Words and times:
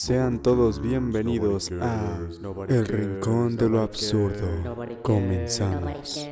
Sean 0.00 0.40
todos 0.40 0.80
bienvenidos 0.80 1.70
a 1.72 2.18
El 2.70 2.86
Rincón 2.86 3.54
de 3.54 3.68
lo 3.68 3.82
Absurdo. 3.82 5.02
Comenzamos. 5.02 6.26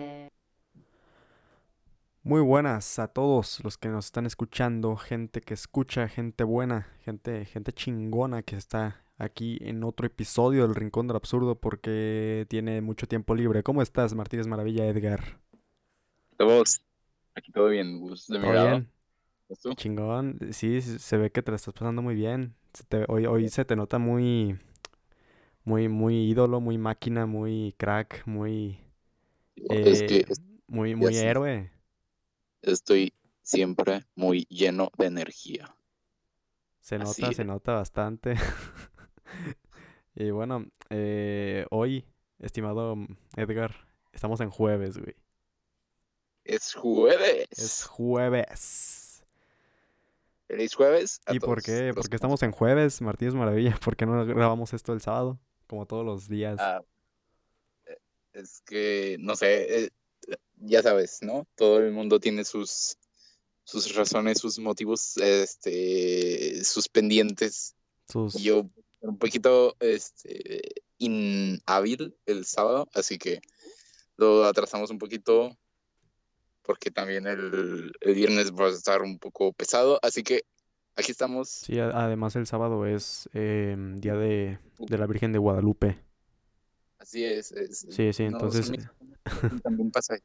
Muy 2.23 2.41
buenas 2.41 2.99
a 2.99 3.09
todos 3.09 3.63
los 3.63 3.77
que 3.77 3.91
nos 3.91 4.07
están 4.07 4.25
escuchando, 4.25 4.97
gente 4.97 5.43
que 5.43 5.53
escucha, 5.53 6.09
gente 6.09 6.45
buena, 6.45 6.89
gente, 7.05 7.45
gente 7.45 7.75
chingona 7.75 8.43
que 8.43 8.57
está 8.57 9.05
aquí 9.19 9.59
en 9.61 9.85
otro 9.85 10.07
episodio 10.07 10.63
del 10.63 10.75
Rincón 10.75 11.07
del 11.07 11.17
Absurdo 11.17 11.55
porque 11.55 12.47
tiene 12.49 12.81
mucho 12.81 13.07
tiempo 13.07 13.35
libre. 13.35 13.63
¿Cómo 13.63 13.83
estás, 13.83 14.15
Martínez 14.15 14.47
Maravilla, 14.47 14.87
Edgar? 14.87 15.43
Todos, 16.39 16.81
aquí 17.35 17.53
todo 17.53 17.69
bien, 17.69 18.01
Gus, 18.01 18.29
de. 18.29 18.87
Chingón. 19.77 20.39
Sí, 20.53 20.81
se 20.81 20.99
se 20.99 21.17
ve 21.19 21.31
que 21.31 21.43
te 21.43 21.51
la 21.51 21.57
estás 21.57 21.75
pasando 21.75 22.01
muy 22.01 22.15
bien. 22.15 22.55
Se 22.79 22.85
te- 22.85 23.05
hoy, 23.09 23.27
hoy 23.27 23.49
se 23.51 23.65
te 23.65 23.77
nota 23.77 23.99
muy, 23.99 24.59
muy, 25.65 25.89
muy 25.89 26.31
ídolo, 26.31 26.61
muy 26.61 26.79
máquina, 26.79 27.27
muy 27.27 27.75
crack, 27.79 28.23
muy, 28.27 28.79
Es 29.83 30.03
que 30.03 30.25
eh, 30.25 30.37
muy, 30.69 30.97
muy 30.97 31.19
héroe. 31.19 31.73
estoy 32.63 33.13
siempre 33.43 34.05
muy 34.15 34.47
lleno 34.49 34.93
de 34.97 35.07
energía. 35.07 35.75
Se 36.81 36.99
Así 36.99 37.33
nota, 37.33 37.33
se 37.33 37.45
nota 37.45 37.75
bastante. 37.75 38.35
Y 40.15 40.31
bueno, 40.31 40.67
eh, 40.91 41.67
hoy, 41.71 42.05
estimado 42.41 42.97
Edgar, 43.37 43.75
estamos 44.13 44.41
en 44.41 44.51
jueves, 44.51 44.99
güey. 44.99 45.15
Es 46.43 46.75
jueves. 46.75 47.49
Es 47.59 47.85
jueves. 47.85 49.08
Feliz 50.49 50.75
jueves 50.75 51.21
a 51.27 51.35
¿Y 51.35 51.41
por 51.41 51.63
todos 51.63 51.95
¿Por 51.95 52.05
qué 52.05 52.09
que 52.09 52.17
estamos 52.17 52.43
en 52.43 52.53
jueves, 52.53 53.03
Martínez 53.03 53.35
Maravilla? 53.35 53.79
¿Por 53.85 53.97
qué 53.97 54.07
no 54.07 54.25
grabamos 54.25 54.73
esto 54.73 54.95
el 54.95 55.03
sábado? 55.03 55.39
Como 55.67 55.85
todos 55.85 56.07
los 56.07 56.27
días. 56.27 56.57
Ah, 56.59 56.83
eh, 57.85 57.99
es 58.33 58.63
que, 58.65 59.19
no 59.21 59.37
sé, 59.37 59.85
eh, 59.85 59.91
ya 60.57 60.83
sabes, 60.83 61.19
¿no? 61.21 61.47
Todo 61.55 61.81
el 61.81 61.93
mundo 61.93 62.19
tiene 62.19 62.47
sus, 62.47 62.97
sus 63.63 63.95
razones, 63.95 64.39
sus 64.39 64.59
motivos, 64.59 65.19
este, 65.19 66.65
sus 66.65 66.89
pendientes. 66.89 67.75
Sus... 68.09 68.35
Y 68.37 68.45
yo 68.45 68.71
un 69.01 69.19
poquito 69.19 69.77
este, 69.81 70.63
inhábil 70.97 72.17
el 72.25 72.47
sábado, 72.47 72.89
así 72.95 73.19
que 73.19 73.43
lo 74.17 74.47
atrasamos 74.47 74.89
un 74.89 74.99
poquito 74.99 75.55
porque 76.69 76.91
también 76.91 77.27
el, 77.27 77.93
el 77.99 78.15
viernes 78.15 78.53
va 78.53 78.67
a 78.67 78.69
estar 78.69 79.01
un 79.01 79.19
poco 79.19 79.55
pesado, 79.55 79.99
así 80.03 80.23
que 80.23 80.43
aquí 80.97 81.13
estamos. 81.13 81.49
Sí, 81.49 81.79
además 81.81 82.37
el 82.37 82.47
sábado 82.47 82.85
es 82.85 83.27
em, 83.33 83.97
día 83.97 84.15
de, 84.15 84.59
de 84.79 84.99
la 84.99 85.07
Virgen 85.07 85.33
de 85.33 85.39
Guadalupe. 85.39 85.99
Así 86.99 87.25
es. 87.25 87.53
es- 87.53 87.87
Sí, 87.89 88.13
sí, 88.13 88.25
entonces 88.25 88.71
también 89.63 89.91
pasa. 89.91 90.17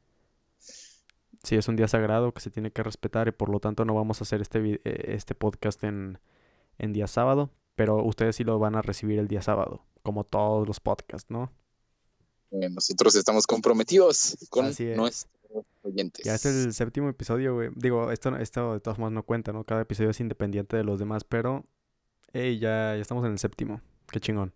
sí 1.42 1.56
es 1.56 1.66
un 1.66 1.76
día 1.76 1.88
sagrado 1.88 2.32
que 2.34 2.42
se 2.42 2.50
tiene 2.50 2.70
que 2.72 2.82
respetar 2.82 3.26
y 3.28 3.32
por 3.32 3.48
lo 3.48 3.58
tanto 3.58 3.86
no 3.86 3.94
vamos 3.94 4.20
a 4.20 4.24
hacer 4.24 4.42
este, 4.42 4.80
eh, 4.84 5.14
este 5.14 5.34
podcast 5.34 5.82
en, 5.82 6.18
en 6.76 6.92
día 6.92 7.06
sábado, 7.06 7.52
pero 7.74 8.04
ustedes 8.04 8.36
sí 8.36 8.44
lo 8.44 8.58
van 8.58 8.74
a 8.76 8.82
recibir 8.82 9.18
el 9.18 9.28
día 9.28 9.40
sábado, 9.40 9.86
como 10.02 10.24
todos 10.24 10.66
los 10.68 10.78
podcasts, 10.78 11.30
¿no? 11.30 11.50
Nosotros 12.50 13.14
estamos 13.14 13.46
comprometidos 13.46 14.36
con 14.50 14.66
nuestros 14.66 15.26
oyentes. 15.82 16.24
Ya 16.24 16.34
es 16.34 16.44
el 16.46 16.72
séptimo 16.72 17.08
episodio, 17.08 17.54
güey. 17.54 17.70
Digo, 17.76 18.10
esto, 18.10 18.36
esto 18.36 18.74
de 18.74 18.80
todas 18.80 18.96
formas 18.96 19.12
no 19.12 19.22
cuenta, 19.22 19.52
¿no? 19.52 19.64
Cada 19.64 19.82
episodio 19.82 20.10
es 20.10 20.20
independiente 20.20 20.76
de 20.76 20.84
los 20.84 20.98
demás, 20.98 21.24
pero 21.24 21.64
hey, 22.32 22.58
ya, 22.58 22.94
ya 22.94 23.00
estamos 23.02 23.24
en 23.24 23.32
el 23.32 23.38
séptimo. 23.38 23.80
Qué 24.10 24.20
chingón. 24.20 24.52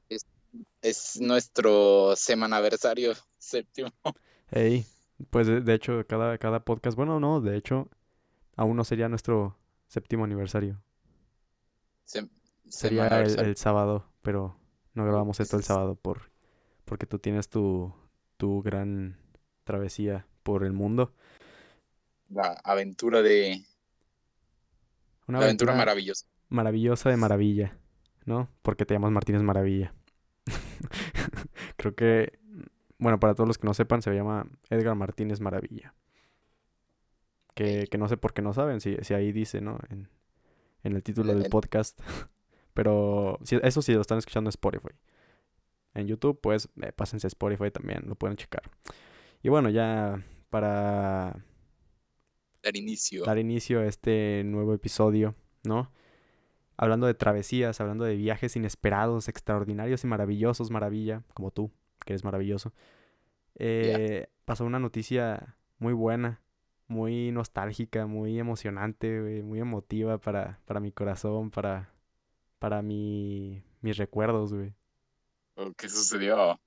Es 0.82 1.20
nuestro 1.20 2.14
semanaversario 2.16 3.12
séptimo. 3.38 3.90
Hey, 4.50 4.86
pues 5.30 5.46
de, 5.46 5.60
de 5.60 5.74
hecho, 5.74 6.04
cada, 6.06 6.38
cada 6.38 6.64
podcast, 6.64 6.96
bueno, 6.96 7.20
no, 7.20 7.40
de 7.40 7.56
hecho, 7.56 7.88
aún 8.56 8.76
no 8.76 8.84
sería 8.84 9.08
nuestro 9.08 9.56
séptimo 9.88 10.24
aniversario. 10.24 10.80
Sem- 12.06 12.30
Sería 12.68 13.06
el, 13.22 13.38
el 13.40 13.56
sábado, 13.56 14.04
pero 14.22 14.56
no 14.94 15.04
grabamos 15.04 15.40
esto 15.40 15.56
el 15.56 15.60
es- 15.60 15.66
sábado 15.66 15.94
por, 15.96 16.30
porque 16.84 17.06
tú 17.06 17.18
tienes 17.18 17.48
tu, 17.48 17.92
tu 18.36 18.62
gran 18.62 19.18
travesía 19.64 20.26
por 20.52 20.64
el 20.64 20.72
mundo. 20.72 21.12
La 22.30 22.52
aventura 22.64 23.20
de. 23.22 23.62
Una 25.26 25.38
la 25.40 25.44
aventura 25.44 25.72
aventura 25.72 25.74
maravillosa. 25.74 26.26
maravillosa 26.48 27.10
de 27.10 27.16
maravilla, 27.18 27.76
¿no? 28.24 28.48
Porque 28.62 28.86
te 28.86 28.94
llamas 28.94 29.10
Martínez 29.12 29.42
Maravilla. 29.42 29.92
Creo 31.76 31.94
que, 31.94 32.38
bueno, 32.98 33.20
para 33.20 33.34
todos 33.34 33.46
los 33.46 33.58
que 33.58 33.66
no 33.66 33.74
sepan, 33.74 34.00
se 34.00 34.14
llama 34.14 34.46
Edgar 34.70 34.94
Martínez 34.94 35.40
Maravilla. 35.40 35.92
Que, 37.54 37.86
que 37.90 37.98
no 37.98 38.08
sé 38.08 38.16
por 38.16 38.32
qué 38.32 38.40
no 38.40 38.54
saben, 38.54 38.80
si, 38.80 38.96
si 39.02 39.12
ahí 39.14 39.32
dice, 39.32 39.60
¿no? 39.60 39.78
En, 39.90 40.08
en 40.84 40.94
el 40.96 41.02
título 41.02 41.34
del 41.34 41.44
El- 41.44 41.50
podcast. 41.50 42.00
Pero 42.74 43.38
si- 43.42 43.58
eso 43.62 43.82
sí 43.82 43.92
lo 43.92 44.00
están 44.00 44.16
escuchando 44.18 44.48
en 44.48 44.52
Spotify. 44.52 44.94
En 45.94 46.06
YouTube, 46.06 46.40
pues 46.40 46.68
eh, 46.80 46.92
pásense 46.92 47.26
a 47.26 47.28
Spotify 47.28 47.70
también, 47.70 48.04
lo 48.06 48.14
pueden 48.14 48.36
checar. 48.38 48.62
Y 49.42 49.48
bueno, 49.50 49.68
ya 49.68 50.22
para 50.50 51.44
Dar 52.62 52.76
inicio. 52.76 53.24
dar 53.24 53.38
inicio 53.38 53.80
a 53.80 53.86
este 53.86 54.42
nuevo 54.44 54.74
episodio, 54.74 55.34
¿no? 55.64 55.90
Hablando 56.76 57.06
de 57.06 57.14
travesías, 57.14 57.80
hablando 57.80 58.04
de 58.04 58.16
viajes 58.16 58.56
inesperados, 58.56 59.28
extraordinarios 59.28 60.04
y 60.04 60.06
maravillosos, 60.06 60.70
maravilla, 60.70 61.24
como 61.34 61.50
tú, 61.50 61.70
que 62.04 62.12
eres 62.12 62.24
maravilloso. 62.24 62.72
Eh, 63.56 64.28
Pasó 64.44 64.64
una 64.64 64.78
noticia 64.78 65.56
muy 65.78 65.92
buena, 65.92 66.40
muy 66.86 67.32
nostálgica, 67.32 68.06
muy 68.06 68.38
emocionante, 68.38 69.42
muy 69.42 69.60
emotiva 69.60 70.18
para, 70.18 70.60
para 70.64 70.80
mi 70.80 70.90
corazón, 70.90 71.50
para, 71.50 71.92
para 72.58 72.80
mi, 72.80 73.62
mis 73.82 73.96
recuerdos, 73.98 74.54
güey. 74.54 74.72
Oh, 75.56 75.72
¿Qué 75.76 75.88
sucedió? 75.88 76.58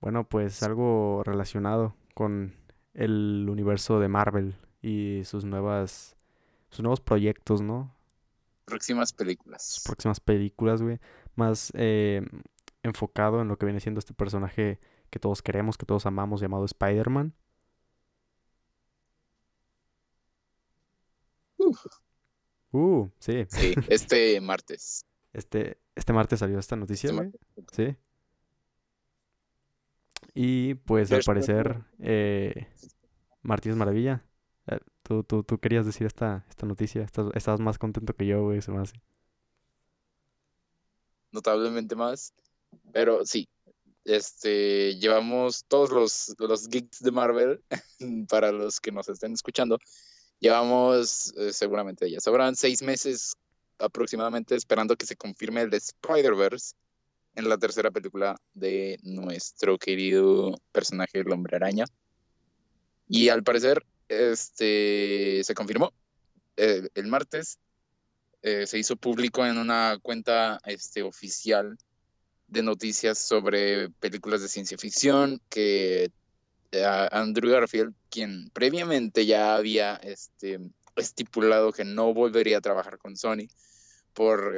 Bueno, 0.00 0.28
pues 0.28 0.62
algo 0.62 1.22
relacionado 1.24 1.94
con 2.16 2.54
el 2.94 3.46
universo 3.50 4.00
de 4.00 4.08
Marvel 4.08 4.56
y 4.80 5.20
sus 5.26 5.44
nuevas, 5.44 6.16
sus 6.70 6.80
nuevos 6.80 7.02
proyectos, 7.02 7.60
¿no? 7.60 7.94
Próximas 8.64 9.10
sus 9.10 9.18
películas. 9.18 9.82
próximas 9.84 10.18
películas, 10.18 10.80
güey. 10.80 10.98
Más 11.34 11.72
eh, 11.74 12.22
enfocado 12.82 13.42
en 13.42 13.48
lo 13.48 13.58
que 13.58 13.66
viene 13.66 13.80
siendo 13.80 13.98
este 13.98 14.14
personaje 14.14 14.80
que 15.10 15.18
todos 15.18 15.42
queremos, 15.42 15.76
que 15.76 15.84
todos 15.84 16.06
amamos, 16.06 16.40
llamado 16.40 16.64
Spider-Man. 16.64 17.34
Uh, 22.72 23.08
sí. 23.18 23.44
Sí, 23.50 23.74
este 23.90 24.40
martes. 24.40 25.04
Este, 25.34 25.78
este 25.94 26.14
martes 26.14 26.38
salió 26.38 26.58
esta 26.58 26.76
noticia, 26.76 27.10
Este 27.10 27.14
güey. 27.14 27.32
Sí. 27.72 27.96
Y 30.38 30.74
pues 30.74 31.10
al 31.12 31.22
parecer, 31.22 31.82
eh, 31.98 32.68
Martínez 33.40 33.78
Maravilla. 33.78 34.22
eh, 34.66 34.78
tú, 35.02 35.24
tú, 35.24 35.42
tú 35.42 35.58
querías 35.58 35.86
decir 35.86 36.06
esta, 36.06 36.44
esta 36.50 36.66
noticia. 36.66 37.02
Estás, 37.02 37.28
estabas 37.34 37.58
más 37.58 37.78
contento 37.78 38.12
que 38.12 38.26
yo, 38.26 38.42
güey, 38.42 38.60
se 38.60 38.70
me 38.70 38.82
hace. 38.82 39.00
Notablemente 41.32 41.96
más. 41.96 42.34
Pero 42.92 43.24
sí. 43.24 43.48
Este, 44.04 44.96
llevamos 44.96 45.64
todos 45.64 45.90
los, 45.90 46.36
los 46.38 46.68
geeks 46.68 47.02
de 47.02 47.12
Marvel, 47.12 47.62
para 48.28 48.52
los 48.52 48.78
que 48.78 48.92
nos 48.92 49.08
estén 49.08 49.32
escuchando, 49.32 49.78
llevamos, 50.38 51.34
eh, 51.38 51.52
seguramente 51.52 52.08
ya 52.10 52.20
sabrán, 52.20 52.54
seis 52.54 52.82
meses 52.82 53.34
aproximadamente 53.78 54.54
esperando 54.54 54.96
que 54.96 55.06
se 55.06 55.16
confirme 55.16 55.62
el 55.62 55.70
de 55.70 55.78
Spider-Verse 55.78 56.74
en 57.36 57.48
la 57.48 57.58
tercera 57.58 57.90
película 57.90 58.40
de 58.54 58.98
nuestro 59.02 59.78
querido 59.78 60.58
personaje, 60.72 61.20
el 61.20 61.30
Hombre 61.30 61.56
Araña. 61.56 61.84
Y 63.08 63.28
al 63.28 63.44
parecer, 63.44 63.84
este, 64.08 65.42
se 65.44 65.54
confirmó 65.54 65.92
eh, 66.56 66.88
el 66.94 67.06
martes. 67.06 67.58
eh, 68.42 68.66
se 68.66 68.78
hizo 68.78 68.96
público 68.96 69.44
en 69.44 69.58
una 69.58 69.98
cuenta 70.00 70.60
este, 70.64 71.02
oficial 71.02 71.76
de 72.48 72.62
noticias 72.62 73.18
sobre 73.18 73.90
películas 73.90 74.40
de 74.40 74.48
ciencia 74.48 74.78
ficción 74.78 75.40
que 75.48 76.10
eh, 76.72 77.08
Andrew 77.10 77.50
Garfield, 77.50 77.94
quien 78.08 78.50
previamente 78.50 79.26
ya 79.26 79.56
había 79.56 79.96
este, 79.96 80.60
estipulado 80.94 81.72
que 81.72 81.84
no 81.84 82.14
volvería 82.14 82.58
a 82.58 82.60
trabajar 82.62 82.98
con 82.98 83.16
Sony 83.16 83.48
por 84.14 84.56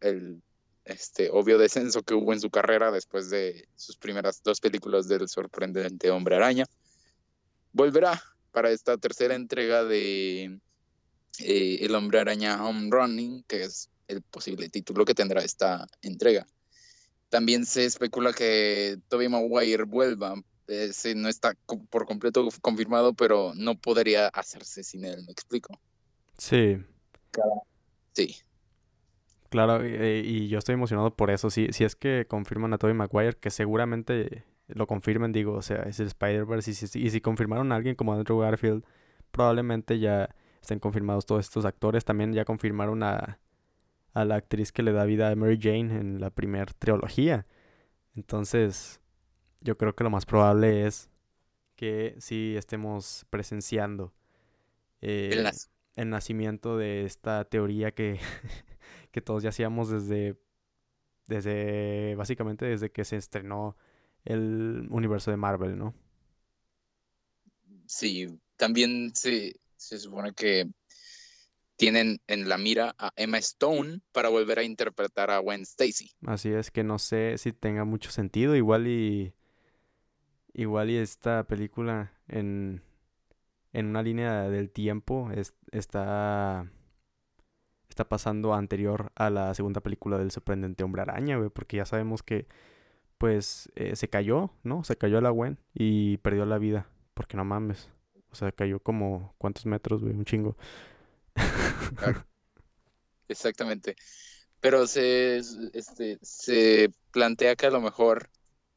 el 0.00 0.42
este, 0.84 1.30
obvio 1.30 1.58
descenso 1.58 2.02
que 2.02 2.14
hubo 2.14 2.32
en 2.32 2.40
su 2.40 2.50
carrera 2.50 2.90
después 2.90 3.30
de 3.30 3.68
sus 3.76 3.96
primeras 3.96 4.42
dos 4.42 4.60
películas 4.60 5.08
del 5.08 5.28
sorprendente 5.28 6.10
Hombre 6.10 6.36
Araña, 6.36 6.66
volverá 7.72 8.22
para 8.52 8.70
esta 8.70 8.96
tercera 8.98 9.34
entrega 9.34 9.84
de 9.84 10.58
eh, 11.38 11.78
El 11.80 11.94
Hombre 11.94 12.20
Araña 12.20 12.64
Home 12.64 12.88
Running, 12.90 13.44
que 13.44 13.62
es 13.62 13.90
el 14.08 14.22
posible 14.22 14.68
título 14.68 15.04
que 15.04 15.14
tendrá 15.14 15.42
esta 15.42 15.86
entrega. 16.02 16.46
También 17.28 17.64
se 17.64 17.84
especula 17.84 18.32
que 18.32 18.98
Tobey 19.08 19.28
Maguire 19.28 19.84
vuelva. 19.84 20.34
Ese 20.66 21.14
no 21.14 21.28
está 21.28 21.56
por 21.90 22.06
completo 22.06 22.48
confirmado, 22.60 23.14
pero 23.14 23.52
no 23.54 23.76
podría 23.78 24.28
hacerse 24.28 24.82
sin 24.82 25.04
él, 25.04 25.24
¿me 25.24 25.32
explico? 25.32 25.80
Sí. 26.38 26.78
Sí. 28.12 28.36
Claro, 29.50 29.82
eh, 29.82 30.22
y 30.24 30.48
yo 30.48 30.58
estoy 30.58 30.74
emocionado 30.74 31.14
por 31.14 31.30
eso. 31.30 31.50
Si, 31.50 31.72
si 31.72 31.84
es 31.84 31.96
que 31.96 32.26
confirman 32.28 32.72
a 32.72 32.78
Tobey 32.78 32.94
Maguire, 32.94 33.36
que 33.36 33.50
seguramente 33.50 34.44
lo 34.68 34.86
confirmen, 34.86 35.32
digo, 35.32 35.54
o 35.54 35.62
sea, 35.62 35.82
es 35.82 36.00
el 36.00 36.06
Spider-Verse. 36.06 36.70
Y 36.70 36.74
si, 36.74 36.98
y 36.98 37.10
si 37.10 37.20
confirmaron 37.20 37.72
a 37.72 37.76
alguien 37.76 37.96
como 37.96 38.12
Andrew 38.14 38.38
Garfield, 38.38 38.84
probablemente 39.32 39.98
ya 39.98 40.34
estén 40.62 40.78
confirmados 40.78 41.26
todos 41.26 41.44
estos 41.44 41.64
actores. 41.64 42.04
También 42.04 42.32
ya 42.32 42.44
confirmaron 42.44 43.02
a, 43.02 43.40
a 44.14 44.24
la 44.24 44.36
actriz 44.36 44.72
que 44.72 44.82
le 44.82 44.92
da 44.92 45.04
vida 45.04 45.30
a 45.30 45.36
Mary 45.36 45.58
Jane 45.60 45.98
en 45.98 46.20
la 46.20 46.30
primera 46.30 46.72
trilogía. 46.78 47.46
Entonces, 48.14 49.00
yo 49.60 49.76
creo 49.76 49.94
que 49.94 50.04
lo 50.04 50.10
más 50.10 50.26
probable 50.26 50.86
es 50.86 51.10
que 51.76 52.14
sí 52.18 52.54
estemos 52.56 53.26
presenciando 53.30 54.12
el, 55.00 55.46
eh, 55.96 56.04
nacimiento 56.04 56.76
de 56.76 57.04
esta 57.04 57.44
teoría 57.44 57.92
que, 57.92 58.20
que 59.10 59.20
todos 59.20 59.42
ya 59.42 59.50
hacíamos 59.50 59.90
desde, 59.90 60.36
desde, 61.26 62.14
básicamente 62.16 62.64
desde 62.66 62.90
que 62.90 63.04
se 63.04 63.16
estrenó 63.16 63.76
el 64.24 64.86
universo 64.90 65.30
de 65.30 65.36
Marvel, 65.36 65.78
¿no? 65.78 65.94
Sí, 67.86 68.28
también 68.56 69.12
se, 69.14 69.56
se 69.76 69.98
supone 69.98 70.32
que 70.32 70.68
tienen 71.76 72.20
en 72.26 72.48
la 72.48 72.58
mira 72.58 72.94
a 72.98 73.10
Emma 73.16 73.38
Stone 73.38 74.00
para 74.12 74.28
volver 74.28 74.58
a 74.58 74.64
interpretar 74.64 75.30
a 75.30 75.38
Gwen 75.38 75.62
Stacy. 75.62 76.12
Así 76.26 76.50
es 76.50 76.70
que 76.70 76.84
no 76.84 76.98
sé 76.98 77.38
si 77.38 77.52
tenga 77.52 77.84
mucho 77.84 78.10
sentido, 78.10 78.54
igual 78.54 78.86
y 78.86 79.34
igual 80.52 80.90
y 80.90 80.96
esta 80.96 81.44
película 81.46 82.12
en 82.28 82.82
en 83.72 83.86
una 83.86 84.02
línea 84.02 84.48
del 84.48 84.70
tiempo 84.70 85.30
está 85.70 86.70
está 87.90 88.08
pasando 88.08 88.54
anterior 88.54 89.12
a 89.14 89.30
la 89.30 89.54
segunda 89.54 89.80
película 89.80 90.18
del 90.18 90.30
sorprendente 90.30 90.84
hombre 90.84 91.02
araña, 91.02 91.36
güey, 91.36 91.50
porque 91.50 91.76
ya 91.76 91.84
sabemos 91.84 92.22
que 92.22 92.46
pues 93.18 93.70
eh, 93.76 93.96
se 93.96 94.08
cayó, 94.08 94.50
¿no? 94.62 94.82
Se 94.84 94.96
cayó 94.96 95.20
la 95.20 95.30
Gwen 95.30 95.58
y 95.74 96.16
perdió 96.18 96.46
la 96.46 96.58
vida, 96.58 96.88
porque 97.14 97.36
no 97.36 97.44
mames. 97.44 97.90
O 98.32 98.34
sea, 98.34 98.50
cayó 98.52 98.80
como 98.80 99.34
cuántos 99.38 99.66
metros, 99.66 100.02
güey, 100.02 100.14
un 100.14 100.24
chingo. 100.24 100.56
Exactamente. 103.28 103.96
Pero 104.60 104.86
se, 104.86 105.38
este, 105.72 106.18
se 106.22 106.90
plantea 107.12 107.56
que 107.56 107.66
a 107.66 107.70
lo 107.70 107.80
mejor 107.80 108.30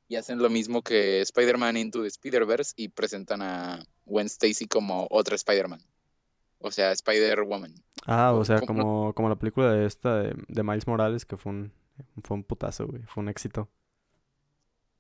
y 0.07 0.15
hacen 0.15 0.39
lo 0.39 0.49
mismo 0.49 0.81
que 0.81 1.21
Spider-Man 1.21 1.77
Into 1.77 2.01
the 2.01 2.07
Spider-Verse 2.07 2.73
y 2.75 2.89
presentan 2.89 3.41
a 3.41 3.83
Gwen 4.05 4.27
Stacy 4.27 4.67
como 4.67 5.07
otra 5.09 5.35
Spider-Man. 5.35 5.81
O 6.63 6.71
sea, 6.71 6.93
Spider-Woman. 6.93 7.75
Ah, 8.05 8.31
o 8.31 8.45
sea, 8.45 8.61
como, 8.61 9.13
como 9.13 9.27
la 9.27 9.35
película 9.35 9.73
de 9.73 9.85
esta 9.85 10.23
de, 10.23 10.63
Miles 10.63 10.87
Morales, 10.87 11.25
que 11.25 11.35
fue 11.35 11.51
un, 11.51 11.73
fue 12.23 12.37
un 12.37 12.43
putazo, 12.45 12.87
güey. 12.87 13.03
Fue 13.03 13.21
un 13.21 13.27
éxito. 13.27 13.69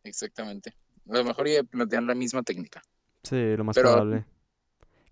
Exactamente. 0.03 0.75
A 1.09 1.13
lo 1.13 1.23
mejor 1.23 1.47
ya 1.47 1.63
plantean 1.63 2.05
la 2.05 2.15
misma 2.15 2.43
técnica. 2.43 2.81
Sí, 3.23 3.55
lo 3.55 3.63
más 3.63 3.77
probable. 3.77 4.25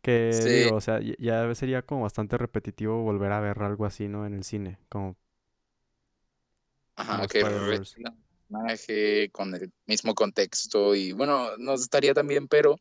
Que 0.02 0.32
digo, 0.66 0.76
o 0.76 0.82
sea, 0.82 1.00
ya 1.00 1.56
sería 1.56 1.84
como 1.84 2.02
bastante 2.02 2.38
repetitivo 2.38 3.02
volver 3.02 3.32
a 3.32 3.40
ver 3.40 3.64
algo 3.64 3.86
así, 3.86 4.10
¿no? 4.10 4.26
En 4.26 4.34
el 4.34 4.44
cine, 4.44 4.78
como... 4.90 5.16
Ajá, 6.98 7.28
que 7.28 7.46
personaje 7.46 9.30
con 9.32 9.56
el 9.56 9.72
mismo 9.86 10.14
contexto 10.14 10.96
y 10.96 11.14
bueno, 11.14 11.56
nos 11.58 11.82
estaría 11.82 12.14
también, 12.14 12.50
pero 12.50 12.76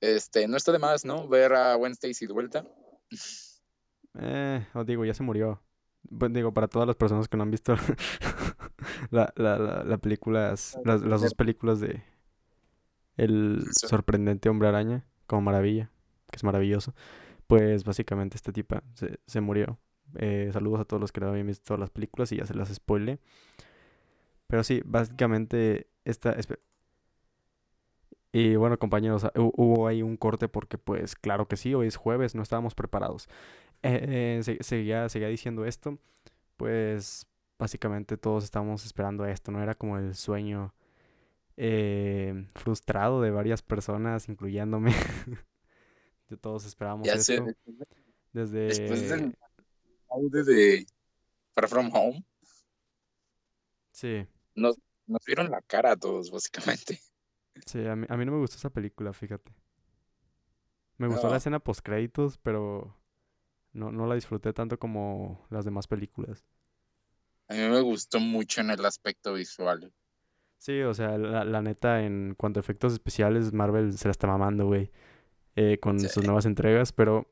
este, 0.00 0.48
no 0.48 0.56
está 0.56 0.72
de 0.72 0.78
más, 0.78 1.04
¿no? 1.04 1.28
Ver 1.28 1.54
a 1.54 1.76
Wednesday 1.76 2.12
y 2.18 2.26
de 2.26 2.32
vuelta. 2.32 2.66
Eh, 4.18 4.66
os 4.74 4.86
digo, 4.86 5.04
ya 5.04 5.14
se 5.14 5.22
murió. 5.22 5.62
Digo, 6.02 6.54
para 6.54 6.68
todas 6.68 6.86
las 6.86 6.96
personas 6.96 7.28
que 7.28 7.36
no 7.36 7.42
han 7.42 7.50
visto 7.50 7.74
la, 9.10 9.32
la, 9.36 9.58
la, 9.84 9.98
películas, 9.98 10.78
las, 10.84 11.02
las 11.02 11.20
dos 11.20 11.34
películas 11.34 11.80
de 11.80 12.04
El 13.16 13.64
sorprendente 13.72 14.48
hombre 14.48 14.68
araña 14.68 15.04
como 15.26 15.42
maravilla, 15.42 15.90
que 16.30 16.36
es 16.36 16.44
maravilloso, 16.44 16.94
pues 17.48 17.82
básicamente 17.84 18.36
esta 18.36 18.52
tipa 18.52 18.84
se, 18.94 19.18
se 19.26 19.40
murió. 19.40 19.80
Eh, 20.14 20.50
saludos 20.52 20.80
a 20.80 20.84
todos 20.84 21.00
los 21.00 21.10
que 21.10 21.20
no 21.20 21.28
habían 21.28 21.48
visto 21.48 21.64
todas 21.64 21.80
las 21.80 21.90
películas 21.90 22.30
y 22.30 22.36
ya 22.36 22.46
se 22.46 22.54
las 22.54 22.72
spoile. 22.72 23.18
Pero 24.46 24.62
sí, 24.62 24.82
básicamente 24.84 25.88
esta... 26.04 26.36
Y 28.38 28.54
bueno, 28.56 28.78
compañeros, 28.78 29.26
hubo 29.34 29.86
ahí 29.86 30.02
un 30.02 30.18
corte 30.18 30.46
porque 30.46 30.76
pues 30.76 31.16
claro 31.16 31.48
que 31.48 31.56
sí, 31.56 31.72
hoy 31.72 31.86
es 31.86 31.96
jueves, 31.96 32.34
no 32.34 32.42
estábamos 32.42 32.74
preparados. 32.74 33.30
Eh, 33.82 34.38
eh 34.38 34.56
seguía, 34.60 35.08
seguía 35.08 35.28
diciendo 35.28 35.64
esto, 35.64 35.98
pues 36.58 37.26
básicamente 37.58 38.18
todos 38.18 38.44
estábamos 38.44 38.84
esperando 38.84 39.24
esto, 39.24 39.52
¿no? 39.52 39.62
Era 39.62 39.74
como 39.74 39.96
el 39.96 40.14
sueño 40.14 40.74
eh, 41.56 42.46
frustrado 42.54 43.22
de 43.22 43.30
varias 43.30 43.62
personas, 43.62 44.28
incluyéndome. 44.28 44.92
de 46.28 46.36
todos 46.36 46.66
esperábamos 46.66 47.08
esto. 47.08 47.42
desde... 48.34 48.66
Después 48.66 49.08
del 49.08 49.34
audio 50.10 50.44
de 50.44 50.86
Far 51.54 51.68
From 51.68 51.90
Home. 51.90 52.22
Sí. 53.92 54.26
Nos, 54.54 54.76
nos 55.06 55.24
vieron 55.24 55.50
la 55.50 55.62
cara 55.62 55.92
a 55.92 55.96
todos, 55.96 56.30
básicamente. 56.30 57.00
Sí, 57.64 57.86
a 57.86 57.96
mí, 57.96 58.06
a 58.08 58.16
mí 58.16 58.24
no 58.24 58.32
me 58.32 58.38
gustó 58.38 58.56
esa 58.56 58.70
película, 58.70 59.12
fíjate. 59.12 59.52
Me 60.98 61.08
gustó 61.08 61.28
la 61.28 61.36
escena 61.36 61.58
post 61.58 61.80
créditos, 61.82 62.38
pero 62.38 62.96
no, 63.72 63.92
no 63.92 64.06
la 64.06 64.14
disfruté 64.14 64.52
tanto 64.52 64.78
como 64.78 65.46
las 65.50 65.64
demás 65.64 65.86
películas. 65.86 66.44
A 67.48 67.54
mí 67.54 67.60
me 67.60 67.80
gustó 67.80 68.18
mucho 68.18 68.60
en 68.60 68.70
el 68.70 68.84
aspecto 68.84 69.34
visual. 69.34 69.92
Sí, 70.58 70.80
o 70.80 70.94
sea, 70.94 71.18
la, 71.18 71.62
neta, 71.62 72.02
en 72.02 72.34
cuanto 72.36 72.58
a 72.58 72.62
efectos 72.62 72.94
especiales, 72.94 73.52
Marvel 73.52 73.96
se 73.96 74.08
la 74.08 74.12
está 74.12 74.26
mamando, 74.26 74.66
güey, 74.66 74.90
eh, 75.54 75.78
con 75.78 76.00
sus 76.00 76.24
nuevas 76.24 76.46
entregas, 76.46 76.92
pero 76.92 77.30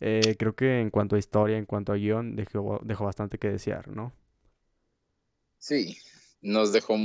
eh, 0.00 0.34
creo 0.38 0.54
que 0.54 0.80
en 0.80 0.90
cuanto 0.90 1.16
a 1.16 1.18
historia, 1.18 1.56
en 1.56 1.66
cuanto 1.66 1.92
a 1.92 1.96
guion, 1.96 2.34
dejó, 2.34 2.80
dejó 2.82 3.04
bastante 3.04 3.38
que 3.38 3.48
desear, 3.48 3.88
¿no? 3.88 4.12
Sí, 5.58 5.96
nos 6.40 6.72
dejó, 6.72 6.96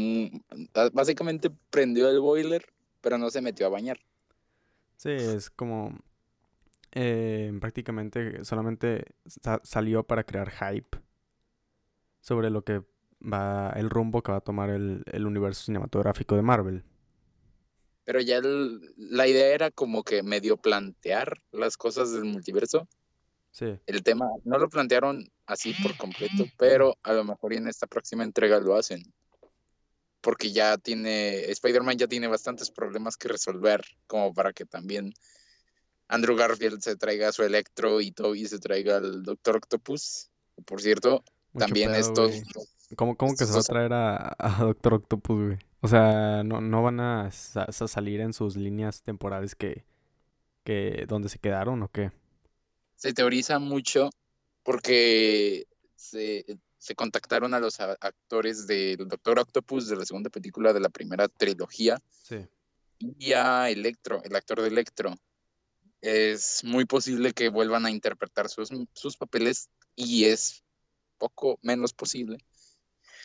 básicamente 0.94 1.50
prendió 1.70 2.10
el 2.10 2.20
boiler, 2.20 2.66
pero 3.02 3.18
no 3.18 3.30
se 3.30 3.42
metió 3.42 3.66
a 3.66 3.70
bañar. 3.70 4.00
Sí, 4.98 5.10
es 5.10 5.50
como, 5.50 5.98
eh, 6.92 7.52
prácticamente 7.60 8.44
solamente 8.44 9.06
salió 9.64 10.04
para 10.04 10.24
crear 10.24 10.52
hype 10.52 10.98
sobre 12.20 12.50
lo 12.50 12.64
que 12.64 12.84
va 13.22 13.72
el 13.76 13.90
rumbo 13.90 14.22
que 14.22 14.32
va 14.32 14.40
a 14.40 14.42
tomar 14.42 14.70
el, 14.70 15.26
universo 15.26 15.64
cinematográfico 15.64 16.36
de 16.36 16.42
Marvel. 16.42 16.84
Pero 18.04 18.20
ya 18.20 18.42
la 18.98 19.28
idea 19.28 19.54
era 19.54 19.72
como 19.72 20.04
que 20.04 20.24
medio 20.24 20.58
plantear 20.58 21.42
las 21.52 21.78
cosas 21.78 22.12
del 22.12 22.26
multiverso. 22.26 22.88
Sí. 23.52 23.80
El 23.86 24.04
tema 24.04 24.28
no 24.44 24.58
lo 24.58 24.70
plantearon 24.70 25.30
así 25.46 25.74
por 25.82 25.96
completo, 25.98 26.46
pero 26.58 26.96
a 27.04 27.14
lo 27.14 27.24
mejor 27.24 27.54
en 27.54 27.68
esta 27.68 27.88
próxima 27.88 28.24
entrega 28.24 28.60
lo 28.60 28.76
hacen. 28.76 29.04
Porque 30.22 30.51
ya 30.51 30.78
tiene, 30.78 31.50
Spider-Man 31.51 31.98
ya 31.98 32.08
tiene 32.08 32.28
bastantes 32.28 32.70
problemas 32.70 33.18
que 33.18 33.28
resolver, 33.28 33.84
como 34.08 34.34
para 34.34 34.54
que 34.54 34.66
también 34.66 35.13
Andrew 36.08 36.36
Garfield 36.36 36.82
se 36.82 36.96
traiga 36.96 37.32
su 37.32 37.44
Electro 37.44 38.01
y 38.01 38.12
Toby 38.12 38.46
se 38.46 38.60
traiga 38.60 38.98
al 38.98 39.24
Doctor 39.24 39.58
Octopus. 39.58 40.30
Por 40.66 40.82
cierto, 40.82 41.24
también 41.58 41.96
estos, 41.96 42.44
¿Cómo, 42.96 43.16
cómo 43.16 43.36
que 43.36 43.46
se 43.46 43.54
va 43.54 43.60
a 43.60 43.63
traer 43.63 43.94
a, 43.94 44.58
Doctor 44.60 44.96
Octopus, 44.96 45.46
güey? 45.46 45.60
O 45.82 45.88
sea, 45.88 46.44
no, 46.44 46.62
no 46.62 46.84
van 46.84 47.00
a, 47.00 47.32
salir 47.32 48.20
en 48.20 48.34
sus 48.34 48.56
líneas 48.56 49.01
temporales 49.01 49.56
que, 49.56 49.86
que 50.63 51.06
donde 51.08 51.30
se 51.30 51.40
quedaron 51.40 51.82
o 51.84 51.90
qué? 51.90 52.12
Se 52.96 53.13
teoriza 53.13 53.60
mucho 53.60 54.10
porque 54.63 55.68
se, 55.96 56.46
contactaron 56.96 57.54
a 57.54 57.60
los 57.60 57.80
actores 57.80 58.68
del 58.68 59.08
Doctor 59.08 59.40
Octopus 59.40 59.88
de 59.88 59.96
la 59.96 60.06
segunda 60.06 60.30
película 60.30 60.74
de 60.74 60.80
la 60.80 60.90
primera 60.90 61.28
trilogía. 61.28 62.02
Sí. 62.24 62.48
Y 63.00 63.34
a 63.34 63.70
Electro, 63.70 64.22
el 64.24 64.36
actor 64.36 64.62
de 64.62 64.68
Electro. 64.68 65.16
Es 66.02 66.64
muy 66.64 66.86
posible 66.86 67.34
que 67.34 67.50
vuelvan 67.50 67.86
a 67.86 67.92
interpretar 67.92 68.50
sus, 68.50 68.70
sus 68.94 69.18
papeles 69.18 69.70
y 69.96 70.26
es 70.26 70.64
poco 71.20 71.60
menos 71.62 71.94
posible 71.94 72.40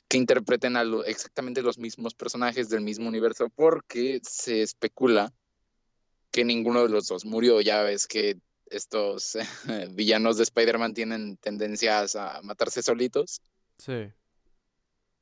que 0.08 0.18
interpreten 0.18 0.76
a 0.76 0.84
exactamente 1.06 1.62
los 1.62 1.78
mismos 1.78 2.14
personajes 2.14 2.68
del 2.68 2.82
mismo 2.82 3.08
universo, 3.08 3.48
porque 3.50 4.20
se 4.22 4.62
especula 4.62 5.32
que 6.30 6.44
ninguno 6.44 6.82
de 6.82 6.90
los 6.90 7.08
dos 7.08 7.24
murió. 7.24 7.60
Ya 7.60 7.82
ves 7.82 8.06
que 8.06 8.38
estos 8.70 9.36
villanos 9.90 10.36
de 10.36 10.44
Spider-Man 10.44 10.94
tienen 10.94 11.36
tendencias 11.36 12.16
a 12.16 12.40
matarse 12.42 12.82
solitos. 12.82 13.40
Sí. 13.78 14.12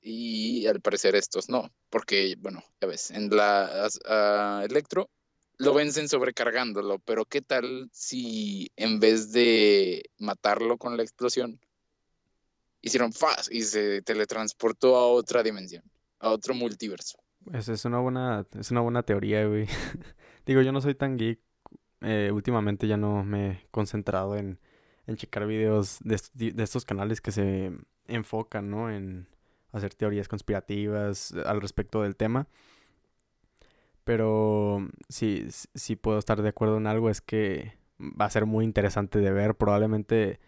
Y 0.01 0.67
al 0.67 0.81
parecer 0.81 1.15
estos 1.17 1.49
no, 1.49 1.71
porque, 1.89 2.37
bueno, 2.39 2.63
ya 2.81 2.89
ves, 2.89 3.11
en 3.11 3.31
la 3.31 3.89
a 4.05 4.63
Electro 4.65 5.09
lo 5.59 5.75
vencen 5.75 6.09
sobrecargándolo, 6.09 6.99
pero 6.99 7.25
¿qué 7.25 7.41
tal 7.41 7.89
si 7.93 8.71
en 8.77 9.01
vez 9.01 9.33
de 9.33 10.11
matarlo 10.19 10.79
con 10.79 10.97
la 10.97 11.03
explosión, 11.03 11.61
hicieron 12.81 13.13
fast 13.13 13.53
y 13.53 13.63
se 13.63 14.03
teletransportó 14.03 14.97
a 14.97 15.07
otra 15.07 15.43
dimensión, 15.43 15.85
a 16.19 16.31
otro 16.31 16.55
multiverso? 16.55 17.19
Es, 17.53 17.69
es 17.69 17.85
una 17.85 18.01
buena, 18.01 18.47
es 18.59 18.71
una 18.71 18.81
buena 18.81 19.03
teoría, 19.03 19.47
güey. 19.47 19.67
Digo, 20.47 20.63
yo 20.63 20.73
no 20.73 20.81
soy 20.81 20.95
tan 20.95 21.17
geek. 21.17 21.41
Eh, 22.01 22.31
últimamente 22.33 22.87
ya 22.87 22.97
no 22.97 23.25
me 23.25 23.51
he 23.51 23.67
concentrado 23.71 24.37
en, 24.37 24.59
en 25.07 25.17
checar 25.17 25.47
videos 25.47 25.99
de, 26.03 26.21
de 26.35 26.63
estos 26.63 26.85
canales 26.85 27.21
que 27.21 27.33
se 27.33 27.73
enfocan, 28.07 28.71
¿no? 28.71 28.91
En 28.91 29.27
hacer 29.73 29.95
teorías 29.95 30.29
conspirativas 30.29 31.33
al 31.47 31.61
respecto 31.61 32.03
del 32.03 32.17
tema. 32.17 32.47
Pero 34.05 34.87
sí, 35.09 35.45
s- 35.49 35.69
sí 35.75 35.97
puedo 35.97 36.19
estar 36.19 36.43
de 36.43 36.49
acuerdo 36.51 36.77
en 36.77 36.87
algo, 36.87 37.09
es 37.11 37.21
que 37.21 37.73
va 37.99 38.27
a 38.27 38.31
ser 38.31 38.47
muy 38.47 38.65
interesante 38.65 39.19
de 39.19 39.31
ver. 39.33 39.55
Probablemente 39.55 40.41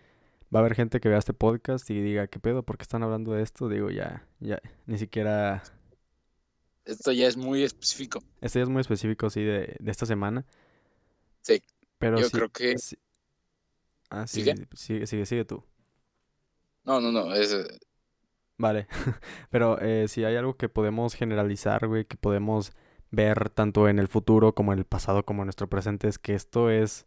va 0.54 0.60
a 0.60 0.62
haber 0.62 0.74
gente 0.74 1.00
que 1.00 1.08
vea 1.08 1.18
este 1.18 1.32
podcast 1.32 1.88
y 1.90 2.00
diga, 2.02 2.26
¿qué 2.26 2.38
pedo? 2.38 2.62
¿Por 2.62 2.76
qué 2.76 2.82
están 2.82 3.02
hablando 3.02 3.32
de 3.32 3.42
esto? 3.42 3.68
Digo, 3.68 3.90
ya, 3.90 4.26
ya, 4.40 4.60
ni 4.86 4.98
siquiera... 4.98 5.62
Esto 6.84 7.10
ya 7.10 7.26
es 7.26 7.36
muy 7.36 7.64
específico. 7.64 8.22
Este 8.40 8.60
ya 8.60 8.62
es 8.64 8.68
muy 8.68 8.80
específico, 8.80 9.28
sí, 9.30 9.42
de, 9.42 9.76
de 9.80 9.90
esta 9.90 10.06
semana. 10.06 10.44
Sí, 11.46 11.62
Pero 11.98 12.18
yo 12.18 12.28
creo 12.28 12.48
que... 12.50 12.74
Ah, 14.10 14.26
sí, 14.26 14.40
¿Sigue? 14.40 14.66
sigue, 14.74 15.06
sigue, 15.06 15.26
sigue 15.26 15.44
tú. 15.44 15.62
No, 16.84 17.00
no, 17.00 17.12
no, 17.12 17.32
es... 17.34 17.54
Vale. 18.58 18.88
Pero 19.50 19.78
eh, 19.80 20.08
si 20.08 20.24
hay 20.24 20.34
algo 20.36 20.56
que 20.56 20.68
podemos 20.68 21.14
generalizar, 21.14 21.86
güey, 21.86 22.04
que 22.04 22.16
podemos 22.16 22.72
ver 23.12 23.50
tanto 23.50 23.88
en 23.88 24.00
el 24.00 24.08
futuro 24.08 24.54
como 24.54 24.72
en 24.72 24.80
el 24.80 24.84
pasado 24.86 25.24
como 25.24 25.42
en 25.42 25.46
nuestro 25.46 25.68
presente, 25.68 26.08
es 26.08 26.18
que 26.18 26.34
esto 26.34 26.68
es... 26.70 27.06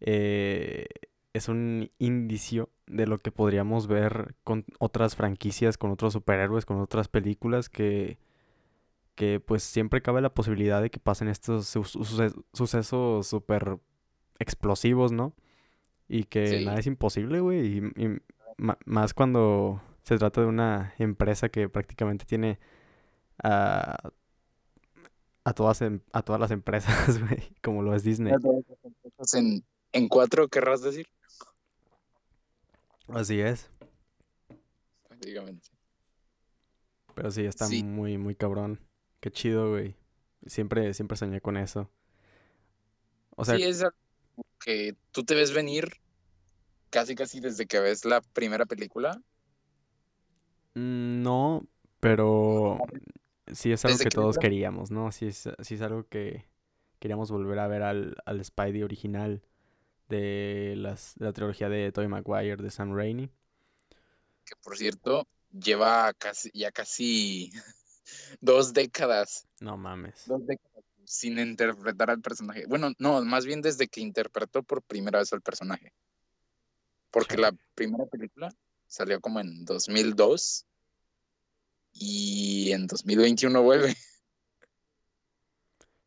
eh, 0.00 0.86
es 1.32 1.48
un 1.48 1.90
indicio 1.98 2.70
de 2.86 3.06
lo 3.06 3.18
que 3.18 3.32
podríamos 3.32 3.86
ver 3.86 4.34
con 4.44 4.64
otras 4.78 5.16
franquicias, 5.16 5.78
con 5.78 5.90
otros 5.92 6.12
superhéroes, 6.14 6.66
con 6.66 6.80
otras 6.80 7.08
películas 7.08 7.70
que... 7.70 8.18
que 9.18 9.40
pues 9.40 9.64
siempre 9.64 10.00
cabe 10.00 10.20
la 10.20 10.32
posibilidad 10.32 10.80
de 10.80 10.90
que 10.90 11.00
pasen 11.00 11.26
estos 11.26 11.66
su- 11.66 11.82
su- 11.82 12.04
suces- 12.04 12.34
sucesos 12.52 13.26
súper 13.26 13.78
explosivos, 14.38 15.10
¿no? 15.10 15.34
Y 16.08 16.22
que 16.24 16.64
nada 16.64 16.78
es 16.78 16.86
imposible, 16.86 17.40
güey. 17.40 17.78
Y, 17.96 18.20
más 18.86 19.14
cuando 19.14 19.82
se 20.04 20.16
trata 20.18 20.40
de 20.40 20.46
una 20.46 20.94
empresa 20.98 21.48
que 21.48 21.68
prácticamente 21.68 22.24
tiene 22.24 22.58
a, 23.42 24.10
a 25.44 25.52
todas, 25.52 25.82
em- 25.82 26.00
a 26.12 26.22
todas 26.22 26.40
las 26.40 26.52
empresas, 26.52 27.18
güey, 27.20 27.56
como 27.62 27.82
lo 27.82 27.94
es 27.96 28.04
Disney. 28.04 28.32
En, 29.34 29.64
en 29.92 30.08
cuatro, 30.08 30.46
querrás 30.48 30.80
decir, 30.82 31.08
Así 33.08 33.40
es. 33.40 33.68
prácticamente. 35.08 35.68
Pero 37.14 37.30
sí, 37.32 37.44
está 37.44 37.66
Sí. 37.66 37.82
muy, 37.82 38.16
muy 38.16 38.36
cabrón. 38.36 38.78
Qué 39.20 39.30
chido, 39.30 39.70
güey. 39.70 39.96
Siempre, 40.46 40.94
siempre 40.94 41.16
soñé 41.16 41.40
con 41.40 41.56
eso. 41.56 41.90
O 43.36 43.44
sea, 43.44 43.58
Sí, 43.58 43.62
es 43.62 43.82
algo 43.82 43.96
que 44.60 44.96
tú 45.12 45.24
te 45.24 45.34
ves 45.34 45.52
venir 45.52 45.88
casi 46.90 47.14
casi 47.14 47.40
desde 47.40 47.66
que 47.66 47.80
ves 47.80 48.04
la 48.04 48.20
primera 48.20 48.66
película. 48.66 49.20
mm, 50.74 51.22
no, 51.22 51.66
pero 52.00 52.78
sí 53.52 53.72
es 53.72 53.84
algo 53.84 53.98
Desde 53.98 54.02
que 54.02 54.10
todos 54.10 54.38
queríamos, 54.38 54.90
¿no? 54.90 55.12
Sí 55.12 55.26
es, 55.28 55.48
sí 55.62 55.74
es 55.74 55.82
algo 55.82 56.08
que 56.08 56.46
queríamos 57.00 57.30
volver 57.30 57.58
a 57.60 57.68
ver 57.68 57.82
al, 57.82 58.16
al 58.26 58.44
Spidey 58.44 58.82
original 58.82 59.42
de 60.10 60.74
las, 60.78 61.14
de 61.16 61.26
la 61.26 61.34
trilogía 61.34 61.68
de 61.68 61.92
Tobey 61.92 62.08
Maguire, 62.08 62.56
de 62.62 62.70
Sam 62.70 62.94
Raimi. 62.96 63.30
que 64.44 64.56
por 64.56 64.76
cierto 64.76 65.26
lleva 65.52 66.12
casi, 66.14 66.50
ya 66.54 66.72
casi 66.72 67.50
dos 68.40 68.72
décadas, 68.72 69.46
No 69.60 69.76
mames. 69.76 70.24
dos 70.26 70.46
décadas 70.46 70.84
sin 71.04 71.38
interpretar 71.38 72.10
al 72.10 72.20
personaje. 72.20 72.66
Bueno, 72.66 72.92
no, 72.98 73.22
más 73.24 73.46
bien 73.46 73.62
desde 73.62 73.88
que 73.88 74.00
interpretó 74.02 74.62
por 74.62 74.82
primera 74.82 75.18
vez 75.20 75.32
al 75.32 75.40
personaje. 75.40 75.92
Porque 77.10 77.38
la 77.38 77.52
primera 77.74 78.04
película 78.04 78.52
salió 78.86 79.18
como 79.20 79.40
en 79.40 79.64
2002 79.64 80.66
y 81.92 82.72
en 82.72 82.86
2021 82.86 83.62
vuelve. 83.62 83.96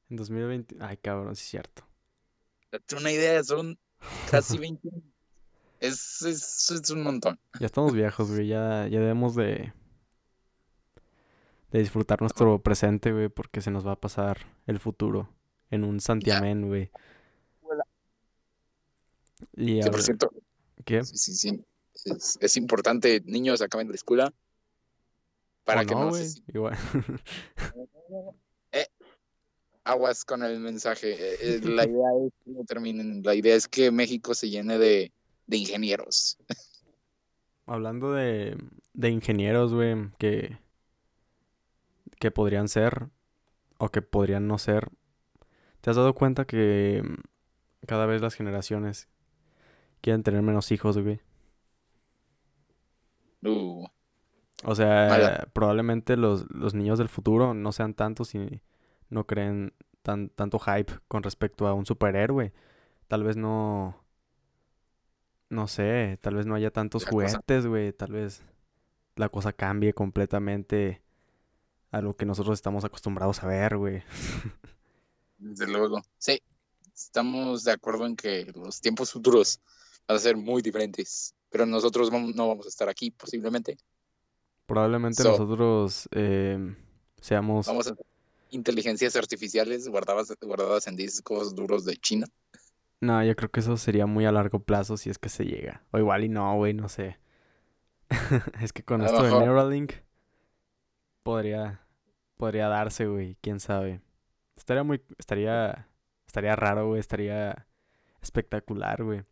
En 0.10 0.18
2020. 0.18 0.76
Ay, 0.82 0.98
cabrón, 0.98 1.36
sí 1.38 1.44
es 1.44 1.50
cierto. 1.50 1.88
Date 2.70 2.96
una 2.98 3.12
idea, 3.14 3.42
son 3.46 3.80
casi 4.30 4.58
20 4.60 4.90
años. 4.90 5.04
Es, 5.80 6.22
es, 6.24 6.70
es 6.70 6.90
un 6.90 7.02
montón. 7.04 7.40
Ya 7.60 7.66
estamos 7.68 7.94
viejos, 7.94 8.30
güey. 8.30 8.48
Ya, 8.48 8.88
ya 8.88 9.00
debemos 9.00 9.36
de. 9.36 9.74
De 11.72 11.80
disfrutar 11.80 12.22
nuestro 12.22 12.62
presente, 12.62 13.12
güey, 13.12 13.30
porque 13.30 13.62
se 13.62 13.72
nos 13.72 13.86
va 13.86 13.94
a 13.94 14.00
pasar 14.00 14.46
el 14.68 14.80
futuro 14.80 15.30
en 15.70 15.84
un 15.84 16.00
santiamén, 16.00 16.68
güey. 16.68 16.92
Y 19.56 19.82
ahora- 19.82 20.02
cierto, 20.02 20.32
¿Qué? 20.86 21.04
sí, 21.04 21.18
sí, 21.18 21.34
sí. 21.34 21.66
Es, 22.06 22.38
es 22.42 22.58
importante, 22.58 23.22
niños, 23.26 23.62
acaben 23.62 23.90
la 23.90 23.96
escuela. 23.96 24.34
Para 25.64 25.82
¿O 25.82 25.86
que 25.86 25.96
no, 25.96 26.14
se 26.14 26.42
Igual. 26.48 26.78
Eh, 28.74 28.88
aguas 29.84 30.24
con 30.26 30.44
el 30.44 30.60
mensaje. 30.60 31.12
Eh, 31.12 31.38
eh, 31.42 31.60
La 31.64 31.86
idea 31.86 32.08
es 32.26 32.34
que 32.44 32.52
no 32.52 32.64
terminen. 32.66 33.22
La 33.24 33.36
idea 33.36 33.56
es 33.56 33.68
que 33.68 33.92
México 33.92 34.34
se 34.34 34.50
llene 34.50 34.78
de, 34.78 35.12
de 35.48 35.58
ingenieros. 35.58 36.38
Hablando 37.66 38.12
de, 38.14 38.58
de 38.94 39.10
ingenieros, 39.10 39.74
güey, 39.74 40.10
que, 40.18 40.58
que 42.20 42.32
podrían 42.32 42.68
ser 42.68 43.10
o 43.78 43.90
que 43.90 44.02
podrían 44.02 44.48
no 44.48 44.58
ser. 44.58 44.90
¿Te 45.82 45.90
has 45.90 45.96
dado 45.96 46.14
cuenta 46.14 46.46
que 46.46 47.02
mm, 47.04 47.86
cada 47.88 48.06
vez 48.06 48.22
las 48.22 48.36
generaciones 48.36 49.10
quieren 50.02 50.24
tener 50.24 50.42
menos 50.42 50.72
hijos, 50.72 50.98
güey? 50.98 51.20
Uh, 53.44 53.86
O 54.64 54.76
sea, 54.76 55.48
probablemente 55.54 56.16
los, 56.18 56.50
los 56.52 56.74
niños 56.76 57.00
del 57.00 57.10
futuro 57.10 57.54
no 57.54 57.72
sean 57.72 57.94
tantos 57.96 58.36
y 58.36 58.62
no 59.10 59.26
creen 59.26 59.74
tan, 60.04 60.30
tanto 60.30 60.60
hype 60.60 60.94
con 61.08 61.24
respecto 61.24 61.68
a 61.68 61.74
un 61.74 61.86
superhéroe. 61.86 62.54
Tal 63.08 63.24
vez 63.24 63.38
no. 63.38 63.98
No 65.50 65.68
sé, 65.68 66.18
tal 66.22 66.36
vez 66.36 66.46
no 66.46 66.56
haya 66.56 66.72
tantos 66.72 67.04
La 67.06 67.12
cosa- 67.12 67.28
juguetes, 67.30 67.66
güey. 67.68 67.92
Tal 67.92 68.12
vez 68.12 68.44
la 69.16 69.28
cosa 69.30 69.52
cambie 69.54 69.94
completamente 69.94 71.02
a 71.92 72.02
lo 72.02 72.16
que 72.16 72.26
nosotros 72.26 72.58
estamos 72.58 72.84
acostumbrados 72.86 73.44
a 73.44 73.48
ver, 73.48 73.78
güey. 73.78 74.04
desde 75.38 75.68
luego. 75.68 76.02
Sí, 76.18 76.42
estamos 76.94 77.64
de 77.64 77.72
acuerdo 77.74 78.06
en 78.06 78.16
que 78.16 78.52
los 78.56 78.80
tiempos 78.82 79.12
futuros 79.12 79.60
van 80.08 80.18
a 80.18 80.20
ser 80.20 80.38
muy 80.38 80.62
diferentes. 80.62 81.34
Pero 81.50 81.66
nosotros 81.66 82.10
no 82.12 82.48
vamos 82.48 82.66
a 82.66 82.70
estar 82.70 82.88
aquí, 82.88 83.12
posiblemente. 83.12 83.78
Probablemente 84.66 85.22
So- 85.22 85.32
nosotros 85.32 86.08
em, 86.12 86.78
seamos. 87.20 87.68
Vamos 87.68 87.88
a 87.88 87.96
inteligencias 88.52 89.16
artificiales 89.16 89.88
guardadas, 89.88 90.34
guardadas 90.42 90.88
en 90.88 90.96
discos 90.96 91.56
duros 91.56 91.84
de 91.86 91.96
China. 91.98 92.28
No, 93.02 93.24
yo 93.24 93.36
creo 93.36 93.50
que 93.50 93.62
eso 93.62 93.76
sería 93.78 94.06
muy 94.06 94.26
a 94.26 94.32
largo 94.32 94.60
plazo 94.60 94.96
si 94.96 95.10
es 95.10 95.18
que 95.18 95.28
se 95.30 95.44
llega. 95.46 95.84
O 95.92 95.98
igual 95.98 96.24
y 96.24 96.30
no, 96.30 96.56
güey, 96.56 96.74
no 96.74 96.88
sé. 96.88 97.18
Es 98.62 98.72
que 98.74 98.84
con 98.84 99.02
A 99.02 99.06
esto 99.08 99.24
de. 99.24 99.30
Neuralink 99.32 99.94
podría 101.24 101.81
podría 102.42 102.68
darse, 102.70 103.06
güey, 103.06 103.38
quién 103.40 103.60
sabe. 103.60 104.02
Estaría 104.58 104.82
muy 104.82 105.00
estaría 105.20 105.88
estaría 106.26 106.56
raro, 106.56 106.88
güey, 106.88 107.00
estaría 107.00 107.68
espectacular, 108.20 109.04
güey. 109.04 109.24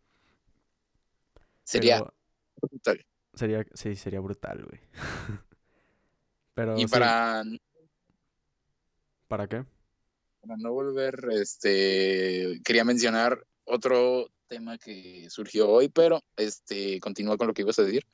Sería 1.64 1.98
Pero 1.98 2.14
brutal. 2.62 3.04
sería 3.34 3.66
sí, 3.74 3.96
sería 3.96 4.20
brutal, 4.20 4.64
güey. 4.64 4.80
Pero 6.54 6.76
Y 6.78 6.86
sí, 6.86 6.86
para, 6.86 7.42
¿para 9.28 9.48
qué? 9.48 9.64
para 10.40 10.56
no 10.56 10.72
volver, 10.72 11.16
este, 11.32 12.60
quería 12.64 12.84
mencionar 12.84 13.44
otro 13.64 14.28
tema 14.46 14.78
que 14.78 15.28
surgió 15.30 15.68
hoy, 15.68 15.88
pero 15.88 16.20
este, 16.36 17.00
continúa 17.00 17.36
con 17.36 17.48
lo 17.48 17.54
que 17.54 17.62
ibas 17.62 17.78
a 17.80 17.82
decir. 17.84 18.06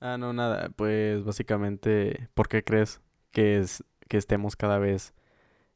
Ah, 0.00 0.18
no, 0.18 0.32
nada, 0.32 0.68
pues 0.76 1.24
básicamente, 1.24 2.28
¿por 2.34 2.48
qué 2.48 2.62
crees 2.62 3.00
que 3.32 3.58
es 3.58 3.82
que 4.08 4.16
estemos 4.16 4.56
cada 4.56 4.78
vez 4.78 5.14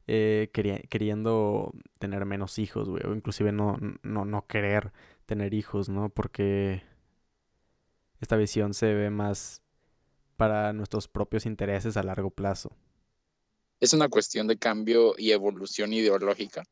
eh, 0.07 0.49
queriendo 0.51 1.73
tener 1.99 2.25
menos 2.25 2.59
hijos, 2.59 2.89
güey, 2.89 3.03
o 3.05 3.13
inclusive 3.13 3.51
no, 3.51 3.77
no, 4.03 4.25
no 4.25 4.47
querer 4.47 4.91
tener 5.25 5.53
hijos, 5.53 5.89
¿no? 5.89 6.09
Porque 6.09 6.83
esta 8.19 8.35
visión 8.35 8.73
se 8.73 8.93
ve 8.93 9.09
más 9.09 9.61
para 10.37 10.73
nuestros 10.73 11.07
propios 11.07 11.45
intereses 11.45 11.97
a 11.97 12.03
largo 12.03 12.31
plazo. 12.31 12.75
Es 13.79 13.93
una 13.93 14.09
cuestión 14.09 14.47
de 14.47 14.57
cambio 14.57 15.15
y 15.17 15.31
evolución 15.31 15.93
ideológica. 15.93 16.63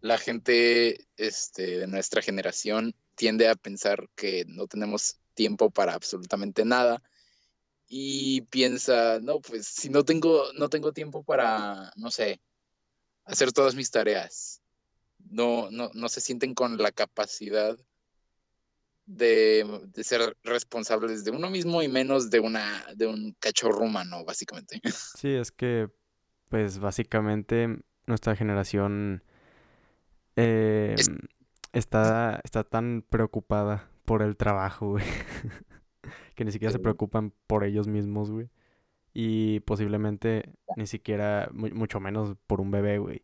La 0.00 0.18
gente 0.18 1.06
este, 1.16 1.78
de 1.78 1.86
nuestra 1.86 2.22
generación 2.22 2.94
tiende 3.14 3.48
a 3.48 3.54
pensar 3.54 4.08
que 4.14 4.44
no 4.46 4.66
tenemos 4.66 5.18
tiempo 5.34 5.70
para 5.70 5.94
absolutamente 5.94 6.64
nada 6.64 7.02
y 7.94 8.40
piensa, 8.40 9.20
no, 9.20 9.40
pues 9.40 9.66
si 9.66 9.90
no 9.90 10.02
tengo, 10.02 10.44
no 10.54 10.70
tengo 10.70 10.94
tiempo 10.94 11.22
para, 11.22 11.92
no 11.96 12.10
sé, 12.10 12.40
hacer 13.26 13.52
todas 13.52 13.74
mis 13.74 13.90
tareas, 13.90 14.62
no, 15.28 15.70
no, 15.70 15.90
no 15.92 16.08
se 16.08 16.22
sienten 16.22 16.54
con 16.54 16.78
la 16.78 16.90
capacidad 16.90 17.76
de, 19.04 19.90
ser 20.02 20.38
responsables 20.42 21.22
de 21.22 21.32
uno 21.32 21.50
mismo 21.50 21.82
y 21.82 21.88
menos 21.88 22.30
de 22.30 22.40
una 22.40 22.82
de 22.96 23.08
un 23.08 23.36
cachorro 23.38 23.80
humano, 23.80 24.24
básicamente. 24.24 24.80
Sí, 25.18 25.28
es 25.28 25.52
que, 25.52 25.90
pues 26.48 26.78
básicamente 26.78 27.76
nuestra 28.06 28.34
generación 28.36 29.22
em, 30.36 30.96
está, 31.74 32.40
está 32.42 32.64
tan 32.64 33.02
preocupada 33.02 33.90
por 34.06 34.22
el 34.22 34.38
trabajo, 34.38 34.92
güey. 34.92 35.04
que 36.34 36.44
ni 36.44 36.52
siquiera 36.52 36.72
se 36.72 36.78
preocupan 36.78 37.32
por 37.46 37.64
ellos 37.64 37.88
mismos, 37.88 38.30
güey. 38.30 38.48
Y 39.14 39.60
posiblemente 39.60 40.52
ni 40.76 40.86
siquiera, 40.86 41.50
mucho 41.52 42.00
menos 42.00 42.36
por 42.46 42.60
un 42.60 42.70
bebé, 42.70 42.98
güey. 42.98 43.22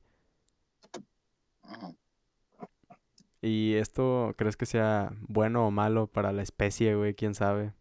¿Y 3.40 3.74
esto 3.74 4.34
crees 4.36 4.56
que 4.56 4.66
sea 4.66 5.12
bueno 5.20 5.66
o 5.66 5.70
malo 5.70 6.08
para 6.08 6.32
la 6.32 6.42
especie, 6.42 6.94
güey? 6.96 7.14
¿Quién 7.14 7.34
sabe? 7.34 7.72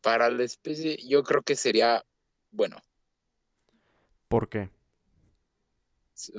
Para 0.00 0.30
la 0.30 0.44
especie 0.44 0.96
yo 1.06 1.22
creo 1.22 1.42
que 1.42 1.54
sería 1.54 2.04
bueno. 2.50 2.76
¿Por 4.28 4.48
qué? 4.48 4.70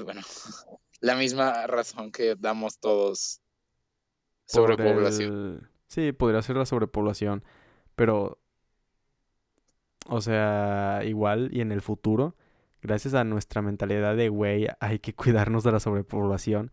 Bueno, 0.04 0.22
la 1.00 1.16
misma 1.16 1.68
razón 1.68 2.12
que 2.12 2.36
damos 2.36 2.80
todos 2.80 3.42
sobrepoblación. 4.46 5.70
Sí, 5.96 6.12
podría 6.12 6.42
ser 6.42 6.58
la 6.58 6.66
sobrepoblación, 6.66 7.42
pero, 7.96 8.38
o 10.10 10.20
sea, 10.20 11.04
igual 11.06 11.48
y 11.54 11.62
en 11.62 11.72
el 11.72 11.80
futuro, 11.82 12.36
gracias 12.82 13.14
a 13.14 13.24
nuestra 13.24 13.62
mentalidad 13.62 14.18
de, 14.18 14.28
güey, 14.28 14.68
hay 14.82 15.00
que 15.00 15.14
cuidarnos 15.16 15.64
de 15.64 15.72
la 15.72 15.80
sobrepoblación, 15.80 16.70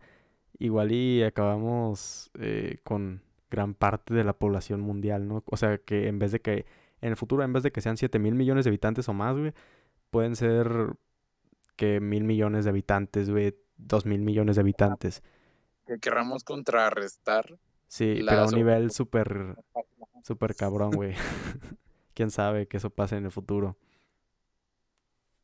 igual 0.59 0.91
y 0.91 1.23
acabamos 1.23 2.31
eh, 2.37 2.79
con 2.83 3.21
gran 3.49 3.75
parte 3.75 4.13
de 4.13 4.25
la 4.25 4.33
población 4.33 4.81
mundial, 4.81 5.25
¿no? 5.25 5.41
O 5.45 5.55
sea, 5.55 5.77
que 5.77 6.09
en 6.09 6.19
vez 6.19 6.33
de 6.33 6.41
que, 6.41 6.65
en 6.99 7.11
el 7.11 7.15
futuro, 7.15 7.45
en 7.45 7.53
vez 7.53 7.63
de 7.63 7.71
que 7.71 7.79
sean 7.79 7.95
7 7.95 8.19
mil 8.19 8.35
millones 8.35 8.65
de 8.65 8.71
habitantes 8.71 9.07
o 9.07 9.13
más, 9.13 9.37
güey, 9.37 9.53
pueden 10.11 10.35
ser 10.35 10.97
que 11.77 12.01
mil 12.01 12.25
millones 12.25 12.65
de 12.65 12.71
habitantes, 12.71 13.29
güey, 13.29 13.55
dos 13.77 14.05
mil 14.05 14.19
millones 14.19 14.57
de 14.57 14.63
habitantes. 14.63 15.23
Que 15.87 15.97
querramos 15.99 16.43
contrarrestar 16.43 17.57
Sí, 17.93 18.23
pero 18.27 18.41
a 18.41 18.45
un 18.47 18.55
nivel 18.55 18.89
súper, 18.89 19.55
súper 20.23 20.55
cabrón, 20.55 20.95
güey. 20.95 21.13
¿Quién 22.15 22.31
sabe 22.31 22.67
que 22.67 22.77
eso 22.77 22.89
pase 22.89 23.17
en 23.17 23.25
el 23.25 23.31
futuro? 23.31 23.77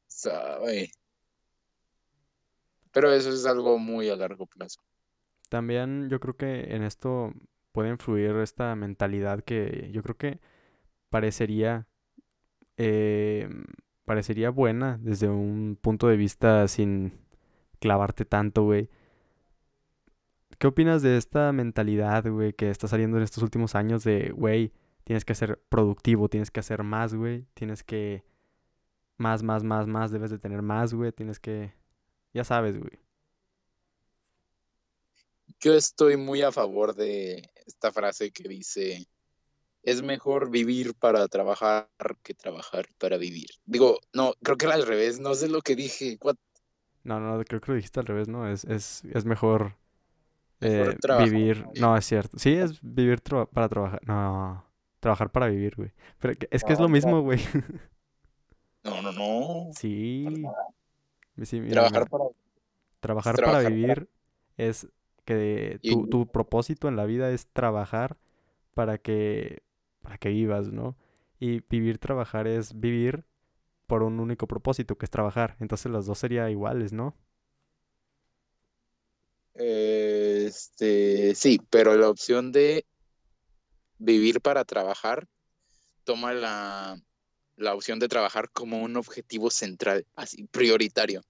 Sabe. 0.08 0.89
Pero 2.91 3.12
eso 3.12 3.29
es 3.29 3.46
algo 3.46 3.77
muy 3.77 4.10
a 4.10 4.15
largo 4.15 4.48
plazo. 4.48 4.82
También 5.48 6.10
yo 6.10 6.20
creo 6.20 6.38
que 6.38 6.74
en 6.74 6.82
esto 6.82 7.34
puede 7.72 7.89
influir 7.89 8.32
esta 8.38 8.75
mentalidad 8.75 9.44
que 9.44 9.91
yo 9.94 10.01
creo 10.01 10.18
que 10.18 10.39
parecería 11.12 11.86
eh, 12.77 13.47
parecería 14.06 14.50
buena 14.50 14.97
desde 15.04 15.30
un 15.30 15.78
punto 15.80 16.08
de 16.08 16.17
vista 16.17 16.67
sin 16.67 17.13
clavarte 17.80 18.26
tanto, 18.26 18.63
güey. 18.63 18.89
¿Qué 20.60 20.67
opinas 20.67 21.02
de 21.02 21.15
esta 21.15 21.54
mentalidad, 21.54 22.30
güey, 22.30 22.52
que 22.52 22.69
está 22.69 22.89
saliendo 22.89 23.15
en 23.15 23.24
estos 23.24 23.41
últimos 23.41 23.76
años 23.76 24.04
de, 24.04 24.32
güey, 24.32 24.74
tienes 25.06 25.24
que 25.24 25.34
ser 25.34 25.58
productivo, 25.69 26.28
tienes 26.28 26.52
que 26.52 26.60
hacer 26.60 26.84
más, 26.84 27.13
güey, 27.15 27.45
tienes 27.54 27.82
que... 27.82 28.26
Más, 29.15 29.41
más, 29.41 29.63
más, 29.63 29.88
más, 29.88 30.12
debes 30.12 30.32
de 30.32 30.38
tener 30.38 30.62
más, 30.62 30.93
güey, 30.93 31.13
tienes 31.13 31.39
que... 31.39 31.74
Ya 32.34 32.43
sabes, 32.43 32.78
güey. 32.78 33.00
Yo 35.62 35.74
estoy 35.74 36.17
muy 36.17 36.41
a 36.41 36.52
favor 36.52 36.93
de 36.93 37.50
esta 37.65 37.93
frase 37.93 38.32
que 38.32 38.50
dice, 38.50 39.08
es 39.84 40.02
mejor 40.02 40.52
vivir 40.52 40.93
para 40.93 41.26
trabajar 41.30 41.88
que 42.22 42.34
trabajar 42.34 42.88
para 42.98 43.15
vivir. 43.15 43.50
Digo, 43.65 44.00
no, 44.12 44.34
creo 44.43 44.58
que 44.58 44.65
era 44.65 44.76
al 44.76 44.86
revés, 44.86 45.22
no 45.22 45.36
sé 45.36 45.48
lo 45.48 45.62
que 45.62 45.78
dije. 45.78 46.19
No, 47.06 47.22
no, 47.22 47.41
creo 47.45 47.62
que 47.62 47.72
lo 47.72 47.76
dijiste 47.76 48.02
al 48.02 48.08
revés, 48.08 48.28
¿no? 48.28 48.50
Es, 48.50 48.65
es, 48.65 49.06
es 49.06 49.24
mejor 49.24 49.76
eh, 50.62 50.95
vivir, 51.19 51.65
no, 51.80 51.95
es 51.95 52.06
cierto. 52.06 52.38
Sí, 52.38 52.54
es 52.54 52.80
vivir 52.82 53.22
para 53.52 53.69
trabajar. 53.69 54.02
No, 54.06 54.65
trabajar 55.00 55.32
para 55.32 55.48
vivir, 55.48 55.76
güey. 55.76 55.91
Pero 56.19 56.34
es 56.52 56.63
que 56.63 56.74
es 56.74 56.80
lo 56.80 56.89
mismo, 56.89 57.22
güey. 57.22 57.39
No, 58.84 59.02
no, 59.02 59.12
no. 59.12 59.74
Sí. 59.74 60.43
trabajar 61.69 62.10
para 62.10 62.26
trabajar 63.02 63.36
para 63.36 63.60
vivir 63.60 64.10
es 64.56 64.88
que 65.26 65.80
tu, 65.84 66.08
tu, 66.08 66.28
propósito 66.28 66.88
en 66.88 66.95
la 66.95 67.06
vida 67.06 67.30
es 67.30 67.48
trabajar 67.48 68.17
para 68.74 68.98
que 68.98 69.63
para 70.02 70.17
que 70.17 70.30
vivas, 70.30 70.72
¿no? 70.72 70.95
Y 71.39 71.62
vivir 71.69 71.98
trabajar 72.00 72.48
es 72.48 72.80
vivir 72.80 73.26
por 73.88 74.04
un 74.04 74.19
único 74.19 74.48
propósito, 74.48 74.98
que 74.98 75.06
es 75.06 75.10
trabajar. 75.10 75.56
Entonces 75.60 75.91
las 75.91 76.06
dos 76.06 76.19
serían 76.19 76.50
iguales, 76.50 76.93
¿no? 76.93 77.15
Este, 79.60 81.36
sí, 81.36 81.60
pero 81.69 81.98
la 81.98 82.10
opción 82.10 82.54
de 82.54 82.86
vivir 83.98 84.39
para 84.39 84.63
trabajar 84.63 85.28
toma 86.06 86.34
la, 86.34 86.98
opción 87.74 88.00
de 88.00 88.08
trabajar 88.08 88.50
como 88.52 88.82
un 88.82 88.95
objetivo 88.95 89.52
central, 89.52 90.08
así 90.15 90.45
prioritario, 90.45 91.22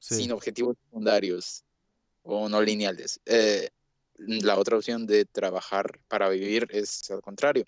sin 0.00 0.32
objetivos 0.32 0.76
secundarios 0.82 1.64
o 2.22 2.48
no 2.48 2.60
lineales. 2.60 3.20
Eh, 3.24 3.70
la 4.16 4.58
otra 4.58 4.78
opción 4.78 5.06
de 5.06 5.24
trabajar 5.24 6.00
para 6.08 6.28
vivir 6.28 6.66
es 6.70 7.08
al 7.12 7.22
contrario. 7.22 7.66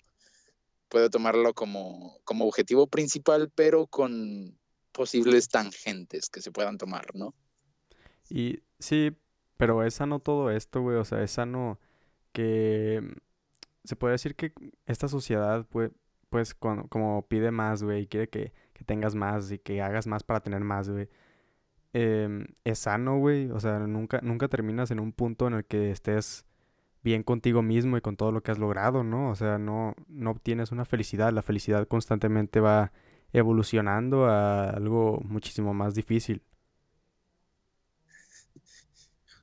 Puede 0.89 1.09
tomarlo 1.09 1.53
como, 1.53 2.19
como 2.25 2.45
objetivo 2.45 2.87
principal, 2.87 3.49
pero 3.55 3.87
con 3.87 4.59
posibles 4.91 5.47
tangentes 5.47 6.29
que 6.29 6.41
se 6.41 6.51
puedan 6.51 6.77
tomar, 6.77 7.15
¿no? 7.15 7.33
Y 8.29 8.59
sí, 8.79 9.11
pero 9.59 9.83
es 9.83 9.95
sano 9.95 10.19
todo 10.19 10.51
esto, 10.51 10.81
güey. 10.81 10.97
O 10.97 11.05
sea, 11.05 11.21
es 11.21 11.31
sano 11.31 11.79
que 12.33 13.01
mm, 13.03 13.17
se 13.83 13.95
puede 13.97 14.13
decir 14.13 14.35
que 14.35 14.53
esta 14.87 15.09
sociedad, 15.09 15.65
pues, 15.69 15.91
pues 16.29 16.55
como 16.55 17.27
pide 17.27 17.51
más, 17.51 17.83
güey, 17.83 18.03
y 18.03 18.07
quiere 18.07 18.29
que, 18.29 18.53
tengas 18.85 19.15
más 19.15 19.51
y 19.51 19.59
que 19.59 19.81
hagas 19.81 20.07
más 20.07 20.23
para 20.23 20.41
tener 20.41 20.61
más, 20.61 20.89
güey. 20.89 21.09
Em, 21.93 22.47
es 22.63 22.79
sano, 22.79 23.19
güey. 23.19 23.51
O 23.51 23.59
sea, 23.59 23.79
nunca, 23.79 24.21
nunca 24.23 24.47
terminas 24.47 24.91
en 24.91 24.99
un 25.01 25.11
punto 25.13 25.47
en 25.47 25.55
el 25.55 25.65
que 25.65 25.91
estés 25.91 26.45
bien 27.03 27.23
contigo 27.23 27.61
mismo 27.61 27.97
y 27.97 28.01
con 28.01 28.17
todo 28.17 28.31
lo 28.31 28.41
que 28.43 28.51
has 28.51 28.59
logrado, 28.59 29.03
¿no? 29.03 29.29
O 29.31 29.35
sea, 29.35 29.57
no, 29.59 29.95
no 30.07 30.31
obtienes 30.31 30.71
una 30.71 30.85
felicidad. 30.85 31.33
La 31.33 31.41
felicidad 31.43 31.87
constantemente 31.87 32.61
va 32.61 32.93
evolucionando 33.33 34.25
a 34.27 34.69
algo 34.69 35.21
muchísimo 35.25 35.73
más 35.73 35.95
difícil 35.95 36.43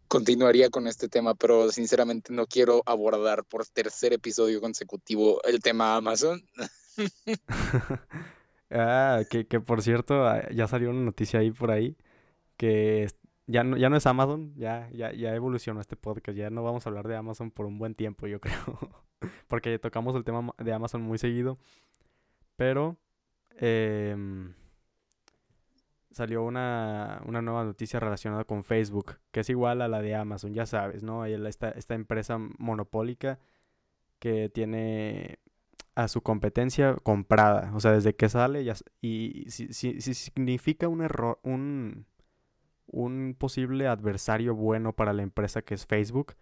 continuaría 0.09 0.71
con 0.71 0.87
este 0.87 1.09
tema, 1.09 1.35
pero 1.35 1.71
sinceramente 1.71 2.33
no 2.33 2.47
quiero 2.47 2.83
abordar 2.87 3.45
por 3.45 3.67
tercer 3.67 4.13
episodio 4.13 4.61
consecutivo 4.61 5.41
el 5.45 5.61
tema 5.61 5.97
Amazon. 5.97 6.43
ah, 8.71 9.23
que, 9.29 9.61
por 9.61 9.83
cierto, 9.83 10.27
ah, 10.27 10.49
ya 10.51 10.67
salió 10.69 10.91
una 10.91 11.03
noticia 11.03 11.41
ahí 11.41 11.51
por 11.51 11.71
ahí 11.71 11.97
que 12.57 13.09
ya 13.47 13.63
no, 13.63 13.77
ya 13.77 13.91
no 13.91 13.97
es 13.97 14.07
Amazon, 14.07 14.55
ya, 14.57 14.89
ya, 14.93 15.13
ya 15.13 15.35
evolucionó 15.35 15.81
este 15.81 15.97
podcast, 15.97 16.37
ya 16.37 16.51
no 16.51 16.65
vamos 16.65 16.87
a 16.87 16.89
hablar 16.89 17.07
de 17.07 17.17
Amazon 17.17 17.51
por 17.51 17.67
un 17.67 17.79
buen 17.79 17.95
tiempo, 17.95 18.27
yo 18.27 18.41
creo. 18.41 18.79
Porque 19.49 19.79
tocamos 19.79 20.15
el 20.17 20.25
tema 20.25 20.53
de 20.59 20.73
Amazon 20.73 21.03
muy 21.03 21.19
seguido. 21.19 21.59
Pero 22.57 22.97
eh, 23.59 24.17
salió 26.17 26.43
una, 26.45 27.21
nueva 27.27 27.65
noticia 27.65 28.01
relacionada 28.01 28.45
con 28.45 28.65
Facebook, 28.65 29.19
que 29.33 29.41
es 29.41 29.51
igual 29.51 29.83
a 29.83 29.89
la 29.89 30.01
de 30.01 30.15
Amazon, 30.15 30.55
ya 30.55 30.65
sabes, 30.65 31.03
¿no? 31.03 31.27
Esta, 31.27 31.69
esta 31.71 31.95
empresa 31.95 32.39
monopólica 32.39 33.39
que 34.19 34.49
tiene 34.49 35.39
a 35.95 36.09
su 36.09 36.23
competencia 36.23 36.97
comprada. 37.03 37.71
O 37.75 37.81
sea, 37.81 37.93
desde 37.93 38.17
que 38.17 38.31
sale 38.31 38.65
ya, 38.65 38.75
y 39.03 39.45
si, 39.51 39.75
si, 39.75 40.01
si 40.01 40.15
significa 40.15 40.89
un 40.89 41.03
error, 41.03 41.39
un, 41.43 42.07
un 42.87 43.37
posible 43.39 43.87
adversario 43.87 44.55
bueno 44.55 44.95
para 44.95 45.13
la 45.13 45.23
empresa 45.23 45.61
que 45.61 45.75
es 45.75 45.85
Facebook, 45.85 46.35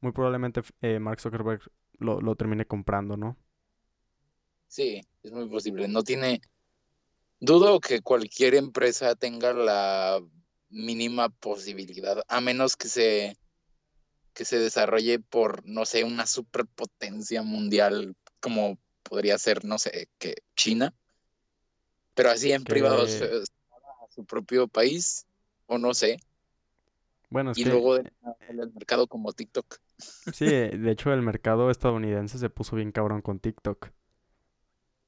muy 0.00 0.12
probablemente 0.12 0.62
eh, 0.80 1.00
Mark 1.00 1.18
Zuckerberg 1.20 1.62
lo, 1.98 2.20
lo 2.20 2.36
termine 2.36 2.66
comprando, 2.66 3.16
¿no? 3.16 3.36
Sí, 4.68 5.00
es 5.24 5.32
muy 5.32 5.48
posible. 5.48 5.88
No 5.88 6.04
tiene. 6.04 6.40
Dudo 7.40 7.80
que 7.80 8.00
cualquier 8.00 8.54
empresa 8.54 9.14
tenga 9.14 9.52
la 9.52 10.20
mínima 10.70 11.28
posibilidad, 11.28 12.22
a 12.28 12.40
menos 12.40 12.76
que 12.76 12.88
se 12.88 13.36
que 14.38 14.44
se 14.44 14.60
desarrolle 14.60 15.18
por, 15.18 15.66
no 15.66 15.84
sé, 15.84 16.04
una 16.04 16.24
superpotencia 16.24 17.42
mundial 17.42 18.14
como 18.38 18.78
podría 19.02 19.36
ser, 19.36 19.64
no 19.64 19.78
sé, 19.78 20.08
que 20.18 20.36
China. 20.54 20.94
Pero 22.14 22.30
así 22.30 22.52
en 22.52 22.62
privado 22.62 23.02
a 23.02 24.10
su 24.14 24.24
propio 24.24 24.68
país, 24.68 25.26
o 25.66 25.76
no 25.78 25.92
sé. 25.92 26.20
Bueno, 27.30 27.50
es 27.50 27.58
y 27.58 27.64
que... 27.64 27.70
luego 27.70 27.96
en 27.96 28.10
el 28.48 28.72
mercado 28.72 29.08
como 29.08 29.32
TikTok. 29.32 29.78
Sí, 30.32 30.46
de 30.46 30.90
hecho 30.92 31.12
el 31.12 31.22
mercado 31.22 31.68
estadounidense 31.68 32.38
se 32.38 32.48
puso 32.48 32.76
bien 32.76 32.92
cabrón 32.92 33.22
con 33.22 33.40
TikTok. 33.40 33.90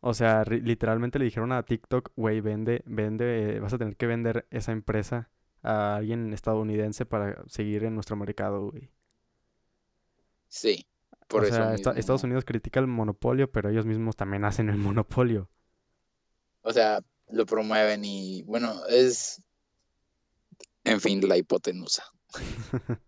O 0.01 0.15
sea, 0.15 0.45
literalmente 0.45 1.19
le 1.19 1.27
dijeron 1.27 1.53
a 1.53 1.63
TikTok, 1.63 2.13
güey, 2.17 2.41
vende, 2.41 2.83
vende, 2.87 3.61
vas 3.61 3.75
a 3.75 3.79
tener 3.79 3.97
que 3.97 4.07
vender 4.07 4.47
esa 4.51 4.73
empresa 4.73 5.31
a 5.63 5.97
alguien 5.97 6.33
estadounidense 6.33 7.05
para 7.05 7.43
seguir 7.49 7.85
en 7.85 7.95
nuestro 7.95 8.17
mercado, 8.17 8.71
güey. 8.71 8.91
Sí, 10.49 10.87
por 11.29 11.43
o 11.43 11.47
eso. 11.47 11.55
sea, 11.55 11.71
mismo. 11.71 11.93
Estados 11.93 12.25
Unidos 12.25 12.45
critica 12.45 12.81
el 12.81 12.87
monopolio, 12.87 13.53
pero 13.53 13.69
ellos 13.69 13.85
mismos 13.85 14.17
también 14.17 14.45
hacen 14.45 14.71
el 14.71 14.79
monopolio. 14.79 15.51
O 16.63 16.73
sea, 16.73 17.01
lo 17.29 17.45
promueven 17.47 18.05
y 18.05 18.43
bueno, 18.45 18.75
es 18.89 19.43
en 20.85 21.01
fin, 21.01 21.27
la 21.29 21.37
hipotenusa. 21.37 22.05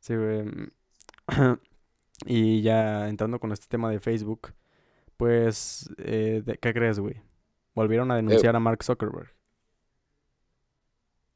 sí, 0.00 0.14
güey. 0.16 0.44
y 2.26 2.62
ya 2.62 3.08
entrando 3.08 3.38
con 3.38 3.52
este 3.52 3.66
tema 3.66 3.90
de 3.90 4.00
Facebook, 4.00 4.54
pues, 5.20 5.90
eh, 5.98 6.42
¿qué 6.62 6.72
crees, 6.72 6.98
güey? 6.98 7.20
Volvieron 7.74 8.10
a 8.10 8.16
denunciar 8.16 8.56
a 8.56 8.58
Mark 8.58 8.82
Zuckerberg. 8.82 9.30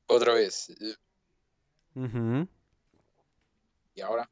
Otra 0.06 0.32
vez. 0.32 0.74
Uh 1.94 2.46
¿Y 3.94 4.00
ahora? 4.00 4.30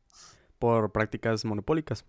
Por 0.59 0.91
prácticas 0.91 1.45
monopólicas. 1.45 2.07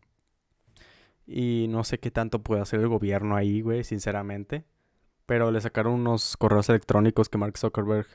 Y 1.28 1.68
no 1.68 1.84
sé 1.84 2.00
qué 2.00 2.12
tanto 2.12 2.42
puede 2.42 2.62
hacer 2.62 2.80
el 2.80 2.88
gobierno 2.88 3.36
ahí, 3.36 3.60
güey, 3.60 3.84
sinceramente. 3.84 4.64
Pero 5.26 5.52
le 5.52 5.60
sacaron 5.60 5.96
unos 5.96 6.38
correos 6.38 6.70
electrónicos 6.70 7.28
que 7.28 7.38
Mark 7.38 7.58
Zuckerberg 7.58 8.08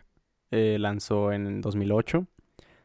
eh, 0.51 0.79
lanzó 0.81 1.33
en 1.33 1.61
2008 1.61 2.27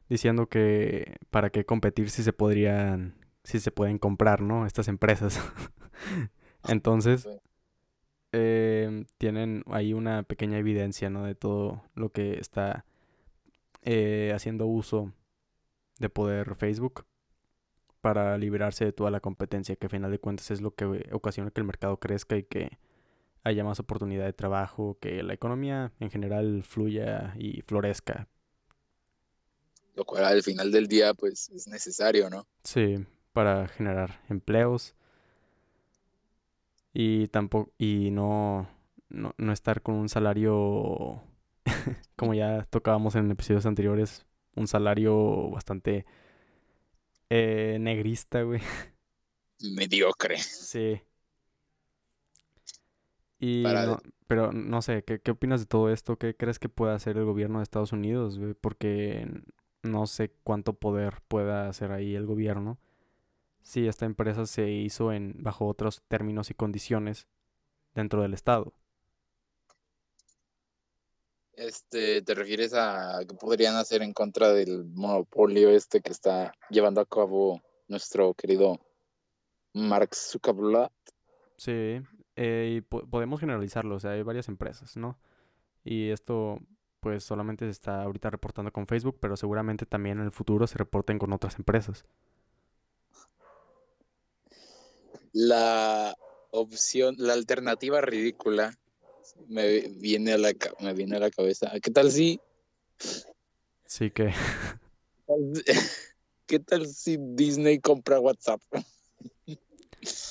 diciendo 0.09 0.47
que 0.47 1.15
para 1.29 1.51
qué 1.51 1.65
competir 1.65 2.09
si 2.09 2.21
se 2.21 2.33
podrían 2.33 3.15
si 3.45 3.61
se 3.61 3.71
pueden 3.71 3.97
comprar 3.97 4.41
no 4.41 4.65
estas 4.65 4.89
empresas 4.89 5.41
entonces 6.67 7.27
eh, 8.31 9.05
tienen 9.17 9.63
ahí 9.67 9.93
una 9.93 10.23
pequeña 10.23 10.57
evidencia 10.57 11.09
no 11.09 11.25
de 11.25 11.35
todo 11.35 11.83
lo 11.95 12.11
que 12.11 12.39
está 12.39 12.85
eh, 13.83 14.31
haciendo 14.33 14.65
uso 14.65 15.13
de 15.99 16.09
poder 16.09 16.55
Facebook 16.55 17.05
para 18.01 18.37
liberarse 18.37 18.85
de 18.85 18.91
toda 18.91 19.11
la 19.11 19.19
competencia 19.19 19.75
que 19.75 19.85
a 19.85 19.89
final 19.89 20.11
de 20.11 20.19
cuentas 20.19 20.51
es 20.51 20.61
lo 20.61 20.73
que 20.73 21.09
ocasiona 21.11 21.51
que 21.51 21.61
el 21.61 21.67
mercado 21.67 21.97
crezca 21.97 22.35
y 22.35 22.43
que 22.43 22.77
haya 23.43 23.63
más 23.63 23.79
oportunidad 23.79 24.25
de 24.25 24.33
trabajo, 24.33 24.97
que 24.99 25.21
la 25.23 25.33
economía 25.33 25.91
en 25.99 26.09
general 26.09 26.63
fluya 26.63 27.33
y 27.37 27.61
florezca. 27.61 28.27
Lo 29.95 30.05
cual 30.05 30.25
al 30.25 30.43
final 30.43 30.71
del 30.71 30.87
día 30.87 31.13
pues 31.13 31.49
es 31.49 31.67
necesario, 31.67 32.29
¿no? 32.29 32.47
Sí, 32.63 33.05
para 33.31 33.67
generar 33.67 34.21
empleos 34.29 34.95
y 36.93 37.27
tampoco 37.29 37.71
y 37.77 38.11
no, 38.11 38.69
no, 39.09 39.33
no 39.37 39.51
estar 39.51 39.81
con 39.81 39.95
un 39.95 40.09
salario 40.09 41.21
como 42.15 42.33
ya 42.33 42.65
tocábamos 42.69 43.15
en 43.15 43.31
episodios 43.31 43.65
anteriores, 43.65 44.25
un 44.55 44.67
salario 44.67 45.49
bastante 45.49 46.05
eh, 47.29 47.77
negrista, 47.79 48.43
güey. 48.43 48.61
Mediocre. 49.75 50.37
Sí. 50.37 51.01
Y 53.39 53.63
pero 54.27 54.51
no 54.51 54.81
sé, 54.81 55.03
¿qué, 55.03 55.19
¿qué, 55.19 55.31
opinas 55.31 55.59
de 55.59 55.65
todo 55.65 55.91
esto? 55.91 56.17
¿Qué 56.17 56.35
crees 56.35 56.59
que 56.59 56.69
pueda 56.69 56.95
hacer 56.95 57.17
el 57.17 57.25
gobierno 57.25 57.59
de 57.59 57.63
Estados 57.63 57.91
Unidos? 57.91 58.39
Güey? 58.39 58.53
Porque 58.53 59.27
no 59.83 60.07
sé 60.07 60.31
cuánto 60.43 60.73
poder 60.73 61.21
pueda 61.27 61.67
hacer 61.67 61.91
ahí 61.91 62.15
el 62.15 62.25
gobierno. 62.25 62.79
Si 63.63 63.87
esta 63.87 64.05
empresa 64.05 64.45
se 64.45 64.69
hizo 64.69 65.11
en 65.11 65.41
bajo 65.41 65.67
otros 65.67 66.03
términos 66.07 66.51
y 66.51 66.53
condiciones 66.53 67.27
dentro 67.95 68.21
del 68.21 68.33
estado. 68.33 68.73
Este, 71.53 72.21
¿te 72.23 72.33
refieres 72.33 72.73
a 72.73 73.19
qué 73.27 73.35
podrían 73.35 73.75
hacer 73.75 74.01
en 74.01 74.13
contra 74.13 74.51
del 74.51 74.85
monopolio 74.85 75.69
este 75.69 76.01
que 76.01 76.11
está 76.11 76.51
llevando 76.69 76.99
a 76.99 77.05
cabo 77.05 77.61
nuestro 77.87 78.33
querido 78.33 78.79
Mark 79.73 80.15
Zuckerberg? 80.15 80.91
Sí, 81.57 82.01
eh, 82.35 82.77
y 82.77 82.81
podemos 82.81 83.39
generalizarlo, 83.39 83.95
o 83.95 83.99
sea, 83.99 84.11
hay 84.11 84.23
varias 84.23 84.47
empresas, 84.47 84.97
¿no? 84.97 85.19
Y 85.83 86.09
esto, 86.09 86.59
pues, 86.99 87.23
solamente 87.23 87.65
se 87.65 87.71
está 87.71 88.01
ahorita 88.01 88.31
reportando 88.31 88.71
con 88.71 88.87
Facebook, 88.87 89.17
pero 89.19 89.37
seguramente 89.37 89.85
también 89.85 90.19
en 90.19 90.25
el 90.25 90.31
futuro 90.31 90.65
se 90.65 90.77
reporten 90.77 91.19
con 91.19 91.33
otras 91.33 91.57
empresas. 91.59 92.05
La 95.33 96.15
opción, 96.51 97.15
la 97.17 97.33
alternativa 97.33 98.01
ridícula 98.01 98.77
me 99.47 99.89
viene 99.89 100.33
a 100.33 100.37
la, 100.37 100.53
me 100.79 100.93
viene 100.93 101.17
a 101.17 101.19
la 101.19 101.31
cabeza. 101.31 101.71
¿Qué 101.81 101.91
tal 101.91 102.11
si? 102.11 102.39
Sí 103.85 104.11
que. 104.11 104.31
¿Qué 106.45 106.59
tal 106.59 106.85
si 106.87 107.17
Disney 107.19 107.79
compra 107.79 108.19
WhatsApp? 108.19 108.61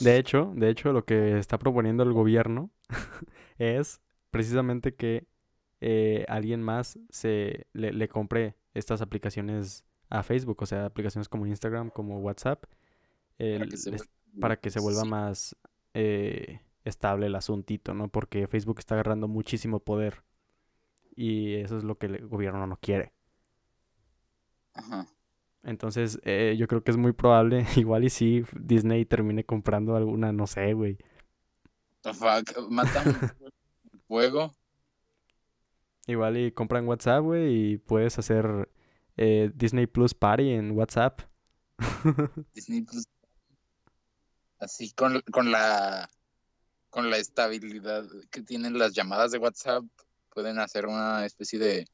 De 0.00 0.18
hecho, 0.18 0.52
de 0.54 0.70
hecho, 0.70 0.92
lo 0.92 1.04
que 1.04 1.38
está 1.38 1.58
proponiendo 1.58 2.02
el 2.02 2.12
gobierno 2.12 2.70
es 3.58 4.00
precisamente 4.30 4.94
que 4.94 5.26
eh, 5.80 6.24
alguien 6.28 6.62
más 6.62 6.98
se 7.10 7.66
le, 7.72 8.08
compre 8.08 8.54
estas 8.74 9.00
aplicaciones 9.00 9.84
a 10.10 10.22
Facebook, 10.22 10.62
o 10.62 10.66
sea, 10.66 10.84
aplicaciones 10.84 11.28
como 11.28 11.46
Instagram, 11.46 11.90
como 11.90 12.20
WhatsApp, 12.20 12.64
para, 14.40 14.56
que 14.56 14.70
se 14.70 14.80
vuelva 14.80 15.04
más 15.04 15.56
eh, 15.94 16.60
estable 16.84 17.26
el 17.26 17.34
asuntito, 17.34 17.94
¿no? 17.94 18.08
Porque 18.08 18.46
Facebook 18.46 18.78
está 18.78 18.94
agarrando 18.94 19.28
muchísimo 19.28 19.80
poder 19.80 20.22
y 21.14 21.54
eso 21.54 21.76
es 21.76 21.84
lo 21.84 21.98
que 21.98 22.06
el 22.06 22.26
gobierno 22.26 22.66
no 22.66 22.76
quiere. 22.76 23.12
Ajá. 24.74 25.06
Entonces, 25.62 26.18
eh, 26.24 26.56
yo 26.58 26.66
creo 26.66 26.82
que 26.82 26.90
es 26.90 26.96
muy 26.96 27.12
probable, 27.12 27.64
igual 27.76 28.04
y 28.04 28.10
si 28.10 28.44
Disney 28.58 29.04
termine 29.04 29.44
comprando 29.44 29.96
alguna, 29.96 30.32
no 30.32 30.46
sé, 30.46 30.72
güey. 30.74 30.98
Fuck, 32.02 32.68
matan 32.68 33.32
fuego. 34.08 34.52
Igual 36.08 36.36
y 36.36 36.50
compran 36.50 36.88
WhatsApp, 36.88 37.22
güey, 37.22 37.74
y 37.74 37.78
puedes 37.78 38.18
hacer 38.18 38.68
eh, 39.16 39.52
Disney 39.54 39.86
Plus 39.86 40.14
Party 40.14 40.50
en 40.50 40.72
WhatsApp. 40.72 41.20
Disney 42.54 42.82
Plus. 42.82 43.06
Así 44.62 44.92
con, 44.92 45.20
con 45.33 45.51
la 45.51 46.09
con 46.88 47.11
la 47.11 47.16
estabilidad 47.16 48.05
que 48.31 48.42
tienen 48.42 48.79
las 48.79 48.92
llamadas 48.92 49.33
de 49.33 49.38
WhatsApp, 49.38 49.83
pueden 50.29 50.59
hacer 50.59 50.87
una 50.87 51.27
especie 51.27 51.59
de 51.59 51.87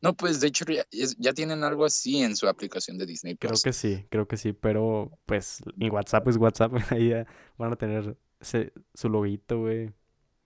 no, 0.00 0.14
pues 0.14 0.40
de 0.40 0.46
hecho 0.46 0.64
ya, 0.90 1.32
tienen 1.32 1.64
algo 1.64 1.84
así 1.84 2.22
en 2.22 2.36
su 2.36 2.46
aplicación 2.46 2.98
de 2.98 3.06
Disney 3.06 3.36
Creo 3.36 3.56
que 3.62 3.72
sí, 3.72 4.06
creo 4.10 4.28
que 4.28 4.36
sí, 4.36 4.52
pero 4.52 5.10
pues 5.26 5.60
en 5.76 5.92
WhatsApp 5.92 6.28
es 6.28 6.36
WhatsApp, 6.36 6.72
ahí 6.92 7.12
van 7.56 7.72
a 7.72 7.76
tener 7.76 8.16
ese, 8.38 8.72
su 8.94 9.08
loguito, 9.08 9.58
güey. 9.58 9.92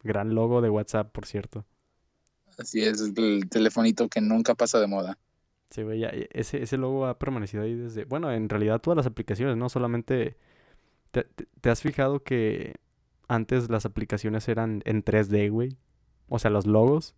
Gran 0.03 0.35
logo 0.35 0.63
de 0.63 0.71
WhatsApp, 0.71 1.13
por 1.13 1.27
cierto. 1.27 1.67
Así 2.59 2.83
es, 2.83 3.01
el 3.01 3.49
telefonito 3.51 4.09
que 4.09 4.23
nunca 4.23 4.55
pasa 4.55 4.81
de 4.81 4.87
moda. 4.87 5.19
Sí, 5.71 5.83
güey, 5.83 6.03
ese, 6.31 6.63
ese 6.63 6.77
logo 6.79 7.07
ha 7.07 7.19
permanecido 7.19 7.63
ahí 7.63 7.75
desde... 7.75 8.05
Bueno, 8.05 8.33
en 8.33 8.49
realidad 8.49 8.81
todas 8.81 8.97
las 8.97 9.07
aplicaciones, 9.07 9.57
no 9.57 9.69
solamente... 9.69 10.39
te 11.13 11.71
has 11.71 11.81
fijado 11.83 12.23
que 12.23 12.75
antes 13.29 13.71
las 13.71 13.85
aplicaciones 13.87 14.49
eran 14.49 14.83
en 14.85 15.05
3D, 15.05 15.51
güey? 15.51 15.77
O 16.29 16.39
sea, 16.39 16.51
los 16.51 16.67
logos. 16.67 17.15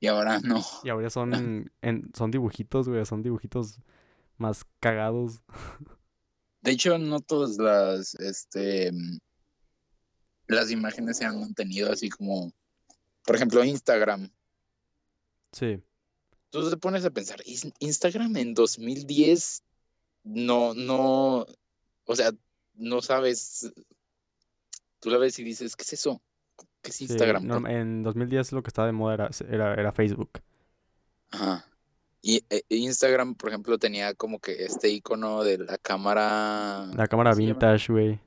Y 0.00 0.08
ahora 0.08 0.40
no. 0.40 0.60
Y 0.82 0.88
ahora 0.88 1.10
son, 1.10 1.32
en, 1.82 2.10
son 2.14 2.30
dibujitos, 2.30 2.88
güey. 2.88 3.04
Son 3.06 3.22
dibujitos 3.22 3.78
más 4.36 4.64
cagados. 4.80 5.42
De 6.62 6.70
hecho, 6.72 6.96
no 6.98 7.18
todas 7.20 7.56
las, 7.58 8.14
este, 8.16 8.92
las 10.46 10.70
imágenes 10.70 11.16
se 11.18 11.24
han 11.24 11.40
mantenido 11.40 11.90
así 11.92 12.08
como, 12.08 12.52
por 13.24 13.34
ejemplo, 13.36 13.64
Instagram. 13.64 14.28
Sí. 15.52 15.82
Tú 16.50 16.68
te 16.70 16.76
pones 16.76 17.04
a 17.04 17.10
pensar, 17.10 17.40
"Is- 17.46 17.72
Instagram 17.80 18.36
en 18.36 18.54
2010 18.54 19.62
no, 20.24 20.72
no, 20.74 21.46
o 22.04 22.16
sea, 22.16 22.30
no 22.74 23.00
sabes, 23.02 23.72
tú 25.00 25.10
la 25.10 25.18
ves 25.18 25.38
y 25.38 25.44
dices, 25.44 25.76
¿qué 25.76 25.82
es 25.82 25.92
eso? 25.94 26.20
¿Qué 26.82 26.90
es 26.90 26.96
Sí, 26.96 27.04
Instagram? 27.04 27.44
norm- 27.44 27.70
en 27.70 28.02
2010 28.02 28.52
lo 28.52 28.62
que 28.62 28.68
estaba 28.68 28.86
de 28.86 28.92
moda 28.92 29.14
era, 29.14 29.30
era, 29.48 29.74
era 29.74 29.92
Facebook. 29.92 30.40
Ajá. 31.30 31.66
Y 32.20 32.44
eh, 32.50 32.62
Instagram, 32.68 33.34
por 33.34 33.48
ejemplo, 33.48 33.78
tenía 33.78 34.14
como 34.14 34.38
que 34.38 34.64
este 34.64 34.88
icono 34.90 35.42
de 35.42 35.58
la 35.58 35.76
cámara 35.78 36.86
La 36.94 37.08
cámara 37.08 37.34
vintage, 37.34 37.92
güey. 37.92 38.20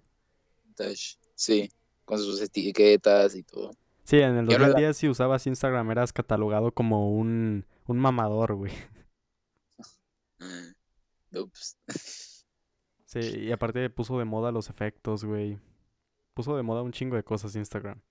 vintage, 0.66 1.18
sí, 1.36 1.70
con 2.04 2.20
sus 2.20 2.42
etiquetas 2.42 3.36
y 3.36 3.44
todo. 3.44 3.72
Sí, 4.04 4.18
en 4.18 4.38
el 4.38 4.50
Y 4.50 4.54
ahora 4.54 4.68
la- 4.68 4.74
2010 4.74 4.98
si 4.98 5.10
usabas 5.10 5.48
Instagram 5.48 5.90
eras 5.92 6.12
catalogado 6.14 6.72
como 6.74 7.10
un, 7.16 7.66
un 7.88 7.98
mamador, 7.98 8.56
güey. 8.56 8.74
Ups. 11.34 11.78
Sí, 13.21 13.39
y 13.45 13.51
aparte 13.51 13.89
puso 13.89 14.17
de 14.19 14.25
moda 14.25 14.51
los 14.51 14.69
efectos, 14.69 15.23
güey. 15.25 15.58
Puso 16.34 16.56
de 16.58 16.63
moda 16.63 16.82
un 16.82 16.91
chingo 16.91 17.15
de 17.15 17.23
cosas 17.23 17.56
Instagram. 17.56 18.01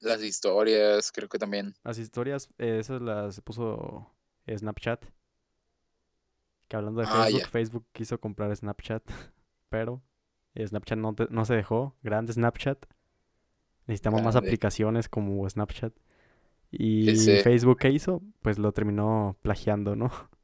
Las 0.00 0.22
historias, 0.22 1.12
creo 1.12 1.28
que 1.28 1.38
también. 1.38 1.74
Las 1.84 1.98
historias, 1.98 2.48
eh, 2.58 2.78
esas 2.78 3.02
las 3.02 3.40
puso 3.40 4.10
Snapchat. 4.48 5.04
Que 6.68 6.76
hablando 6.76 7.00
de 7.00 7.06
Ah, 7.10 7.24
Facebook. 7.24 7.48
Facebook 7.48 7.86
quiso 7.92 8.20
comprar 8.20 8.54
Snapchat, 8.54 9.02
pero 9.68 10.00
Snapchat 10.56 10.98
no, 10.98 11.14
te- 11.14 11.26
no 11.30 11.44
se 11.44 11.54
dejó. 11.54 11.96
Grande 12.02 12.32
Snapchat. 12.32 12.86
Necesitamos 13.86 14.22
más 14.22 14.36
aplicaciones 14.36 15.08
como 15.08 15.48
Snapchat. 15.48 15.92
Y 16.70 17.10
Ese- 17.10 17.42
Facebook, 17.42 17.78
¿qué 17.78 17.90
hizo? 17.90 18.22
Pues 18.42 18.58
lo 18.58 18.70
terminó 18.72 19.36
plagiando, 19.42 19.96
¿no? 19.96 20.10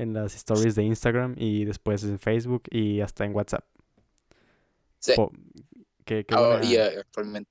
En 0.00 0.14
las 0.14 0.34
stories 0.34 0.74
de 0.74 0.84
Instagram 0.84 1.34
y 1.36 1.64
después 1.66 2.02
en 2.04 2.18
Facebook 2.18 2.62
y 2.70 3.00
hasta 3.00 3.24
en 3.24 3.34
WhatsApp. 3.34 3.64
Sí. 4.98 5.12
Po- 5.14 5.30
qué- 6.04 6.24
qué 6.24 6.34
Ahora, 6.34 6.64
y 6.64 6.76
eh, 6.76 6.98
actualmente 7.00 7.50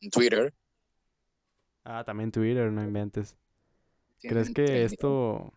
en 0.00 0.10
Twitter. 0.10 0.52
Ah, 1.84 2.02
también 2.04 2.32
Twitter, 2.32 2.70
no 2.72 2.82
inventes. 2.82 3.36
¿Crees 4.20 4.50
que 4.50 4.84
esto... 4.84 5.52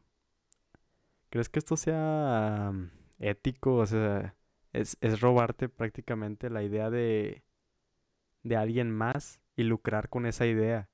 ¿Crees 1.29 1.49
que 1.49 1.59
esto 1.59 1.75
sea 1.77 2.71
mm, 2.71 2.91
ético? 3.19 3.77
O 3.77 3.85
sea, 3.87 4.35
es, 4.71 4.97
es 5.01 5.19
robarte 5.19 5.67
prácticamente 5.67 6.49
la 6.49 6.61
idea 6.63 6.89
de, 6.91 7.43
de 8.43 8.55
alguien 8.55 8.91
más 8.91 9.39
y 9.55 9.63
lucrar 9.63 10.09
con 10.09 10.25
esa 10.27 10.45
idea. 10.45 10.89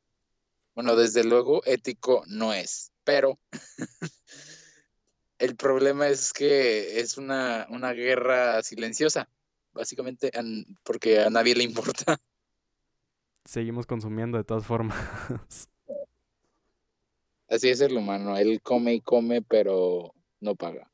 Bueno, 0.75 0.95
desde 0.95 1.25
luego 1.25 1.61
ético 1.65 2.23
no 2.27 2.53
es, 2.53 2.91
pero 3.03 3.37
el 5.39 5.55
problema 5.55 6.07
es 6.07 6.33
que 6.33 6.99
es 6.99 7.17
una, 7.17 7.65
una 7.69 7.93
guerra 7.93 8.61
silenciosa, 8.61 9.29
básicamente 9.73 10.31
porque 10.83 11.19
a 11.19 11.29
nadie 11.29 11.55
le 11.55 11.63
importa. 11.63 12.17
Seguimos 13.45 13.87
consumiendo 13.87 14.37
de 14.37 14.43
todas 14.43 14.65
formas. 14.65 14.97
Así 17.49 17.69
es 17.69 17.81
el 17.81 17.97
humano, 17.97 18.37
él 18.37 18.61
come 18.61 18.93
y 18.93 19.01
come, 19.01 19.41
pero 19.41 20.13
no 20.39 20.55
paga. 20.55 20.91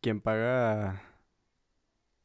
Quien 0.00 0.20
paga... 0.20 1.00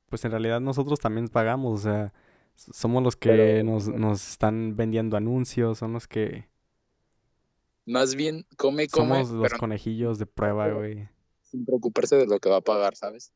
Pues 0.09 0.23
en 0.25 0.31
realidad 0.31 0.61
nosotros 0.61 0.99
también 0.99 1.27
pagamos, 1.27 1.81
o 1.81 1.83
sea, 1.83 2.13
somos 2.55 3.03
los 3.03 3.15
que 3.15 3.29
Pero- 3.29 3.63
nos, 3.65 3.89
nos 3.89 4.29
están 4.29 4.75
vendiendo 4.75 5.17
anuncios, 5.17 5.77
son 5.77 5.93
los 5.93 6.07
que... 6.07 6.47
Más 7.87 8.15
bien 8.15 8.45
come 8.57 8.87
come, 8.89 9.07
Somos 9.15 9.29
los 9.31 9.47
pero 9.49 9.59
conejillos 9.59 10.19
de 10.19 10.25
prueba, 10.27 10.67
güey. 10.69 11.07
sin 11.41 11.65
preocuparse 11.65 12.17
de 12.17 12.27
lo 12.27 12.37
que 12.39 12.49
va 12.49 12.57
a 12.57 12.61
pagar, 12.61 12.95
¿sabes? 12.95 13.31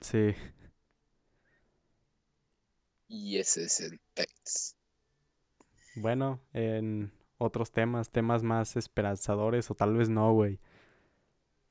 Sí. 0.00 0.34
Y 3.08 3.38
ese 3.38 3.64
es 3.64 3.80
el 3.80 4.00
pex. 4.14 4.76
Bueno, 5.96 6.40
en 6.52 7.12
otros 7.38 7.70
temas, 7.70 8.10
temas 8.10 8.42
más 8.42 8.76
esperanzadores 8.76 9.70
o 9.70 9.74
tal 9.74 9.96
vez 9.96 10.08
no, 10.08 10.32
güey. 10.34 10.58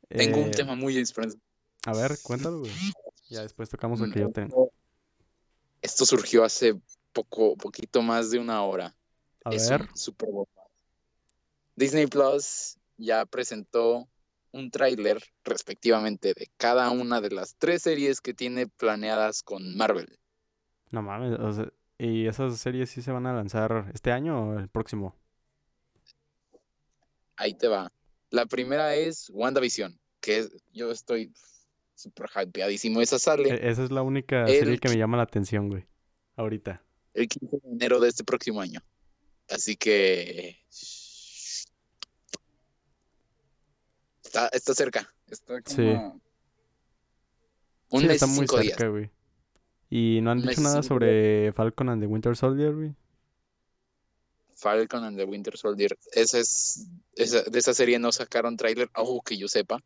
Tengo 0.09 0.37
un 0.39 0.47
Eh, 0.49 0.51
tema 0.51 0.75
muy 0.75 0.97
esperanzador. 0.97 1.43
A 1.85 1.93
ver, 1.93 2.17
cuéntalo, 2.23 2.59
güey. 2.59 2.71
Ya 3.29 3.41
después 3.41 3.69
tocamos 3.69 4.01
el 4.01 4.11
que 4.11 4.21
yo 4.21 4.31
tengo. 4.31 4.71
Esto- 5.81 6.05
surgió 6.05 6.43
hace 6.43 6.79
poco, 7.13 7.55
poquito 7.57 8.01
más 8.01 8.31
de 8.31 8.39
una 8.39 8.63
hora. 8.63 8.95
A 9.43 9.51
es 9.51 9.69
ver, 9.69 9.81
un 9.81 9.95
Super. 9.95 10.29
Disney 11.75 12.07
Plus 12.07 12.77
ya 12.97 13.25
presentó 13.25 14.07
un 14.51 14.71
tráiler 14.71 15.21
respectivamente 15.43 16.33
de 16.33 16.49
cada 16.57 16.89
una 16.91 17.19
de 17.19 17.29
las 17.31 17.55
tres 17.57 17.81
series 17.81 18.21
que 18.21 18.33
tiene 18.33 18.67
planeadas 18.67 19.43
con 19.43 19.75
Marvel. 19.75 20.17
no 20.91 21.01
mames, 21.01 21.37
o 21.39 21.51
sea, 21.51 21.67
¿y 21.97 22.27
esas 22.27 22.57
series 22.57 22.89
sí 22.89 23.01
se 23.01 23.11
van 23.11 23.25
a 23.27 23.33
lanzar 23.33 23.91
este 23.93 24.11
año 24.13 24.49
o 24.51 24.59
el 24.59 24.69
próximo? 24.69 25.13
Ahí 27.35 27.53
te 27.53 27.67
va. 27.67 27.91
La 28.29 28.45
primera 28.45 28.95
es 28.95 29.29
WandaVision, 29.33 29.99
que 30.21 30.39
es- 30.39 30.51
yo 30.73 30.91
estoy 30.91 31.33
súper 31.95 32.29
hypeadísimo. 32.35 33.01
Esa 33.01 33.19
sale 33.19 33.49
E- 33.49 33.69
esa 33.69 33.83
es 33.83 33.91
la 33.91 34.01
única 34.03 34.45
El 34.45 34.57
serie 34.59 34.77
que 34.77 34.89
me 34.89 34.97
llama 34.97 35.17
la 35.17 35.23
atención, 35.23 35.69
güey. 35.69 35.85
Ahorita. 36.37 36.81
el 37.13 37.29
15 37.29 37.57
de 37.63 37.69
enero 37.71 37.99
de 38.01 38.09
este 38.09 38.25
próximo 38.25 38.59
año. 38.59 38.81
Así 39.49 39.77
que 39.77 40.57
está, 44.43 44.47
está 44.55 44.73
cerca. 44.73 45.13
Está 45.27 45.61
como 45.61 45.75
Sí. 45.75 45.81
un 47.89 48.01
Sí, 48.01 48.07
mes 48.07 48.15
está 48.15 48.25
y 48.25 48.29
muy 48.29 48.39
cinco 48.47 48.57
cerca, 48.61 48.87
güey. 48.89 49.09
¿Y 49.89 50.19
no 50.21 50.31
han 50.31 50.41
dicho 50.41 50.61
nada 50.61 50.83
sobre 50.83 51.53
Falcon 51.53 51.89
and 51.89 52.01
the 52.01 52.07
Winter 52.07 52.35
Soldier, 52.35 52.73
güey? 52.73 52.95
Falcon 54.57 55.03
and 55.03 55.17
the 55.17 55.25
Winter 55.25 55.55
Soldier. 55.57 55.97
Esa 56.13 56.39
es, 56.39 56.87
esa, 57.15 57.43
de 57.43 57.59
esa 57.59 57.73
serie 57.73 57.99
no 57.99 58.11
sacaron 58.11 58.57
tráiler, 58.57 58.89
algo 58.93 59.21
que 59.21 59.37
yo 59.37 59.47
sepa. 59.47 59.79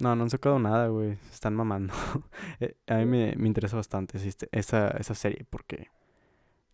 No, 0.00 0.14
no 0.14 0.24
han 0.24 0.30
sacado 0.30 0.58
nada, 0.58 0.88
güey. 0.88 1.16
Se 1.28 1.34
están 1.34 1.54
mamando. 1.54 1.92
Eh, 2.60 2.76
A 2.86 2.96
mí 2.96 3.04
me, 3.06 3.34
me 3.36 3.46
interesa 3.48 3.76
bastante 3.76 4.18
esa, 4.52 4.88
esa 4.90 5.14
serie 5.14 5.46
porque 5.48 5.88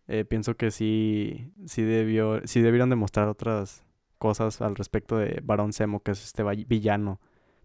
eh, 0.07 0.25
pienso 0.25 0.55
que 0.55 0.69
sí, 0.71 1.51
sí 1.65 1.81
debió, 1.83 2.41
sí 2.45 2.61
debieron 2.61 2.89
demostrar 2.89 3.27
otras 3.27 3.83
cosas 4.27 4.59
al 4.61 4.75
respecto 4.75 5.17
de 5.17 5.39
Barón 5.43 5.71
Zemo, 5.71 6.01
que 6.01 6.11
es 6.11 6.23
este 6.23 6.43
villano 6.43 7.19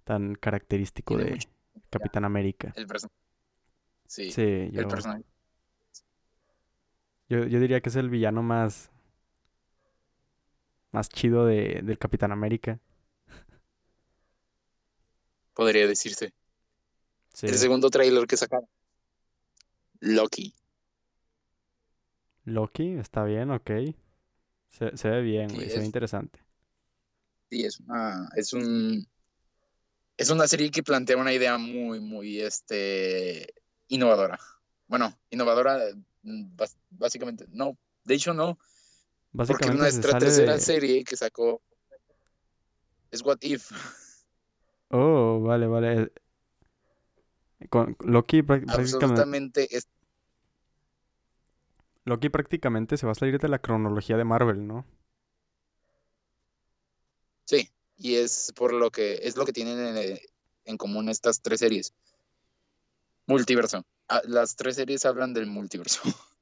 tan 0.04 0.34
característico 0.34 1.16
de 1.16 1.30
mucho- 1.30 1.48
Capitán 1.88 2.24
América. 2.26 2.72
El 2.76 2.86
personaje. 2.86 3.16
Sí, 4.06 4.30
Sí, 4.30 4.42
el 4.42 4.72
yo, 4.72 4.88
personaje. 4.88 5.24
yo, 7.28 7.44
yo 7.46 7.60
diría 7.60 7.80
que 7.80 7.88
es 7.88 7.96
el 7.96 8.10
villano 8.10 8.42
más, 8.42 8.90
más 10.92 11.08
chido 11.08 11.46
de, 11.46 11.80
del 11.82 11.98
Capitán 11.98 12.30
América. 12.32 12.78
Podría 15.54 15.86
decirse. 15.86 16.32
Sí. 17.32 17.46
El 17.46 17.54
segundo 17.54 17.88
tráiler 17.90 18.26
que 18.26 18.36
sacaron. 18.36 18.68
Loki. 20.00 20.54
Loki, 22.44 22.94
está 22.94 23.24
bien, 23.24 23.50
ok. 23.50 23.70
Se, 24.68 24.96
se 24.96 25.08
ve 25.10 25.20
bien, 25.22 25.50
Sí, 25.50 25.56
güey, 25.56 25.68
se 25.68 25.74
ve 25.76 25.80
es- 25.80 25.86
interesante. 25.86 26.40
Sí, 27.50 27.64
es 27.64 27.80
una, 27.80 28.28
es 28.36 28.52
un, 28.52 29.06
es 30.16 30.30
una 30.30 30.46
serie 30.46 30.70
que 30.70 30.84
plantea 30.84 31.16
una 31.16 31.32
idea 31.32 31.58
muy, 31.58 31.98
muy, 31.98 32.40
este, 32.40 33.52
innovadora. 33.88 34.38
Bueno, 34.86 35.18
innovadora, 35.30 35.80
mm, 36.22 36.56
básicamente, 36.90 37.46
no, 37.50 37.76
de 38.04 38.14
hecho 38.14 38.34
no, 38.34 38.56
porque 39.34 39.70
nuestra 39.70 40.18
tercera 40.18 40.54
de... 40.54 40.60
serie 40.60 41.02
que 41.04 41.16
sacó 41.16 41.60
es 43.10 43.22
What 43.22 43.38
If. 43.42 43.70
Oh, 44.92 45.40
vale, 45.40 45.68
vale. 45.68 46.12
Con 47.68 47.96
Loki 48.00 48.42
prá- 48.42 48.58
prácticamente, 48.58 48.74
Absolutamente, 48.74 49.76
es, 49.76 49.88
Loki 52.04 52.28
prácticamente 52.28 52.96
se 52.96 53.06
va 53.06 53.12
a 53.12 53.14
salir 53.14 53.38
de 53.38 53.48
la 53.48 53.60
cronología 53.60 54.16
de 54.16 54.24
Marvel, 54.24 54.66
¿no? 54.66 54.84
sí, 57.44 57.68
y 58.00 58.16
es 58.16 58.52
por 58.56 58.72
lo 58.72 58.90
que, 58.90 59.20
es 59.22 59.36
lo 59.36 59.44
que 59.44 59.52
tienen 59.52 59.78
en, 59.96 60.18
en 60.64 60.76
común 60.78 61.08
estas 61.08 61.42
tres 61.42 61.60
series. 61.60 61.94
Multiverso. 63.26 63.86
Ah, 64.08 64.20
Las 64.26 64.56
tres 64.56 64.76
series 64.76 65.06
hablan 65.06 65.32
del 65.32 65.46
multiverso, 65.46 66.02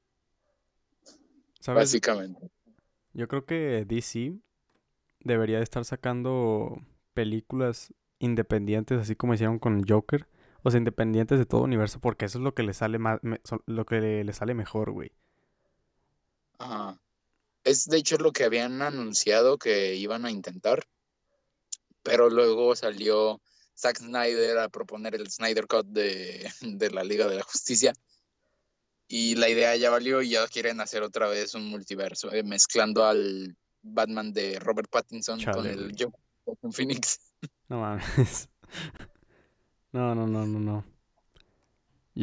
¿Sabes? 1.60 1.92
básicamente. 1.92 2.50
Yo 3.12 3.28
creo 3.28 3.44
que 3.46 3.84
DC 3.86 4.38
debería 5.20 5.58
de 5.58 5.64
estar 5.64 5.84
sacando 5.84 6.82
películas 7.14 7.92
independientes, 8.20 9.00
así 9.00 9.16
como 9.16 9.34
hicieron 9.34 9.58
con 9.58 9.84
Joker, 9.88 10.28
O 10.62 10.70
sea, 10.70 10.78
independientes 10.78 11.38
de 11.38 11.46
todo 11.46 11.62
universo, 11.62 12.00
porque 12.00 12.26
eso 12.26 12.38
es 12.38 12.44
lo 12.44 12.54
que 12.54 12.62
le 12.64 12.74
sale 12.74 12.98
más, 12.98 13.20
lo 13.66 13.86
que 13.86 14.00
le, 14.00 14.24
le 14.24 14.32
sale 14.32 14.54
mejor, 14.54 14.90
güey. 14.92 15.12
Ajá. 16.58 17.00
Es 17.64 17.86
de 17.86 17.98
hecho 17.98 18.18
lo 18.18 18.32
que 18.32 18.44
habían 18.44 18.82
anunciado 18.82 19.58
que 19.58 19.94
iban 19.96 20.24
a 20.26 20.30
intentar. 20.30 20.86
Pero 22.08 22.30
luego 22.30 22.74
salió 22.74 23.40
Zack 23.76 23.98
Snyder 23.98 24.58
a 24.58 24.68
proponer 24.68 25.14
el 25.14 25.30
Snyder 25.30 25.66
Cut 25.66 25.86
de, 25.86 26.50
de 26.62 26.90
la 26.90 27.04
Liga 27.04 27.28
de 27.28 27.36
la 27.36 27.42
Justicia. 27.42 27.92
Y 29.06 29.36
la 29.36 29.48
idea 29.48 29.74
ya 29.76 29.90
valió 29.90 30.20
y 30.20 30.30
ya 30.30 30.46
quieren 30.48 30.80
hacer 30.80 31.02
otra 31.02 31.28
vez 31.28 31.54
un 31.54 31.70
multiverso, 31.70 32.30
eh, 32.32 32.42
mezclando 32.42 33.06
al 33.06 33.56
Batman 33.80 34.32
de 34.32 34.58
Robert 34.58 34.90
Pattinson 34.90 35.42
con 35.44 35.66
el 35.66 35.94
Joker 35.98 36.72
Phoenix. 36.72 37.20
No 37.68 37.80
mames. 37.80 38.48
No, 39.90 40.14
no, 40.14 40.26
no, 40.26 40.46
no, 40.46 40.58
no. 40.60 40.84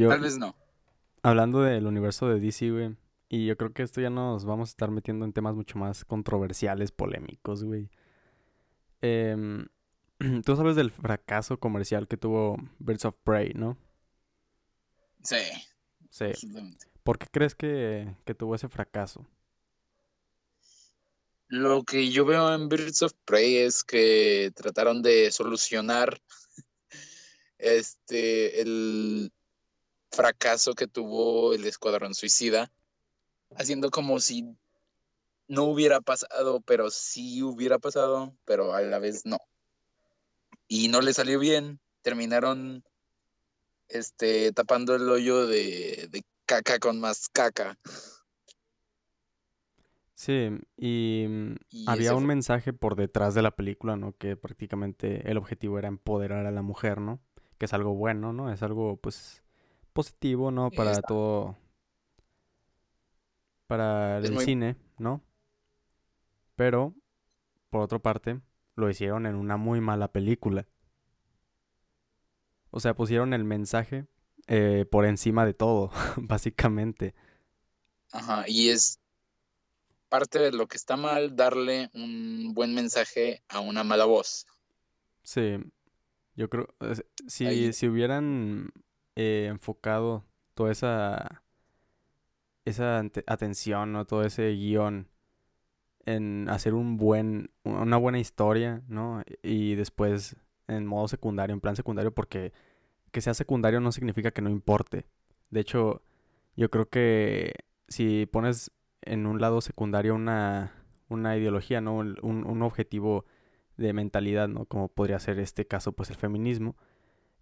Tal 0.08 0.20
vez 0.20 0.38
no. 0.38 0.56
Hablando 1.24 1.64
del 1.64 1.88
universo 1.88 2.30
de 2.30 2.40
DC, 2.40 2.70
güey. 2.70 2.96
Y 3.28 3.48
yo 3.48 3.58
creo 3.58 3.74
que 3.74 3.82
esto 3.82 4.02
ya 4.02 4.12
nos 4.12 4.46
vamos 4.46 4.70
a 4.70 4.72
estar 4.72 4.92
metiendo 4.92 5.26
en 5.26 5.34
temas 5.34 5.56
mucho 5.56 5.80
más 5.80 6.06
controversiales, 6.06 6.92
polémicos, 6.92 7.64
güey. 7.64 7.90
Em, 9.02 9.66
tú 10.46 10.56
sabes 10.56 10.76
del 10.76 10.92
fracaso 10.92 11.60
comercial 11.60 12.08
que 12.08 12.18
tuvo 12.18 12.58
Birds 12.80 13.06
of 13.06 13.16
Prey, 13.24 13.54
¿no? 13.54 13.78
Sí. 15.24 15.38
Sí. 16.10 16.26
¿Por 17.04 17.18
qué 17.18 17.28
crees 17.32 17.56
que, 17.56 18.16
tuvo 18.38 18.56
ese 18.56 18.70
fracaso? 18.70 19.26
Lo 21.48 21.84
que 21.84 22.10
yo 22.10 22.26
veo 22.26 22.54
en 22.54 22.70
Birds 22.70 23.04
of 23.04 23.14
Prey 23.26 23.58
es 23.58 23.84
que 23.84 24.52
trataron 24.56 25.02
de 25.02 25.32
solucionar 25.32 26.22
este 27.58 28.62
el 28.62 29.32
fracaso 30.12 30.74
que 30.74 30.88
tuvo 30.88 31.54
el 31.54 31.66
Escuadrón 31.66 32.16
Suicida, 32.16 32.72
haciendo 33.56 33.92
como 33.92 34.20
si 34.20 34.56
no 35.48 35.66
hubiera 35.66 36.02
pasado, 36.02 36.62
pero 36.62 36.90
sí 36.90 37.44
hubiera 37.44 37.78
pasado, 37.78 38.36
pero 38.46 38.74
a 38.74 38.82
la 38.82 39.00
vez 39.00 39.26
no. 39.26 39.38
Y 40.68 40.88
no 40.88 41.02
le 41.02 41.14
salió 41.14 41.40
bien, 41.40 41.80
terminaron 42.02 42.84
este, 43.88 44.52
tapando 44.52 44.96
el 44.96 45.10
hoyo 45.10 45.48
de, 45.48 46.10
caca 46.46 46.80
con 46.80 47.00
más 47.00 47.30
caca. 47.30 47.78
Sí, 50.16 50.50
y, 50.78 51.26
mm, 51.28 51.56
había 51.88 52.16
un 52.16 52.26
mensaje 52.26 52.72
por 52.72 52.96
detrás 52.96 53.36
de 53.36 53.42
la 53.42 53.52
película, 53.52 53.96
¿no? 53.96 54.14
Que 54.14 54.38
prácticamente 54.38 55.30
el 55.30 55.38
objetivo 55.38 55.78
era 55.78 55.88
empoderar 55.88 56.46
a 56.46 56.52
la 56.52 56.62
mujer, 56.62 57.02
¿no? 57.02 57.20
Que 57.58 57.66
es 57.66 57.74
algo 57.74 57.94
bueno, 57.96 58.32
¿no? 58.32 58.52
Es 58.52 58.64
algo, 58.64 58.98
pues, 58.98 59.44
positivo, 59.94 60.52
¿no? 60.52 60.72
Para 60.72 61.02
todo, 61.02 61.58
para 63.68 64.18
el 64.20 64.40
cine, 64.40 64.78
¿no? 64.98 65.22
Pero, 66.56 66.94
por 67.70 67.82
otra 67.82 68.00
parte, 68.00 68.40
lo 68.76 68.90
hicieron 68.90 69.26
en 69.26 69.36
una 69.36 69.58
muy 69.58 69.82
mala 69.82 70.12
película. 70.12 70.68
O 72.72 72.80
sea, 72.80 72.94
pusieron 72.94 73.34
el 73.34 73.44
mensaje 73.44 74.06
eh, 74.48 74.86
por 74.90 75.06
encima 75.06 75.46
de 75.46 75.54
todo, 75.54 75.92
básicamente. 76.18 77.16
Ajá, 78.12 78.46
y 78.48 78.70
es 78.70 79.00
parte 80.10 80.40
de 80.40 80.52
lo 80.52 80.68
que 80.68 80.78
está 80.78 80.98
mal 80.98 81.36
darle 81.36 81.90
un 81.94 82.54
buen 82.54 82.74
mensaje 82.74 83.44
a 83.48 83.60
una 83.60 83.84
mala 83.84 84.06
voz. 84.06 84.46
Sí, 85.24 85.58
yo 86.36 86.50
creo, 86.50 86.68
si, 87.28 87.74
si 87.74 87.88
hubieran 87.88 88.72
eh, 89.16 89.48
enfocado 89.50 90.26
toda 90.54 90.72
esa, 90.72 91.44
esa 92.66 93.00
atención, 93.26 93.94
¿no? 93.94 94.06
Todo 94.06 94.24
ese 94.24 94.52
guion 94.52 95.10
en 96.06 96.48
hacer 96.50 96.74
un 96.74 96.98
buen, 96.98 97.52
una 97.64 97.98
buena 97.98 98.20
historia, 98.20 98.84
¿no? 98.88 99.24
Y 99.42 99.76
después 99.76 100.36
en 100.68 100.86
modo 100.86 101.08
secundario, 101.08 101.54
en 101.54 101.62
plan 101.62 101.76
secundario, 101.76 102.14
porque 102.14 102.54
que 103.12 103.22
sea 103.22 103.34
secundario 103.34 103.80
no 103.80 103.92
significa 103.92 104.32
que 104.32 104.42
no 104.42 104.50
importe. 104.50 105.06
De 105.50 105.60
hecho, 105.60 106.02
yo 106.56 106.70
creo 106.70 106.90
que 106.90 107.54
si 107.88 108.26
pones 108.26 108.72
en 109.02 109.26
un 109.26 109.40
lado 109.40 109.62
secundario 109.62 110.16
una, 110.16 110.74
una 111.10 111.38
ideología, 111.38 111.82
¿no? 111.82 111.96
Un, 111.96 112.18
un, 112.24 112.62
objetivo 112.62 113.26
de 113.78 113.94
mentalidad, 113.94 114.48
¿no? 114.48 114.66
Como 114.66 114.90
podría 114.90 115.20
ser 115.20 115.40
este 115.40 115.66
caso, 115.66 115.94
pues 115.94 116.10
el 116.10 116.16
feminismo, 116.16 116.76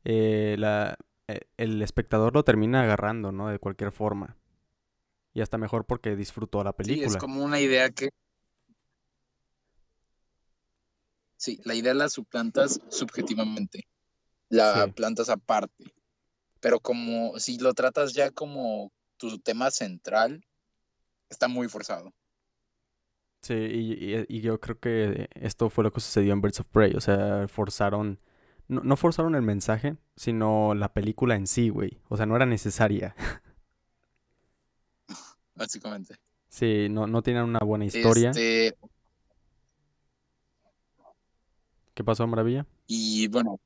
eh, 0.04 0.56
la, 0.60 0.98
eh, 1.28 1.42
el 1.58 1.82
espectador 1.82 2.34
lo 2.34 2.44
termina 2.44 2.84
agarrando, 2.84 3.32
¿no? 3.32 3.48
De 3.48 3.60
cualquier 3.60 3.92
forma. 3.92 4.38
Y 5.34 5.42
hasta 5.42 5.58
mejor 5.58 5.86
porque 5.86 6.16
disfrutó 6.16 6.64
la 6.64 6.74
película. 6.74 7.10
Sí, 7.10 7.16
es 7.16 7.18
como 7.18 7.44
una 7.44 7.60
idea 7.60 7.90
que 7.90 8.10
Sí, 11.44 11.60
la 11.66 11.76
idea 11.76 11.94
la 11.94 12.08
suplantas 12.08 12.80
subjetivamente, 12.88 13.86
la 14.48 14.88
plantas 14.96 15.28
aparte, 15.28 15.94
pero 16.62 16.80
como 16.80 17.38
si 17.38 17.58
lo 17.58 17.74
tratas 17.74 18.14
ya 18.14 18.32
como 18.32 18.94
tu 19.18 19.40
tema 19.40 19.70
central, 19.70 20.42
está 21.30 21.50
muy 21.50 21.68
forzado. 21.68 22.14
Sí, 23.42 23.56
y, 24.30 24.40
yo 24.40 24.58
creo 24.62 24.80
que 24.80 25.28
esto 25.36 25.70
fue 25.70 25.84
lo 25.84 25.92
que 25.92 26.00
sucedió 26.00 26.32
en 26.32 26.40
Birds 26.40 26.62
of 26.62 26.68
Prey, 26.70 26.94
o 26.96 27.02
sea, 27.02 27.50
forzaron, 27.50 28.22
no, 28.70 28.80
no 28.80 28.96
forzaron 28.96 29.36
el 29.36 29.42
mensaje, 29.42 29.98
sino 30.16 30.74
la 30.74 30.94
película 30.94 31.36
en 31.36 31.46
sí, 31.46 31.68
güey, 31.68 32.00
o 32.08 32.16
sea, 32.16 32.26
no 32.26 32.38
era 32.38 32.46
necesaria. 32.46 33.18
Básicamente. 35.56 36.16
Sí, 36.48 36.88
no, 36.90 37.06
no 37.06 37.22
tenían 37.22 37.44
una 37.44 37.60
buena 37.60 37.84
historia. 37.84 38.30
Este, 38.30 38.78
¿Qué 41.94 42.04
pasó, 42.04 42.26
Maravilla? 42.28 42.66
Y 42.88 43.28
bueno, 43.28 43.60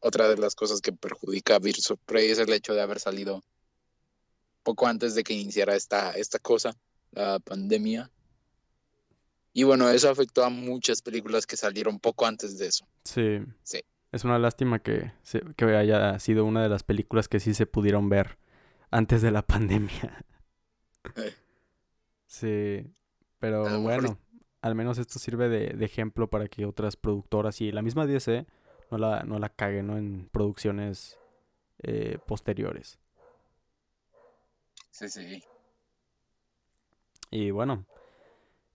otra 0.00 0.28
de 0.28 0.36
las 0.36 0.54
cosas 0.54 0.80
que 0.80 0.92
perjudica 0.92 1.56
a 1.56 1.58
Birds 1.58 1.90
of 1.90 2.00
Prey 2.06 2.30
es 2.30 2.38
el 2.38 2.52
hecho 2.52 2.74
de 2.74 2.82
haber 2.82 3.00
salido 3.00 3.42
poco 4.62 4.86
antes 4.86 5.14
de 5.14 5.24
que 5.24 5.34
iniciara 5.34 5.74
esta, 5.74 6.12
esta 6.12 6.38
cosa, 6.38 6.76
la 7.12 7.38
pandemia. 7.38 8.10
Y 9.52 9.64
bueno, 9.64 9.88
eso 9.88 10.10
afectó 10.10 10.44
a 10.44 10.50
muchas 10.50 11.02
películas 11.02 11.46
que 11.46 11.56
salieron 11.56 11.98
poco 11.98 12.26
antes 12.26 12.58
de 12.58 12.66
eso. 12.66 12.86
Sí. 13.04 13.38
Sí. 13.62 13.82
Es 14.12 14.24
una 14.24 14.38
lástima 14.38 14.78
que, 14.78 15.12
que 15.56 15.64
haya 15.64 16.18
sido 16.18 16.44
una 16.44 16.62
de 16.62 16.68
las 16.68 16.82
películas 16.82 17.28
que 17.28 17.40
sí 17.40 17.54
se 17.54 17.66
pudieron 17.66 18.08
ver 18.08 18.38
antes 18.90 19.22
de 19.22 19.30
la 19.30 19.42
pandemia. 19.46 20.24
Eh. 21.16 21.34
Sí. 22.26 22.92
Pero 23.38 23.80
bueno, 23.80 24.18
al 24.66 24.74
menos 24.74 24.98
esto 24.98 25.18
sirve 25.18 25.48
de, 25.48 25.84
ejemplo 25.84 26.28
para 26.28 26.48
que 26.48 26.66
otras 26.66 26.96
productoras 26.96 27.60
y 27.60 27.70
la 27.70 27.82
misma 27.82 28.06
DC 28.06 28.46
no 28.90 28.98
la, 28.98 29.22
no 29.22 29.38
la 29.38 29.48
caguen 29.48 29.90
en 29.90 30.28
producciones 30.30 31.18
eh, 31.82 32.18
posteriores. 32.26 32.98
Sí, 34.90 35.08
sí. 35.08 35.42
Y 37.30 37.50
bueno, 37.50 37.86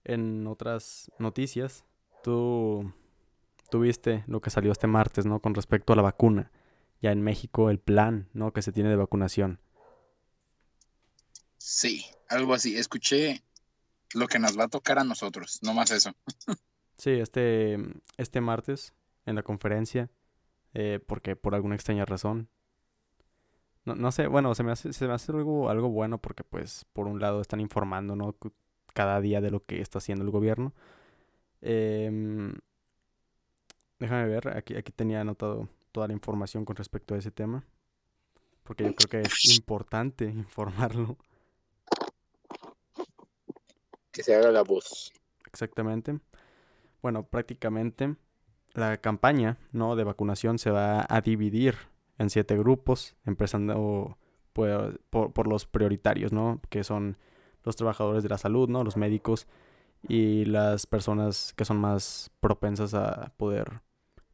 en 0.04 0.46
otras 0.46 1.10
noticias, 1.18 1.84
tú 2.22 2.92
tuviste 3.70 4.24
lo 4.26 4.40
que 4.40 4.50
salió 4.50 4.72
este 4.72 4.86
martes, 4.86 5.26
¿no? 5.26 5.40
Con 5.40 5.54
respecto 5.54 5.92
a 5.92 5.96
la 5.96 6.02
vacuna. 6.02 6.50
Ya 7.00 7.10
en 7.10 7.22
México 7.22 7.70
el 7.70 7.80
plan, 7.80 8.28
¿no? 8.32 8.52
Que 8.52 8.62
se 8.62 8.72
tiene 8.72 8.90
de 8.90 8.96
vacunación. 8.96 9.60
Sí, 11.58 12.04
algo 12.28 12.54
así. 12.54 12.76
Escuché 12.76 13.42
lo 14.14 14.28
que 14.28 14.38
nos 14.38 14.58
va 14.58 14.64
a 14.64 14.68
tocar 14.68 14.98
a 14.98 15.04
nosotros, 15.04 15.60
no 15.62 15.74
más 15.74 15.90
eso. 15.90 16.12
sí, 16.96 17.10
este, 17.10 17.78
este 18.16 18.40
martes 18.40 18.94
en 19.26 19.36
la 19.36 19.42
conferencia, 19.42 20.10
eh, 20.74 21.00
porque 21.06 21.36
por 21.36 21.54
alguna 21.54 21.74
extraña 21.74 22.04
razón. 22.04 22.48
No, 23.84 23.94
no 23.96 24.12
sé, 24.12 24.28
bueno, 24.28 24.54
se 24.54 24.62
me 24.62 24.72
hace, 24.72 24.92
se 24.92 25.06
me 25.08 25.14
hace 25.14 25.32
algo, 25.32 25.68
algo 25.68 25.88
bueno 25.88 26.18
porque 26.18 26.44
pues 26.44 26.86
por 26.92 27.08
un 27.08 27.20
lado 27.20 27.40
están 27.40 27.60
informando, 27.60 28.14
¿no? 28.14 28.36
Cada 28.94 29.20
día 29.20 29.40
de 29.40 29.50
lo 29.50 29.64
que 29.64 29.80
está 29.80 29.98
haciendo 29.98 30.24
el 30.24 30.30
gobierno. 30.30 30.72
Em, 31.60 32.54
déjame 33.98 34.28
ver, 34.28 34.56
aquí, 34.56 34.76
aquí 34.76 34.92
tenía 34.92 35.20
anotado 35.20 35.68
toda 35.90 36.06
la 36.06 36.12
información 36.12 36.64
con 36.64 36.76
respecto 36.76 37.14
a 37.14 37.18
ese 37.18 37.30
tema. 37.30 37.64
Porque 38.62 38.84
yo 38.84 38.94
creo 38.94 39.22
que 39.22 39.28
es 39.28 39.56
importante 39.56 40.24
informarlo 40.30 41.18
que 44.12 44.22
se 44.22 44.34
haga 44.34 44.50
la 44.50 44.62
voz. 44.62 45.12
Exactamente. 45.46 46.20
Bueno, 47.00 47.26
prácticamente 47.26 48.14
la 48.74 48.98
campaña 48.98 49.58
¿no? 49.72 49.96
de 49.96 50.04
vacunación 50.04 50.58
se 50.58 50.70
va 50.70 51.04
a 51.08 51.20
dividir 51.20 51.76
en 52.18 52.30
siete 52.30 52.56
grupos, 52.56 53.16
empezando 53.24 54.16
por, 54.52 55.00
por, 55.10 55.46
los 55.48 55.66
prioritarios, 55.66 56.32
¿no? 56.32 56.60
Que 56.68 56.84
son 56.84 57.16
los 57.64 57.74
trabajadores 57.74 58.22
de 58.22 58.28
la 58.28 58.38
salud, 58.38 58.68
¿no? 58.68 58.84
Los 58.84 58.96
médicos 58.96 59.46
y 60.08 60.44
las 60.44 60.86
personas 60.86 61.52
que 61.56 61.64
son 61.64 61.78
más 61.78 62.30
propensas 62.40 62.94
a 62.94 63.32
poder 63.36 63.80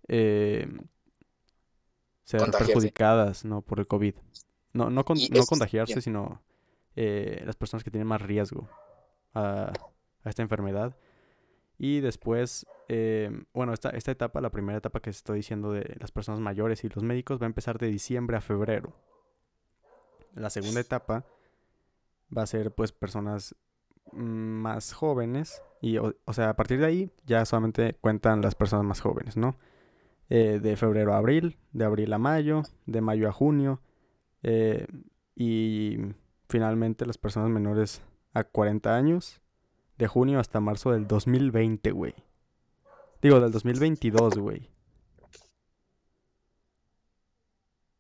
eh, 0.09 0.69
ser 2.25 2.51
perjudicadas, 2.51 3.45
¿no? 3.45 3.63
Por 3.63 3.81
el 3.81 3.87
COVID. 3.87 4.15
No, 4.73 4.91
no, 4.91 5.05
con- 5.05 5.19
no 5.31 5.47
contagiarse, 5.47 6.01
sino 6.01 6.43
eh, 6.95 7.43
las 7.47 7.57
personas 7.57 7.85
que 7.85 7.91
tienen 7.91 8.09
más 8.09 8.21
riesgo 8.21 8.69
a, 9.35 9.73
esta 10.25 10.43
enfermedad. 10.43 10.97
Y 11.79 12.01
después, 12.01 12.67
eh, 12.89 13.31
bueno, 13.55 13.73
esta, 13.73 13.91
esta 13.91 14.11
etapa, 14.11 14.41
la 14.41 14.51
primera 14.51 14.79
etapa 14.79 15.01
que 15.01 15.11
estoy 15.11 15.39
diciendo 15.39 15.73
de 15.73 15.97
las 16.01 16.11
personas 16.11 16.41
mayores 16.41 16.85
y 16.85 16.89
los 16.89 17.05
médicos, 17.05 17.41
va 17.41 17.45
a 17.45 17.47
empezar 17.47 17.79
de 17.79 17.87
diciembre 17.87 18.37
a 18.37 18.41
febrero. 18.41 18.95
La 20.35 20.51
segunda 20.51 20.81
etapa 20.81 21.25
va 22.37 22.43
a 22.43 22.47
ser 22.47 22.75
pues 22.75 22.93
personas 22.93 23.55
mm, 24.13 24.21
más 24.21 24.93
jóvenes 24.93 25.63
y 25.81 25.99
o, 25.99 26.15
o 26.25 26.33
sea, 26.33 26.51
a 26.51 26.57
partir 26.57 26.81
de 26.81 26.87
ahí 26.87 27.13
ya 27.25 27.45
solamente 27.45 27.95
cuentan 28.01 28.43
las 28.43 28.55
personas 28.55 28.85
más 28.85 29.01
jóvenes, 29.01 29.37
¿no? 29.37 29.57
Eh, 30.31 30.61
de 30.61 30.77
febrero 30.77 31.15
a 31.15 31.17
abril, 31.17 31.57
de 31.73 31.87
abril 31.87 32.13
a 32.13 32.19
mayo, 32.19 32.63
de 32.85 33.01
mayo 33.01 33.31
a 33.31 33.33
junio 33.33 33.81
eh, 34.43 34.87
y 35.35 35.97
finalmente 36.51 37.07
las 37.07 37.17
personas 37.17 37.49
menores 37.49 38.03
a 38.39 38.45
40 38.45 38.95
años 38.97 39.41
de 39.99 40.07
junio 40.07 40.39
hasta 40.39 40.61
marzo 40.61 40.93
del 40.93 41.07
2020, 41.07 41.91
güey. 41.91 42.15
Digo, 43.21 43.41
del 43.41 43.51
2022, 43.53 44.39
güey. 44.39 44.71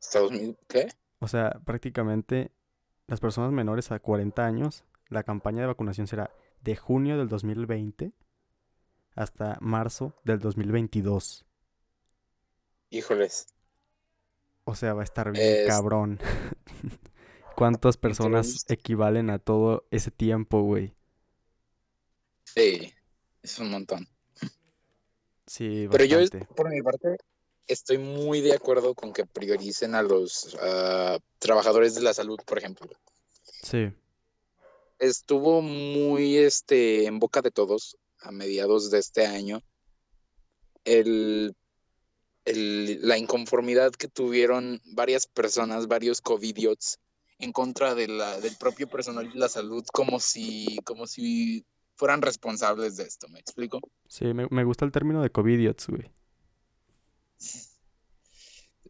Estados 0.01 0.31
Unidos, 0.31 0.57
¿qué? 0.69 0.89
O 1.21 1.29
sea, 1.29 1.61
prácticamente 1.65 2.53
las 3.07 3.21
personas 3.21 3.53
menores 3.53 3.91
a 3.91 3.99
40 3.99 4.45
años, 4.45 4.85
la 5.09 5.23
campaña 5.25 5.61
de 5.63 5.67
vacunación 5.67 6.07
será 6.07 6.31
de 6.63 6.77
junio 6.77 7.19
del 7.19 7.29
2020 7.29 8.13
hasta 9.15 9.59
marzo 9.61 10.15
del 10.25 10.39
2022. 10.39 11.45
Híjoles. 12.91 13.49
O 14.65 14.75
sea, 14.75 14.95
va 14.95 15.01
a 15.01 15.05
estar 15.05 15.33
bien 15.33 15.45
Es- 15.63 15.67
cabrón. 15.67 16.19
¿Cuántas 17.59 17.97
personas 17.97 18.65
equivalen 18.69 19.31
a 19.31 19.41
todo 19.41 19.85
ese 19.91 20.13
tiempo, 20.13 20.63
güey? 20.63 20.95
Sí, 22.45 22.93
es 23.43 23.59
un 23.59 23.71
montón. 23.71 24.07
Sí, 25.47 25.87
Pero 25.91 26.05
yo, 26.05 26.19
bastante. 26.21 26.55
por 26.55 26.71
mi 26.71 26.83
parte, 26.83 27.17
estoy 27.67 27.99
muy 27.99 28.41
de 28.41 28.53
acuerdo 28.55 28.95
con 28.95 29.13
que 29.13 29.27
prioricen 29.27 29.95
a 29.95 30.03
los 30.03 30.57
ah, 30.61 31.19
trabajadores 31.39 31.95
de 31.95 32.03
la 32.03 32.15
salud, 32.15 32.39
por 32.47 32.59
ejemplo. 32.59 32.89
Sí, 33.63 33.93
Estuvo 35.01 35.61
muy 35.63 36.37
este, 36.37 37.07
en 37.07 37.19
boca 37.19 37.41
de 37.43 37.51
todos 37.51 37.97
a 38.21 38.31
mediados 38.31 38.91
de 38.91 38.99
este 38.99 39.27
año 39.27 39.63
el, 40.85 41.55
el- 42.45 43.07
la 43.07 43.19
inconformidad 43.19 43.93
que 43.93 44.09
tuvieron 44.09 44.81
varias 44.85 45.27
personas, 45.27 45.87
varios 45.87 46.21
covidiots, 46.21 46.99
en 47.39 47.53
contra 47.53 47.95
de 47.95 48.09
la, 48.09 48.41
del 48.41 48.57
propio 48.57 48.89
personal 48.89 49.31
de 49.31 49.39
la 49.39 49.49
salud, 49.49 49.85
como 49.93 50.19
si, 50.21 50.79
como 50.85 51.07
si 51.07 51.65
fueran 51.95 52.23
responsables 52.23 52.97
de 52.97 53.05
esto, 53.05 53.29
¿me 53.29 53.41
explico? 53.41 53.81
sí, 54.09 54.33
me, 54.35 54.47
me 54.51 54.65
gusta 54.65 54.85
el 54.85 54.93
término 54.93 55.23
de 55.23 55.31
covidiots, 55.31 55.89
güey. 55.89 56.11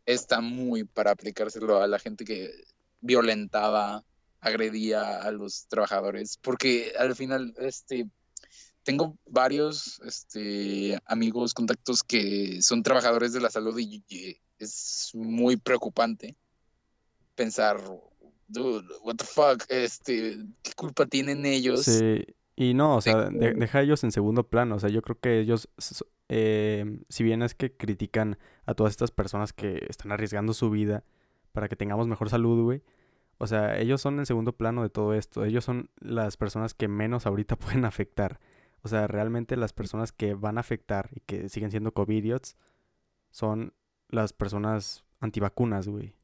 está 0.07 0.41
muy 0.41 0.85
para 0.85 1.11
aplicárselo 1.11 1.83
a 1.83 1.87
la 1.87 1.99
gente 1.99 2.25
que 2.25 2.51
violentaba, 3.01 4.05
agredía 4.41 5.21
a 5.21 5.31
los 5.31 5.67
trabajadores, 5.69 6.39
porque 6.41 6.93
al 6.99 7.15
final, 7.15 7.55
este, 7.59 8.09
tengo 8.83 9.19
varios, 9.27 10.01
este, 10.07 10.99
amigos, 11.05 11.53
contactos 11.53 12.03
que 12.03 12.63
son 12.63 12.83
trabajadores 12.83 13.33
de 13.33 13.41
la 13.41 13.51
salud 13.51 13.79
y, 13.79 14.03
y 14.09 14.41
es 14.59 15.11
muy 15.15 15.57
preocupante 15.57 16.37
pensar, 17.35 17.81
dude, 18.49 18.87
what 19.03 19.17
the 19.17 19.25
fuck, 19.25 19.65
este, 19.69 20.39
¿qué 20.63 20.73
culpa 20.77 21.07
tienen 21.07 21.47
ellos? 21.47 21.85
Sí, 21.85 22.25
y 22.57 22.75
no, 22.75 22.97
o 22.97 23.01
sea, 23.01 23.31
de- 23.31 23.55
deja 23.55 23.79
a 23.79 23.83
ellos 23.83 24.03
en 24.05 24.11
segundo 24.13 24.49
plano, 24.49 24.77
o 24.77 24.81
sea, 24.81 24.91
yo 24.91 25.03
creo 25.03 25.19
que 25.21 25.39
ellos, 25.39 25.69
eh, 26.29 27.01
si 27.09 27.23
bien 27.25 27.43
es 27.43 27.55
que 27.55 27.77
critican 27.77 28.39
a 28.67 28.75
todas 28.75 28.91
estas 28.93 29.11
personas 29.11 29.53
que 29.53 29.87
están 29.89 30.13
arriesgando 30.13 30.53
su 30.55 30.71
vida 30.71 31.05
para 31.53 31.69
que 31.69 31.77
tengamos 31.77 32.09
mejor 32.09 32.31
salud, 32.31 32.63
güey, 32.65 32.83
o 33.39 33.47
sea, 33.47 33.79
ellos 33.79 34.01
son 34.01 34.19
en 34.19 34.27
segundo 34.27 34.53
plano 34.57 34.83
de 34.83 34.91
todo 34.91 35.15
esto, 35.15 35.45
ellos 35.45 35.65
son 35.65 35.91
las 36.01 36.37
personas 36.37 36.75
que 36.75 36.89
menos 36.89 37.27
ahorita 37.27 37.57
pueden 37.57 37.85
afectar, 37.85 38.41
o 38.83 38.89
sea, 38.89 39.07
realmente 39.07 39.57
las 39.57 39.73
personas 39.73 40.13
que 40.13 40.35
van 40.35 40.57
a 40.57 40.61
afectar 40.61 41.11
y 41.15 41.21
que 41.21 41.49
siguen 41.49 41.71
siendo 41.71 41.93
covidiots 41.93 42.57
son 43.31 43.75
las 44.09 44.33
personas 44.33 45.05
antivacunas, 45.21 45.87
güey. 45.89 46.15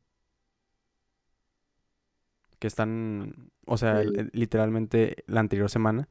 Que 2.65 2.69
están, 2.69 3.51
o 3.67 3.77
sea, 3.77 4.01
Sí. 4.03 4.09
li- 4.09 4.31
literalmente 4.33 5.17
la 5.27 5.41
anterior 5.41 5.69
semana 5.69 6.09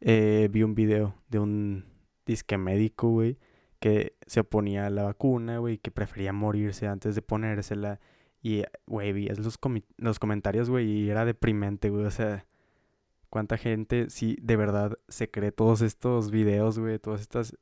eh, 0.00 0.48
vi 0.50 0.64
un 0.64 0.74
video 0.74 1.14
de 1.28 1.38
un 1.38 1.84
disque 2.26 2.58
médico, 2.58 3.10
güey, 3.10 3.38
que 3.78 4.16
se 4.26 4.40
oponía 4.40 4.86
a 4.86 4.90
la 4.90 5.04
vacuna, 5.04 5.58
güey, 5.58 5.78
que 5.78 5.92
prefería 5.92 6.32
morirse 6.32 6.88
antes 6.88 7.14
de 7.14 7.22
ponérsela. 7.22 8.00
Y, 8.42 8.64
güey, 8.88 9.12
vi 9.12 9.28
los, 9.28 9.60
comi- 9.60 9.84
los 9.98 10.18
comentarios, 10.18 10.68
güey, 10.68 10.84
y 10.90 11.10
era 11.10 11.24
deprimente, 11.24 11.90
güey. 11.90 12.06
O 12.06 12.10
sea, 12.10 12.44
cuánta 13.30 13.56
gente 13.56 14.10
sí 14.10 14.36
de 14.42 14.56
verdad 14.56 14.98
se 15.06 15.30
cree 15.30 15.52
todos 15.52 15.80
estos 15.80 16.32
videos, 16.32 16.80
güey, 16.80 16.98
todas 16.98 17.20
estas 17.20 17.56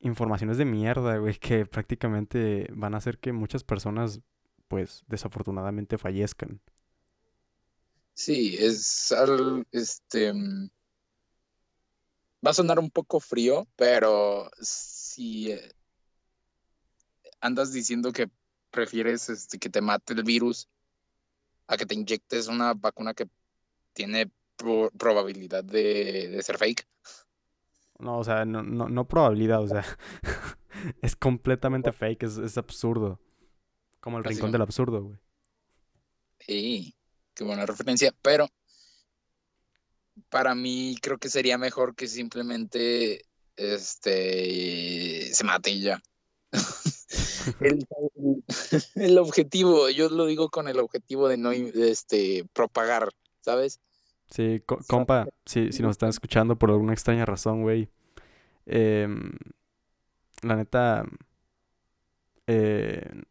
informaciones 0.00 0.58
de 0.58 0.64
mierda, 0.64 1.18
güey, 1.18 1.34
que 1.38 1.64
prácticamente 1.64 2.66
van 2.74 2.94
a 2.94 2.98
hacer 2.98 3.18
que 3.18 3.32
muchas 3.32 3.62
personas, 3.62 4.20
pues, 4.66 5.04
desafortunadamente 5.06 5.96
fallezcan. 5.96 6.60
Sí, 8.22 8.56
es 8.58 9.12
al, 9.12 9.64
este 9.72 10.32
mm, 10.32 10.68
va 12.46 12.50
a 12.50 12.54
sonar 12.54 12.78
un 12.80 12.90
poco 12.90 13.20
frío, 13.20 13.66
pero 13.76 14.50
si 14.60 15.52
eh, 15.52 15.70
andas 17.40 17.72
diciendo 17.72 18.12
que 18.12 18.30
prefieres 18.70 19.28
este, 19.28 19.58
que 19.58 19.70
te 19.70 19.80
mate 19.80 20.12
el 20.14 20.22
virus 20.24 20.68
a 21.68 21.76
que 21.76 21.86
te 21.86 21.94
inyectes 21.94 22.48
una 22.48 22.74
vacuna 22.74 23.14
que 23.14 23.28
tiene 23.94 24.30
pro- 24.56 24.90
probabilidad 24.98 25.64
de, 25.64 26.28
de 26.28 26.42
ser 26.42 26.58
fake, 26.58 26.86
No, 27.98 28.18
o 28.18 28.24
sea, 28.24 28.44
no, 28.44 28.62
no, 28.62 28.88
no 28.88 29.08
probabilidad, 29.08 29.62
o 29.62 29.68
sea, 29.68 29.84
es 31.02 31.16
completamente 31.16 31.92
fake, 31.92 32.22
es, 32.24 32.38
es 32.38 32.56
absurdo. 32.58 33.20
Como 34.00 34.18
el 34.18 34.24
rincón 34.24 34.50
no. 34.50 34.52
del 34.52 34.62
absurdo, 34.62 35.02
güey. 35.04 35.18
sí, 36.40 36.94
qué 37.38 37.44
buena 37.44 37.64
referencia, 37.64 38.12
pero 38.20 38.48
para 40.28 40.56
mí 40.56 40.96
creo 41.00 41.18
que 41.18 41.28
sería 41.30 41.56
mejor 41.56 41.94
que 41.94 42.08
simplemente 42.08 43.24
este 43.56 45.32
se 45.32 45.44
mate 45.44 45.70
y 45.70 45.82
ya. 45.82 46.02
el, 47.60 47.86
el 48.96 49.18
objetivo, 49.18 49.88
yo 49.90 50.08
lo 50.08 50.26
digo 50.26 50.50
con 50.50 50.66
el 50.68 50.80
objetivo 50.80 51.28
de 51.28 51.36
no 51.36 51.52
este, 51.52 52.44
propagar, 52.52 53.08
¿sabes? 53.40 53.78
Sí, 54.30 54.60
co- 54.66 54.80
compa, 54.88 55.28
si, 55.46 55.70
si 55.72 55.80
nos 55.82 55.92
están 55.92 56.08
escuchando 56.10 56.58
por 56.58 56.70
alguna 56.70 56.92
extraña 56.92 57.24
razón, 57.24 57.62
güey. 57.62 57.88
em, 58.66 59.30
la 60.42 60.56
neta, 60.56 61.04
eh, 62.48 63.22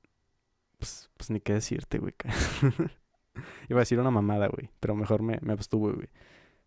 pues, 0.79 1.09
pues 1.17 1.29
ni 1.29 1.41
qué 1.41 1.53
decirte, 1.53 1.99
güey. 1.99 2.13
Iba 3.69 3.79
a 3.79 3.81
decir 3.81 3.99
una 3.99 4.11
mamada, 4.11 4.47
güey, 4.47 4.69
pero 4.79 4.95
mejor 4.95 5.21
me, 5.21 5.39
me 5.41 5.53
abstuve, 5.53 5.93
güey. 5.93 6.09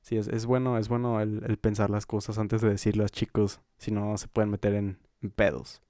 Sí, 0.02 0.16
es, 0.16 0.28
es 0.28 0.46
bueno, 0.46 0.78
es 0.78 0.88
bueno 0.88 1.20
el, 1.20 1.42
el 1.46 1.58
pensar 1.58 1.90
las 1.90 2.06
cosas 2.06 2.38
antes 2.38 2.62
de 2.62 2.70
decirlas, 2.70 3.12
chicos, 3.12 3.60
si 3.78 3.90
no 3.90 4.16
se 4.16 4.28
pueden 4.28 4.50
meter 4.50 4.74
en, 4.74 4.98
en 5.22 5.30
pedos. 5.30 5.82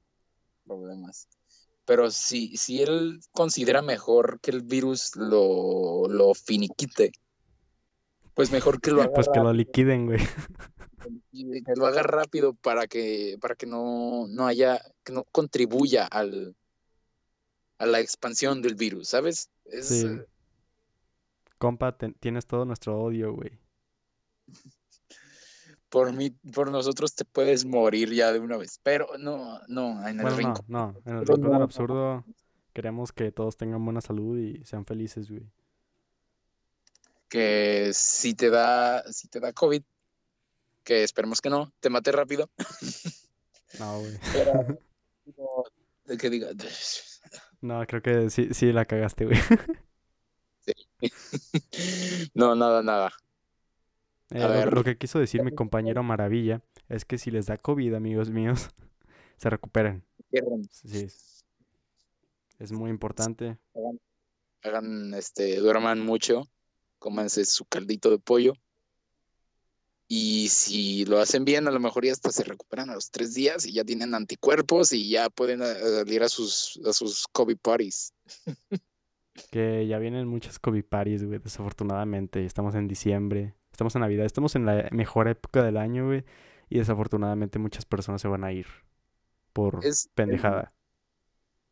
Problemas. 0.64 1.28
Pero 1.85 2.11
si, 2.11 2.57
si 2.57 2.83
él 2.83 3.20
considera 3.33 3.83
mejor 3.83 4.41
que 4.41 4.51
el 4.51 4.62
virus 4.62 5.16
lo, 5.16 6.09
lo 6.09 6.35
finiquite, 6.35 7.12
pues 8.35 8.51
mejor 8.53 8.81
que 8.81 8.91
lo 8.91 9.03
haga 9.03 9.12
Pues 9.12 9.28
que 9.33 9.41
lo 9.41 9.53
liquiden, 9.53 10.07
güey. 10.07 10.18
que 11.33 11.72
lo 11.76 11.87
haga 11.87 12.03
rápido 12.03 12.55
para 12.55 12.87
que, 12.87 13.37
para 13.41 13.55
que 13.55 13.66
no, 13.66 14.26
no 14.28 14.47
haya, 14.47 14.81
que 15.05 15.12
no 15.12 15.24
contribuya 15.24 16.07
al, 16.07 16.57
a 17.78 17.87
la 17.87 18.01
expansión 18.01 18.62
del 18.62 18.74
virus, 18.74 19.09
¿sabes? 19.09 19.51
Es, 19.64 19.89
Sí. 19.89 20.07
Compa, 21.61 21.97
tienes 21.97 22.47
todo 22.47 22.65
nuestro 22.65 22.99
odio, 23.01 23.35
güey. 23.35 23.53
por 25.91 26.13
mí, 26.13 26.31
por 26.31 26.71
nosotros 26.71 27.15
te 27.15 27.25
puedes 27.25 27.65
morir 27.67 28.13
ya 28.15 28.33
de 28.33 28.39
una 28.39 28.57
vez, 28.57 28.81
pero 28.83 29.09
no, 29.19 29.61
no, 29.69 30.01
en 30.09 30.21
el 30.21 30.23
Bueno, 30.23 30.31
no, 30.31 30.37
rincón. 30.37 30.65
no. 30.69 30.95
En 31.05 31.19
el 31.19 31.27
rincón 31.27 31.53
del 31.53 31.63
absurdo 31.63 32.25
queremos 32.73 33.13
que 33.13 33.31
todos 33.31 33.57
tengan 33.57 33.85
buena 33.85 34.01
salud 34.01 34.39
y 34.39 34.65
sean 34.65 34.87
felices, 34.87 35.29
güey. 35.31 35.43
que 37.29 37.91
si 37.93 38.35
te 38.35 38.49
da, 38.51 39.03
si 39.13 39.29
te 39.29 39.39
da 39.41 39.53
COVID, 39.53 39.83
que 40.83 41.03
esperemos 41.05 41.41
que 41.41 41.51
no, 41.51 41.73
te 41.81 41.91
mate 41.91 42.11
rápido, 42.11 42.49
No, 43.79 43.99
güey. 44.01 44.19
pero 44.33 44.53
no, 45.37 45.65
de 46.07 46.17
que 46.17 46.31
diga, 46.31 46.49
No, 47.61 47.87
creo 47.87 48.01
que 48.03 48.31
sí, 48.31 48.49
sí 48.55 48.73
la 48.73 48.85
cagaste, 48.87 49.27
güey. 49.27 49.39
no, 52.35 52.55
nada, 52.55 52.83
nada. 52.83 53.13
Eh, 54.31 54.41
lo, 54.41 54.71
lo, 54.71 54.85
que 54.85 54.97
quiso 54.97 55.19
decir 55.19 55.43
mi 55.43 55.53
compañero 55.53 56.03
Maravilla 56.03 56.63
es 56.89 57.05
que 57.05 57.19
si 57.19 57.31
les 57.31 57.47
da 57.47 57.57
COVID, 57.57 57.95
amigos 57.95 58.31
míos, 58.31 58.69
se 59.37 59.51
recuperen. 59.51 60.05
Sí. 60.71 61.09
Es 62.59 62.73
muy 62.73 62.91
importante. 62.91 63.59
Hagan, 64.63 65.15
este, 65.15 65.57
duerman 65.57 66.05
mucho, 66.05 66.43
cómanse 66.99 67.45
su 67.47 67.65
caldito 67.65 68.11
de 68.11 68.19
pollo. 68.19 68.53
Y 70.07 70.49
si 70.49 71.05
lo 71.05 71.21
hacen 71.21 71.45
bien, 71.45 71.69
a 71.69 71.71
lo 71.71 71.81
mejor 71.81 72.05
ya 72.05 72.13
hasta 72.13 72.33
se 72.33 72.43
recuperan 72.45 72.91
a 72.91 72.95
los 72.95 73.11
tres 73.11 73.33
días 73.33 73.65
y 73.65 73.73
ya 73.73 73.85
tienen 73.85 74.15
anticuerpos 74.15 74.93
y 74.93 75.09
ya 75.09 75.31
pueden 75.31 75.63
eh, 75.63 75.67
salir 75.67 76.23
a 76.23 76.29
sus, 76.29 76.81
a 76.85 76.93
sus 76.93 77.27
COVID 77.29 77.59
parties. 77.59 78.13
Que 79.51 79.87
ya 79.87 79.99
vienen 79.99 80.26
muchas 80.28 80.59
COVID 80.59 80.85
parties, 80.85 81.24
güey, 81.24 81.39
desafortunadamente. 81.39 82.45
Estamos 82.45 82.74
en 82.74 82.89
diciembre, 82.89 83.55
estamos 83.72 83.95
en 83.95 84.03
Navidad, 84.03 84.26
estamos 84.26 84.55
en 84.57 84.66
la 84.66 84.89
mejor 84.91 85.28
época 85.28 85.62
del 85.62 85.76
año, 85.76 86.07
güey. 86.07 86.24
Y 86.68 86.78
desafortunadamente 86.78 87.59
muchas 87.59 87.85
personas 87.85 88.20
se 88.20 88.28
van 88.28 88.45
a 88.45 88.53
ir 88.53 88.66
por 89.53 89.81
pendejada. 90.14 90.72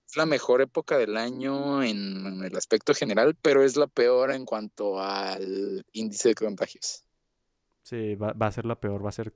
Es 0.08 0.16
la 0.16 0.24
mejor 0.24 0.62
época 0.62 0.96
del 0.96 1.16
año 1.18 1.82
en 1.82 2.42
el 2.42 2.56
aspecto 2.56 2.94
general, 2.94 3.36
pero 3.42 3.62
es 3.62 3.76
la 3.76 3.86
peor 3.86 4.32
en 4.32 4.46
cuanto 4.46 5.00
al 5.00 5.84
índice 5.92 6.30
de 6.30 6.34
contagios. 6.34 7.04
Sí, 7.82 8.14
va, 8.14 8.34
a 8.38 8.52
ser 8.52 8.64
la 8.64 8.80
peor, 8.80 9.04
va 9.04 9.10
a 9.10 9.12
ser... 9.12 9.34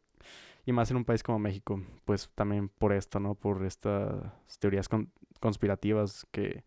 Y 0.65 0.73
más 0.73 0.91
en 0.91 0.97
un 0.97 1.05
país 1.05 1.23
como 1.23 1.39
México, 1.39 1.83
pues 2.05 2.31
también 2.35 2.69
por 2.71 2.93
esto, 2.93 3.21
¿no? 3.21 3.35
Por 3.35 3.65
estas 3.67 4.33
teorías 4.61 4.89
conspirativas 5.41 6.27
que 6.31 6.65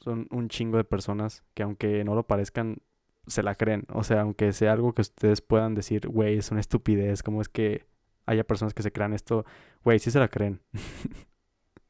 son 0.00 0.26
un 0.30 0.48
chingo 0.48 0.76
de 0.76 0.84
personas 0.84 1.44
que 1.54 1.62
aunque 1.62 2.04
no 2.04 2.14
lo 2.14 2.26
parezcan, 2.26 2.78
se 3.26 3.42
la 3.42 3.54
creen. 3.54 3.84
O 3.92 4.04
sea, 4.04 4.22
aunque 4.22 4.52
sea 4.52 4.72
algo 4.72 4.94
que 4.94 5.02
ustedes 5.02 5.40
puedan 5.40 5.74
decir, 5.74 6.08
güey, 6.08 6.38
es 6.38 6.50
una 6.50 6.60
estupidez, 6.60 7.22
¿cómo 7.22 7.42
es 7.42 7.48
que 7.48 7.86
haya 8.26 8.44
personas 8.44 8.74
que 8.74 8.82
se 8.82 8.92
crean 8.92 9.12
esto? 9.12 9.44
Güey, 9.84 9.98
sí 9.98 10.10
se 10.10 10.18
la 10.18 10.28
creen. 10.28 10.60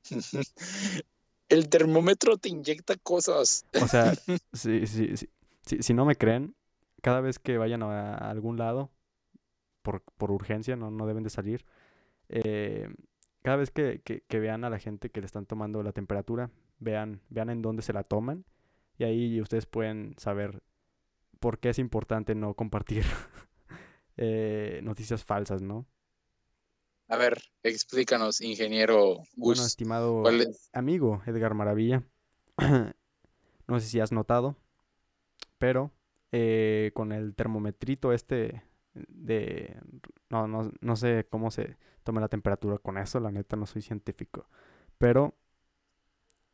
El 1.48 1.68
termómetro 1.68 2.36
te 2.36 2.48
inyecta 2.48 2.96
cosas. 2.96 3.64
O 3.80 3.88
sea, 3.88 4.14
si, 4.52 4.86
si, 4.86 5.16
si, 5.16 5.28
si, 5.82 5.94
no 5.94 6.04
me 6.04 6.16
creen, 6.16 6.54
cada 7.02 7.20
vez 7.20 7.38
que 7.38 7.58
vayan 7.58 7.82
a, 7.82 8.14
algún 8.16 8.56
lado, 8.56 8.90
por, 9.82 10.02
por 10.16 10.30
urgencia, 10.30 10.76
no, 10.76 10.90
no 10.92 11.06
deben 11.06 11.24
de 11.24 11.30
salir, 11.30 11.64
eh, 12.28 12.88
cada 13.42 13.56
vez 13.56 13.70
que, 13.70 14.00
que, 14.04 14.22
que, 14.28 14.38
vean 14.38 14.64
a 14.64 14.70
la 14.70 14.78
gente 14.78 15.10
que 15.10 15.20
le 15.20 15.26
están 15.26 15.46
tomando 15.46 15.82
la 15.82 15.92
temperatura, 15.92 16.50
vean, 16.80 17.20
vean 17.28 17.50
en 17.50 17.62
dónde 17.62 17.82
se 17.82 17.92
la 17.92 18.02
toman 18.02 18.44
y 18.98 19.04
ahí 19.04 19.40
ustedes 19.40 19.66
pueden 19.66 20.14
saber 20.18 20.62
por 21.38 21.58
qué 21.58 21.70
es 21.70 21.78
importante 21.78 22.34
no 22.34 22.54
compartir 22.54 23.04
eh, 24.16 24.80
noticias 24.82 25.24
falsas, 25.24 25.62
¿no? 25.62 25.86
A 27.08 27.16
ver, 27.16 27.42
explícanos, 27.62 28.40
ingeniero 28.40 29.16
Gus. 29.36 29.56
Bueno, 29.56 29.64
estimado 29.64 30.22
amigo 30.72 31.22
Edgar 31.26 31.54
Maravilla, 31.54 32.04
no 33.66 33.80
sé 33.80 33.86
si 33.86 34.00
has 34.00 34.12
notado, 34.12 34.56
pero 35.58 35.92
eh, 36.30 36.92
con 36.94 37.12
el 37.12 37.34
termometrito 37.34 38.12
este 38.12 38.62
de... 38.94 39.76
No, 40.28 40.46
no, 40.46 40.70
no 40.80 40.96
sé 40.96 41.26
cómo 41.28 41.50
se 41.50 41.76
toma 42.04 42.20
la 42.20 42.28
temperatura 42.28 42.78
con 42.78 42.98
eso, 42.98 43.18
la 43.18 43.32
neta 43.32 43.56
no 43.56 43.66
soy 43.66 43.82
científico, 43.82 44.46
pero 44.98 45.34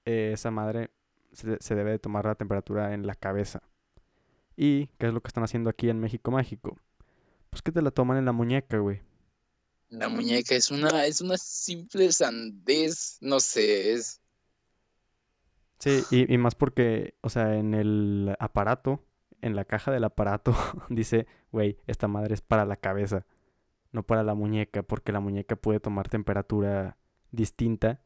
eh, 0.07 0.31
esa 0.33 0.51
madre 0.51 0.91
se, 1.33 1.59
se, 1.61 1.75
debe 1.75 1.91
de 1.91 1.99
tomar 1.99 2.25
la 2.25 2.37
temperatura 2.37 2.95
en 2.95 3.07
la 3.07 3.15
cabeza. 3.15 3.63
¿Y 4.57 4.87
qué 4.99 5.09
es 5.09 5.13
lo 5.13 5.21
que 5.21 5.29
están 5.29 5.45
haciendo 5.45 5.69
aquí 5.69 5.91
en 5.91 6.01
México 6.01 6.31
Mágico? 6.31 6.79
Pues 7.51 7.61
que 7.61 7.73
te 7.73 7.83
la 7.83 7.91
toman 7.91 8.17
en 8.17 8.25
la 8.25 8.33
muñeca, 8.33 8.79
güey. 8.79 9.03
La 9.89 10.09
muñeca 10.09 10.55
es 10.55 10.71
una, 10.71 11.05
es 11.07 11.21
una 11.21 11.37
simple 11.37 12.11
sandez, 12.11 13.19
no 13.21 13.41
sé, 13.41 13.93
es... 13.93 14.21
Sí, 15.79 16.03
y, 16.11 16.33
y 16.33 16.39
más 16.39 16.55
porque, 16.55 17.15
o 17.21 17.29
sea, 17.29 17.57
en 17.57 17.75
el 17.75 18.35
aparato, 18.39 19.05
en 19.43 19.55
la 19.55 19.65
caja 19.65 19.93
del 19.93 20.05
aparato, 20.05 20.55
dice, 20.89 21.27
güey, 21.53 21.79
esta 21.87 22.09
madre 22.09 22.35
es 22.35 22.41
para 22.41 22.65
la 22.65 22.77
cabeza, 22.77 23.27
no 23.93 24.03
para 24.03 24.23
la 24.23 24.35
muñeca, 24.35 24.83
porque 24.83 25.13
la 25.13 25.21
muñeca 25.21 25.57
puede 25.57 25.81
tomar 25.81 26.09
temperatura 26.09 26.97
distinta 27.31 28.01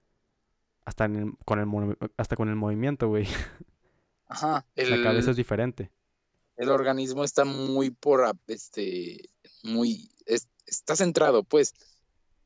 hasta, 0.85 1.09
con, 1.45 1.59
el, 1.59 1.99
hasta 2.17 2.37
con 2.37 2.49
el 2.49 2.57
movimiento, 2.57 3.09
güey. 3.09 3.27
Ajá. 4.27 4.67
la 4.77 5.03
cabeza 5.03 5.31
es 5.31 5.37
diferente. 5.37 5.91
El 6.57 6.71
organismo 6.71 7.25
está 7.25 7.45
muy 7.45 7.91
por, 7.91 8.23
este, 8.47 9.31
muy, 9.63 10.11
está 10.67 10.97
centrado, 10.97 11.43
pues. 11.43 11.75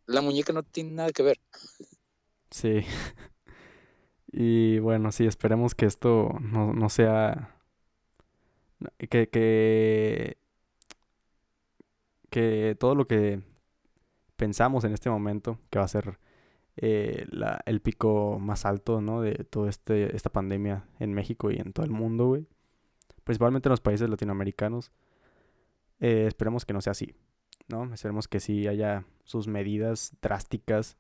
La 0.06 0.20
muñeca 0.20 0.52
no 0.52 0.62
tiene 0.62 0.92
nada 0.92 1.10
que 1.12 1.22
ver. 1.22 1.40
Sí. 2.50 2.80
Y 4.36 4.80
bueno, 4.80 5.12
sí, 5.12 5.26
esperemos 5.26 5.76
que 5.76 5.86
esto 5.86 6.36
no, 6.40 6.72
no 6.72 6.88
sea. 6.88 7.56
Que, 8.98 9.28
que. 9.28 10.36
Que 12.30 12.76
todo 12.80 12.96
lo 12.96 13.06
que 13.06 13.44
pensamos 14.34 14.82
en 14.82 14.92
este 14.92 15.08
momento, 15.08 15.60
que 15.70 15.78
va 15.78 15.84
a 15.84 15.88
ser 15.88 16.18
eh, 16.76 17.26
la, 17.30 17.60
el 17.66 17.80
pico 17.80 18.38
más 18.38 18.64
alto, 18.64 19.00
¿no? 19.00 19.20
De 19.20 19.44
toda 19.44 19.70
este, 19.70 20.14
esta 20.14 20.30
pandemia 20.30 20.86
en 20.98 21.12
México 21.12 21.50
y 21.50 21.56
en 21.56 21.72
todo 21.72 21.86
el 21.86 21.92
mundo, 21.92 22.26
güey. 22.26 22.46
Principalmente 23.24 23.68
en 23.68 23.70
los 23.70 23.80
países 23.80 24.08
latinoamericanos. 24.08 24.92
Eh, 26.00 26.26
esperemos 26.26 26.64
que 26.64 26.72
no 26.72 26.80
sea 26.80 26.90
así. 26.92 27.14
¿no? 27.68 27.92
Esperemos 27.92 28.28
que 28.28 28.40
sí 28.40 28.66
haya 28.66 29.06
sus 29.24 29.46
medidas 29.46 30.12
drásticas 30.20 30.96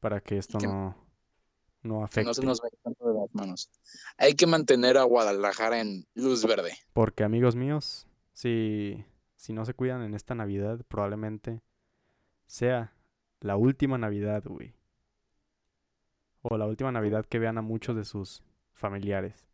para 0.00 0.20
que 0.20 0.38
esto 0.38 0.58
no, 0.58 0.96
no 1.82 2.02
afecte. 2.04 2.28
no 2.28 2.34
se 2.34 2.44
nos 2.44 2.60
vaya 2.60 2.76
tanto 2.82 3.08
de 3.08 3.14
las 3.20 3.34
manos. 3.34 3.70
Hay 4.16 4.34
que 4.34 4.46
mantener 4.46 4.96
a 4.96 5.02
Guadalajara 5.02 5.80
en 5.80 6.06
luz 6.14 6.46
verde. 6.46 6.72
Porque, 6.92 7.24
amigos 7.24 7.56
míos, 7.56 8.06
si, 8.32 9.04
si 9.36 9.52
no 9.52 9.64
se 9.64 9.74
cuidan 9.74 10.02
en 10.02 10.14
esta 10.14 10.34
Navidad, 10.34 10.80
probablemente 10.88 11.62
sea 12.46 12.94
la 13.40 13.56
última 13.56 13.98
Navidad, 13.98 14.42
güey. 14.46 14.74
O 16.42 16.56
la 16.56 16.66
última 16.66 16.90
Navidad 16.92 17.26
que 17.26 17.38
vean 17.38 17.58
a 17.58 17.62
muchos 17.62 17.96
de 17.96 18.04
sus 18.04 18.42
familiares. 18.72 19.46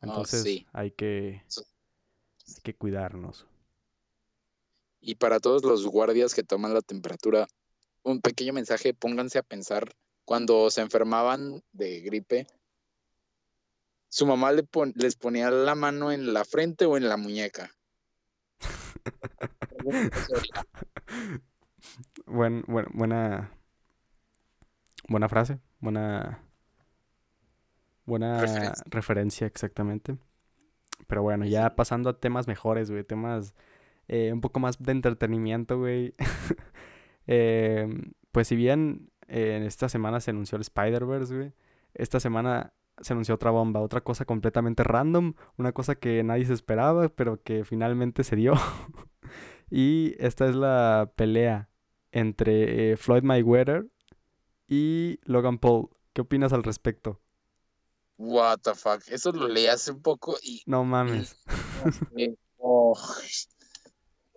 Oh, 0.00 0.06
Entonces 0.06 0.64
hay 0.72 0.90
que 0.92 1.42
hay 2.48 2.62
que 2.62 2.74
cuidarnos. 2.74 3.46
Y 5.00 5.16
para 5.16 5.40
todos 5.40 5.64
los 5.64 5.86
guardias 5.86 6.34
que 6.34 6.42
toman 6.42 6.74
la 6.74 6.82
temperatura, 6.82 7.46
un 8.02 8.20
pequeño 8.20 8.52
mensaje, 8.52 8.94
pónganse 8.94 9.38
a 9.38 9.42
pensar 9.42 9.92
cuando 10.24 10.70
se 10.70 10.80
enfermaban 10.80 11.62
de 11.72 12.00
gripe, 12.00 12.46
su 14.08 14.26
mamá 14.26 14.52
les 14.52 15.16
ponía 15.16 15.50
la 15.50 15.74
mano 15.74 16.12
en 16.12 16.32
la 16.32 16.44
frente 16.44 16.86
o 16.86 16.96
en 16.96 17.08
la 17.08 17.16
muñeca. 17.16 17.70
Buen, 22.26 22.62
buena, 22.66 23.58
buena 25.08 25.28
frase, 25.30 25.60
buena, 25.80 26.42
buena 28.04 28.40
referencia. 28.40 28.84
referencia. 28.86 29.46
exactamente. 29.46 30.18
Pero 31.06 31.22
bueno, 31.22 31.46
ya 31.46 31.74
pasando 31.76 32.10
a 32.10 32.18
temas 32.18 32.46
mejores, 32.46 32.90
güey, 32.90 33.04
temas 33.04 33.54
eh, 34.08 34.32
un 34.32 34.40
poco 34.40 34.60
más 34.60 34.82
de 34.82 34.92
entretenimiento, 34.92 35.78
güey. 35.78 36.14
Em, 37.30 38.14
pues 38.32 38.48
si 38.48 38.56
bien 38.56 39.10
en 39.26 39.62
esta 39.62 39.90
semana 39.90 40.18
se 40.18 40.30
anunció 40.30 40.56
el 40.56 40.62
Spider-Verse, 40.62 41.36
güey, 41.36 41.52
esta 41.92 42.20
semana 42.20 42.72
se 43.02 43.12
anunció 43.12 43.34
otra 43.34 43.50
bomba, 43.50 43.80
otra 43.80 44.00
cosa 44.00 44.24
completamente 44.24 44.82
random, 44.82 45.34
una 45.58 45.72
cosa 45.72 45.96
que 45.96 46.22
nadie 46.24 46.46
se 46.46 46.54
esperaba, 46.54 47.10
pero 47.10 47.42
que 47.42 47.64
finalmente 47.64 48.24
se 48.24 48.36
dio. 48.36 48.54
y 49.70 50.14
esta 50.18 50.48
es 50.48 50.56
la 50.56 51.12
pelea 51.16 51.68
entre 52.12 52.92
eh, 52.92 52.96
Floyd 52.96 53.22
Mayweather 53.22 53.86
y 54.68 55.18
Logan 55.24 55.58
Paul. 55.58 55.88
¿Qué 56.12 56.20
opinas 56.20 56.52
al 56.52 56.62
respecto? 56.62 57.20
What 58.16 58.58
the 58.62 58.74
fuck, 58.74 59.02
eso 59.08 59.30
lo 59.32 59.46
leí 59.46 59.66
hace 59.66 59.92
un 59.92 60.02
poco 60.02 60.36
y... 60.42 60.62
No 60.66 60.84
mames. 60.84 61.36
oh 62.58 62.94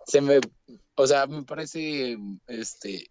se 0.06 0.20
me, 0.20 0.40
o 0.94 1.06
sea, 1.06 1.26
me 1.26 1.42
parece, 1.42 2.18
este, 2.46 3.10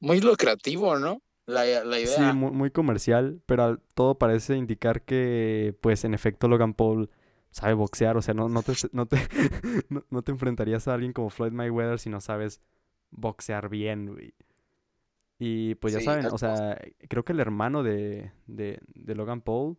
muy 0.00 0.20
lucrativo, 0.20 0.98
¿no? 0.98 1.22
La, 1.46 1.64
la 1.84 1.98
idea. 1.98 2.30
Sí, 2.30 2.36
muy, 2.36 2.70
comercial, 2.70 3.40
pero 3.46 3.78
todo 3.94 4.18
parece 4.18 4.56
indicar 4.56 5.02
que, 5.02 5.74
pues, 5.80 6.04
en 6.04 6.14
efecto, 6.14 6.46
Logan 6.46 6.74
Paul 6.74 7.10
sabe 7.50 7.72
boxear, 7.74 8.16
o 8.16 8.22
sea, 8.22 8.34
no, 8.34 8.48
no, 8.48 8.62
te, 8.62 8.72
no, 8.92 9.06
te, 9.06 9.18
no, 10.10 10.22
te 10.22 10.32
enfrentarías 10.32 10.88
a 10.88 10.94
alguien 10.94 11.12
como 11.12 11.30
Floyd 11.30 11.52
Mayweather 11.52 11.98
si 11.98 12.10
no 12.10 12.20
sabes 12.20 12.60
boxear 13.10 13.68
bien, 13.68 14.12
güey. 14.12 14.34
Y 15.38 15.76
pues 15.76 15.92
ya 15.94 16.00
Sí, 16.00 16.02
saben, 16.02 16.28
o 16.30 16.38
sea, 16.38 16.80
creo 17.08 17.24
que 17.24 17.32
el 17.32 17.40
hermano 17.40 17.82
de, 17.82 18.32
de, 18.46 18.80
de 18.94 19.14
Logan 19.14 19.40
Paul 19.40 19.78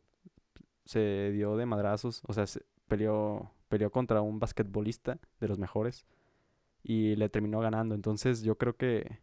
se 0.85 1.31
dio 1.33 1.57
de 1.57 1.65
madrazos, 1.67 2.23
o 2.27 2.33
sea, 2.33 2.47
se 2.47 2.63
peleó, 2.87 3.51
peleó 3.69 3.91
contra 3.91 4.21
un 4.21 4.39
basquetbolista 4.39 5.19
de 5.39 5.47
los 5.49 5.59
mejores 5.59 6.05
y 6.83 7.15
le 7.17 7.29
terminó 7.29 7.59
ganando. 7.61 7.95
Entonces 7.95 8.43
yo 8.43 8.57
creo 8.57 8.77
que 8.77 9.19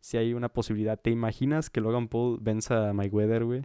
si 0.00 0.16
hay 0.18 0.34
una 0.34 0.50
posibilidad. 0.50 1.00
¿Te 1.00 1.10
imaginas 1.10 1.70
que 1.70 1.80
Logan 1.82 2.08
Paul 2.08 2.38
venza 2.40 2.90
a 2.90 2.92
Mayweather, 2.94 3.44
güey? 3.44 3.64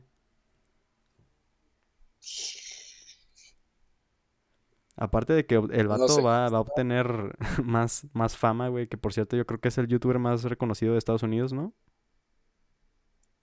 Aparte 4.95 5.34
de 5.34 5.45
que 5.45 5.55
el 5.55 5.88
No 5.88 5.88
vato 5.88 6.07
sé. 6.07 6.22
va, 6.22 6.49
va 6.49 6.57
a 6.57 6.61
obtener 6.61 7.36
más, 7.63 8.07
más 8.13 8.38
fama, 8.38 8.67
güey, 8.69 8.88
que 8.88 8.97
por 8.97 9.13
cierto 9.13 9.36
yo 9.38 9.45
creo 9.45 9.59
que 9.59 9.69
es 9.69 9.78
el 9.78 9.88
youtuber 9.88 10.19
más 10.19 10.43
reconocido 10.43 10.93
de 10.93 10.99
Estados 10.99 11.24
Unidos, 11.24 11.53
¿no? 11.53 11.74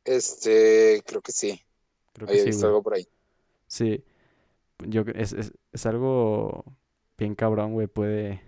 Este, 0.09 1.03
creo 1.07 1.21
que 1.21 1.33
sí. 1.33 1.61
Creo 2.15 2.27
que 2.27 2.33
Había 2.35 2.45
sí, 2.45 2.49
visto 2.51 2.63
güey. 2.67 2.71
algo 2.71 2.83
por 2.83 2.95
ahí. 2.95 3.07
Sí, 3.67 4.05
yo 4.87 5.03
es, 5.15 5.33
es, 5.35 5.53
es 5.73 5.87
algo 5.87 6.65
bien 7.19 7.35
cabrón, 7.35 7.73
güey, 7.75 7.87
puede... 7.87 8.43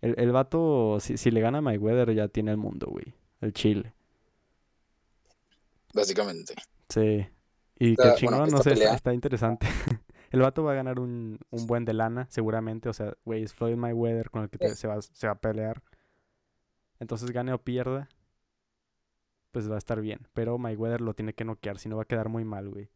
El, 0.00 0.14
el 0.18 0.32
vato, 0.32 0.98
si, 1.00 1.16
si 1.16 1.30
le 1.30 1.40
gana 1.40 1.58
a 1.58 1.60
Mayweather, 1.60 2.12
ya 2.12 2.26
tiene 2.28 2.50
el 2.50 2.56
mundo, 2.56 2.88
güey. 2.90 3.14
El 3.40 3.52
Chile. 3.52 3.94
Básicamente. 5.94 6.54
Sí. 6.88 7.26
Y 7.78 7.94
bueno, 7.96 8.14
chingón, 8.16 8.50
no 8.50 8.62
sé, 8.62 8.70
está, 8.72 8.84
pelea- 8.84 8.94
está 8.94 9.14
interesante. 9.14 9.66
El 10.30 10.40
vato 10.40 10.64
va 10.64 10.72
a 10.72 10.76
ganar 10.76 10.98
un, 10.98 11.38
un 11.50 11.66
buen 11.66 11.84
de 11.84 11.92
lana, 11.92 12.26
seguramente. 12.30 12.88
O 12.88 12.92
sea, 12.94 13.14
güey, 13.24 13.42
es 13.42 13.52
Floyd 13.52 13.76
Mayweather 13.76 14.30
con 14.30 14.42
el 14.42 14.48
que 14.50 14.58
te- 14.58 14.74
se 14.74 14.88
va, 14.88 15.00
se 15.02 15.26
va 15.26 15.34
a 15.34 15.38
pelear. 15.40 15.82
Entonces, 17.00 17.30
gane 17.32 17.52
o 17.52 17.58
pierda, 17.58 18.08
pues 19.52 19.70
va 19.70 19.76
a 19.76 19.78
estar 19.78 20.00
bien. 20.00 20.26
Pero 20.32 20.58
Mayweather 20.58 21.00
lo 21.00 21.14
tiene 21.14 21.34
que 21.34 21.44
noquear, 21.44 21.78
si 21.78 21.88
no 21.88 21.96
va 21.96 22.02
a 22.02 22.06
quedar 22.06 22.28
muy 22.28 22.44
mal, 22.44 22.68
güey. 22.68 22.90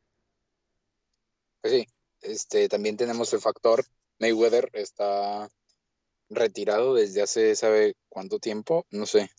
Pues 1.60 1.74
sí. 1.74 1.86
Este, 2.22 2.68
también 2.68 2.96
tenemos 2.96 3.32
el 3.34 3.40
factor 3.40 3.84
Mayweather 4.18 4.70
está 4.72 5.48
retirado 6.28 6.94
desde 6.94 7.22
hace, 7.22 7.54
¿sabe 7.54 7.94
cuánto 8.08 8.38
tiempo? 8.38 8.86
No 8.90 9.06
sé. 9.06 9.30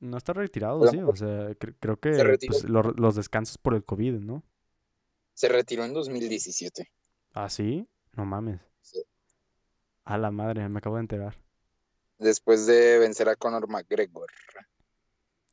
No 0.00 0.16
está 0.18 0.32
retirado, 0.32 0.86
sí. 0.88 0.98
O 0.98 1.16
sea, 1.16 1.50
cre- 1.52 1.76
creo 1.80 1.96
que 1.98 2.10
pues, 2.46 2.64
lo- 2.64 2.82
los 2.82 3.16
descansos 3.16 3.58
por 3.58 3.74
el 3.74 3.84
COVID, 3.84 4.14
¿no? 4.14 4.42
Se 5.34 5.48
retiró 5.48 5.84
en 5.84 5.94
2017. 5.94 6.90
¿Ah, 7.32 7.48
sí? 7.48 7.88
No 8.14 8.24
mames. 8.26 8.60
Sí. 8.82 9.02
A 10.04 10.18
la 10.18 10.30
madre, 10.30 10.68
me 10.68 10.78
acabo 10.78 10.96
de 10.96 11.02
enterar. 11.02 11.36
Después 12.18 12.66
de 12.66 12.98
vencer 12.98 13.28
a 13.28 13.36
Conor 13.36 13.68
McGregor. 13.68 14.30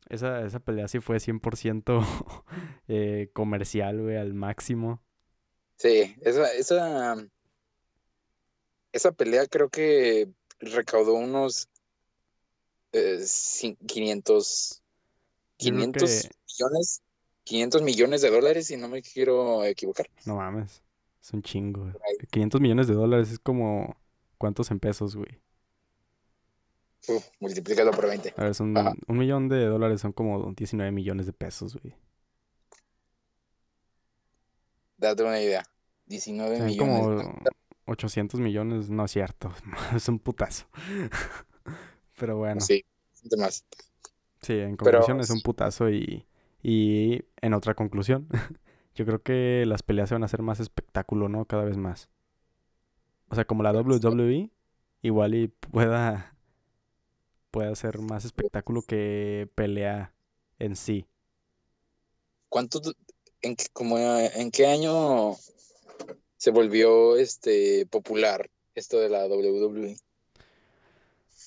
Esa, 0.09 0.43
esa 0.45 0.59
pelea 0.59 0.87
sí 0.87 0.99
fue 0.99 1.17
100% 1.19 2.01
eh, 2.87 3.29
comercial, 3.33 4.01
güey, 4.01 4.17
al 4.17 4.33
máximo. 4.33 5.01
Sí, 5.77 6.15
esa, 6.21 6.51
esa, 6.53 7.15
esa 8.91 9.11
pelea 9.11 9.45
creo 9.47 9.69
que 9.69 10.27
recaudó 10.59 11.13
unos 11.13 11.69
eh, 12.91 13.19
cin- 13.21 13.77
500, 13.85 14.81
Yo 15.59 15.71
creo 15.71 15.91
500 15.91 16.23
que- 16.23 16.29
millones, 16.47 17.01
500 17.43 17.81
millones 17.83 18.21
de 18.21 18.29
dólares, 18.31 18.67
si 18.67 18.77
no 18.77 18.87
me 18.89 19.01
quiero 19.01 19.63
equivocar. 19.63 20.09
No 20.25 20.35
mames. 20.35 20.83
Es 21.21 21.33
un 21.33 21.41
chingo, 21.43 21.81
güey. 21.81 21.93
ahí. 21.93 22.27
500 22.31 22.61
millones 22.61 22.87
de 22.87 22.93
dólares 22.95 23.31
es 23.31 23.39
como... 23.39 23.95
¿Cuántos 24.37 24.71
en 24.71 24.79
pesos, 24.79 25.17
güey? 25.17 25.41
Uf, 27.07 27.25
multiplícalo 27.39 27.91
por 27.91 28.07
20. 28.07 28.33
A 28.37 28.43
ver, 28.43 28.55
son... 28.55 28.77
Ajá. 28.77 28.93
Un 29.07 29.17
millón 29.17 29.49
de 29.49 29.65
dólares 29.65 30.01
son 30.01 30.11
como 30.11 30.53
19 30.53 30.91
millones 30.91 31.25
de 31.25 31.33
pesos, 31.33 31.77
güey. 31.81 31.95
Date 34.97 35.23
una 35.23 35.39
idea. 35.41 35.63
19 36.07 36.57
Son 36.57 36.65
millones. 36.65 37.25
como 37.25 37.39
800 37.85 38.39
millones, 38.39 38.89
no 38.89 39.05
es 39.05 39.11
cierto. 39.11 39.51
Es 39.95 40.07
un 40.09 40.19
putazo. 40.19 40.65
Pero 42.17 42.37
bueno. 42.37 42.59
Sí, 42.61 42.83
más. 43.37 43.65
Sí, 44.41 44.53
en 44.53 44.77
Pero 44.77 44.91
conclusión 44.91 45.19
es 45.19 45.29
un 45.29 45.41
putazo 45.41 45.89
y, 45.89 46.25
y 46.61 47.23
en 47.41 47.53
otra 47.53 47.75
conclusión, 47.75 48.27
yo 48.95 49.05
creo 49.05 49.21
que 49.21 49.63
las 49.65 49.83
peleas 49.83 50.09
se 50.09 50.15
van 50.15 50.23
a 50.23 50.25
hacer 50.25 50.41
más 50.41 50.59
espectáculo, 50.59 51.29
¿no? 51.29 51.45
Cada 51.45 51.63
vez 51.63 51.77
más. 51.77 52.09
O 53.29 53.35
sea, 53.35 53.45
como 53.45 53.63
la 53.63 53.71
WWE, 53.71 54.49
igual 55.01 55.35
y 55.35 55.47
pueda, 55.47 56.35
pueda 57.51 57.73
ser 57.75 57.99
más 57.99 58.25
espectáculo 58.25 58.81
que 58.83 59.49
pelea 59.55 60.13
en 60.59 60.75
sí. 60.75 61.07
¿Cuánto, 62.49 62.81
en, 63.41 63.55
qué- 63.55 63.67
como, 63.73 63.97
eh, 63.97 64.31
en 64.35 64.51
qué 64.51 64.67
año 64.67 65.35
se 66.37 66.51
volvió 66.51 67.17
este 67.17 67.85
popular 67.87 68.49
esto 68.75 68.99
de 68.99 69.09
la? 69.09 69.27
WWE? 69.27 69.97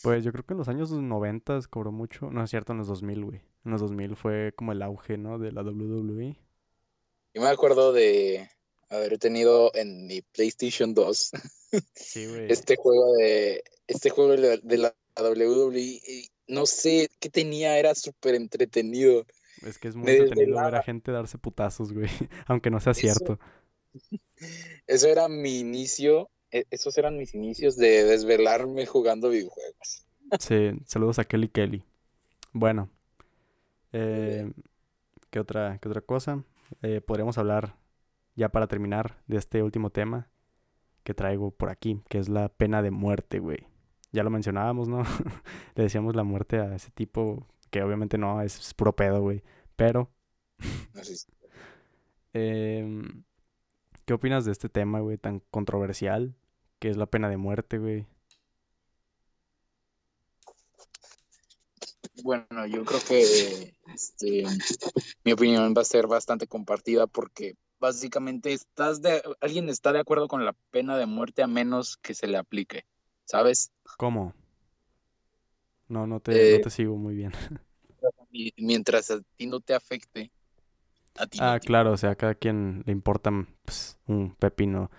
Pues 0.02 0.24
yo 0.24 0.32
creo 0.32 0.44
que 0.44 0.54
en 0.54 0.58
los 0.58 0.68
años 0.68 0.90
90 0.90 1.60
cobró 1.70 1.92
mucho, 1.92 2.30
no 2.30 2.42
es 2.42 2.50
cierto, 2.50 2.72
en 2.72 2.78
los 2.78 2.88
2000, 2.88 3.24
güey. 3.24 3.40
En 3.64 3.70
los 3.70 3.80
2000 3.80 4.16
fue 4.16 4.52
como 4.56 4.72
el 4.72 4.82
auge, 4.82 5.16
¿no? 5.16 5.38
De 5.38 5.52
la. 5.52 5.62
WWE. 5.62 6.36
Yo 7.34 7.42
me 7.42 7.48
acuerdo 7.48 7.92
de 7.92 8.50
haber 8.90 9.18
tenido 9.18 9.70
en 9.74 10.06
mi 10.06 10.20
PlayStation 10.22 10.92
2 10.94 11.30
Sí, 11.94 12.26
güey. 12.26 12.46
este 12.52 12.76
juego 12.76 13.12
de 13.14 13.62
este 13.86 14.10
juego 14.10 14.32
de 14.36 14.78
la, 14.78 14.94
la 15.16 15.22
WWE. 15.28 16.00
no 16.48 16.66
sé 16.66 17.08
qué 17.20 17.28
tenía, 17.30 17.78
era 17.78 17.94
súper 17.94 18.34
entretenido. 18.34 19.24
Es 19.66 19.78
que 19.78 19.88
es 19.88 19.94
muy 19.94 20.06
me 20.06 20.16
entretenido 20.16 20.60
ver 20.60 20.74
a 20.74 20.82
gente 20.82 21.12
darse 21.12 21.38
putazos, 21.38 21.92
güey. 21.92 22.08
Aunque 22.46 22.70
no 22.70 22.80
sea 22.80 22.92
Eso- 22.92 23.00
cierto. 23.00 23.38
Eso 24.86 25.06
era 25.08 25.28
mi 25.28 25.58
inicio, 25.60 26.30
e- 26.50 26.64
esos 26.70 26.96
eran 26.98 27.16
mis 27.16 27.34
inicios 27.34 27.76
de 27.76 28.04
desvelarme 28.04 28.86
jugando 28.86 29.28
videojuegos. 29.28 30.04
Sí, 30.40 30.70
saludos 30.86 31.18
a 31.18 31.24
Kelly 31.24 31.48
Kelly. 31.48 31.84
Bueno, 32.52 32.88
eh, 33.92 34.50
¿qué 35.30 35.38
otra, 35.40 35.78
qué 35.80 35.88
otra 35.88 36.00
cosa? 36.00 36.42
Eh, 36.82 37.00
podríamos 37.02 37.36
hablar, 37.38 37.76
ya 38.34 38.48
para 38.48 38.66
terminar, 38.66 39.22
de 39.26 39.36
este 39.38 39.62
último 39.62 39.90
tema 39.90 40.28
que 41.04 41.14
traigo 41.14 41.50
por 41.50 41.68
aquí, 41.68 42.00
que 42.08 42.18
es 42.18 42.28
la 42.28 42.48
pena 42.48 42.80
de 42.82 42.90
muerte, 42.90 43.38
güey. 43.40 43.66
Ya 44.12 44.22
lo 44.22 44.30
mencionábamos, 44.30 44.88
¿no? 44.88 45.02
Le 45.74 45.84
decíamos 45.84 46.14
la 46.14 46.22
muerte 46.22 46.58
a 46.58 46.74
ese 46.74 46.90
tipo, 46.90 47.46
que 47.70 47.82
obviamente 47.82 48.18
no, 48.18 48.42
es, 48.42 48.58
es 48.58 48.74
puro 48.74 48.94
pedo, 48.94 49.20
güey. 49.22 49.42
Pero, 49.76 50.10
em, 52.32 53.24
¿qué 54.04 54.12
opinas 54.12 54.44
de 54.44 54.52
este 54.52 54.68
tema, 54.68 55.00
güey, 55.00 55.18
tan 55.18 55.40
controversial, 55.50 56.34
que 56.78 56.90
es 56.90 56.96
la 56.96 57.06
pena 57.06 57.28
de 57.28 57.38
muerte, 57.38 57.78
güey? 57.78 58.06
Bueno, 62.22 62.66
yo 62.66 62.84
creo 62.84 63.00
que 63.08 63.74
este, 63.92 64.44
mi 65.24 65.32
opinión 65.32 65.74
va 65.76 65.82
a 65.82 65.86
ser 65.86 66.06
bastante 66.06 66.46
compartida 66.46 67.06
porque 67.06 67.56
básicamente 67.80 68.52
estás 68.52 69.02
de, 69.02 69.22
alguien 69.40 69.68
está 69.68 69.92
de 69.92 69.98
acuerdo 69.98 70.28
con 70.28 70.44
la 70.44 70.54
pena 70.70 70.96
de 70.96 71.06
muerte 71.06 71.42
a 71.42 71.48
menos 71.48 71.96
que 71.96 72.14
se 72.14 72.28
le 72.28 72.38
aplique, 72.38 72.86
¿sabes? 73.24 73.72
¿Cómo? 73.96 74.34
No, 75.88 76.06
no 76.06 76.20
te, 76.20 76.46
no 76.48 76.58
Eh, 76.58 76.60
te 76.60 76.70
sigo 76.70 76.96
muy 76.96 77.14
bien. 77.14 77.32
Mientras 78.56 79.10
a 79.10 79.20
ti 79.36 79.46
no 79.46 79.60
te 79.60 79.74
afecte, 79.74 80.32
a 81.16 81.26
ti 81.26 81.40
no 81.42 81.54
Ah, 81.54 81.60
te- 81.60 81.64
claro, 81.64 81.92
o 81.92 81.96
sea, 81.96 82.10
a 82.10 82.14
cada 82.16 82.34
quien 82.34 82.82
le 82.86 82.92
importa 82.92 83.30
pues, 83.64 83.98
un 84.06 84.34
pepino. 84.36 84.90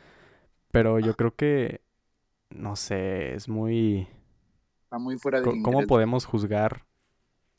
Pero 0.71 0.99
yo 0.99 1.15
creo 1.15 1.35
que, 1.35 1.81
no 2.49 2.75
sé, 2.77 3.35
es 3.35 3.49
muy... 3.49 4.07
está 4.85 4.97
muy 4.99 5.17
fuera 5.19 5.41
de 5.41 5.49
¿Cómo 5.61 5.85
podemos 5.85 6.25
juzgar 6.25 6.85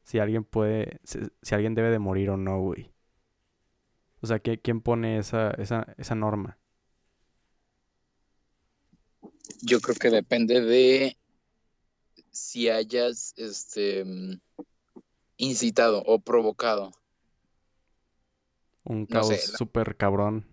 si 0.04 0.18
alguien 0.20 0.44
puede, 0.44 1.00
si, 1.04 1.20
si 1.42 1.54
alguien 1.56 1.74
debe 1.74 1.90
de 1.90 1.98
morir 2.00 2.30
o 2.30 2.36
no, 2.38 2.60
güey? 2.60 2.92
O 4.22 4.26
sea, 4.26 4.42
¿qui- 4.42 4.60
¿quién 4.62 4.80
pone 4.80 5.18
esa, 5.18 5.50
esa, 5.52 5.86
esa 5.98 6.14
norma? 6.16 6.58
Yo 9.62 9.80
creo 9.80 9.96
que 9.96 10.10
depende 10.10 10.60
de 10.60 11.16
si 12.30 12.68
hayas 12.68 13.32
este 13.36 14.04
incitado 15.36 16.02
o 16.06 16.18
provocado. 16.20 16.92
Un 18.84 19.00
No 19.02 19.06
caos 19.06 19.28
sé, 19.28 19.52
la- 19.52 19.58
súper 19.58 19.96
cabrón. 19.96 20.44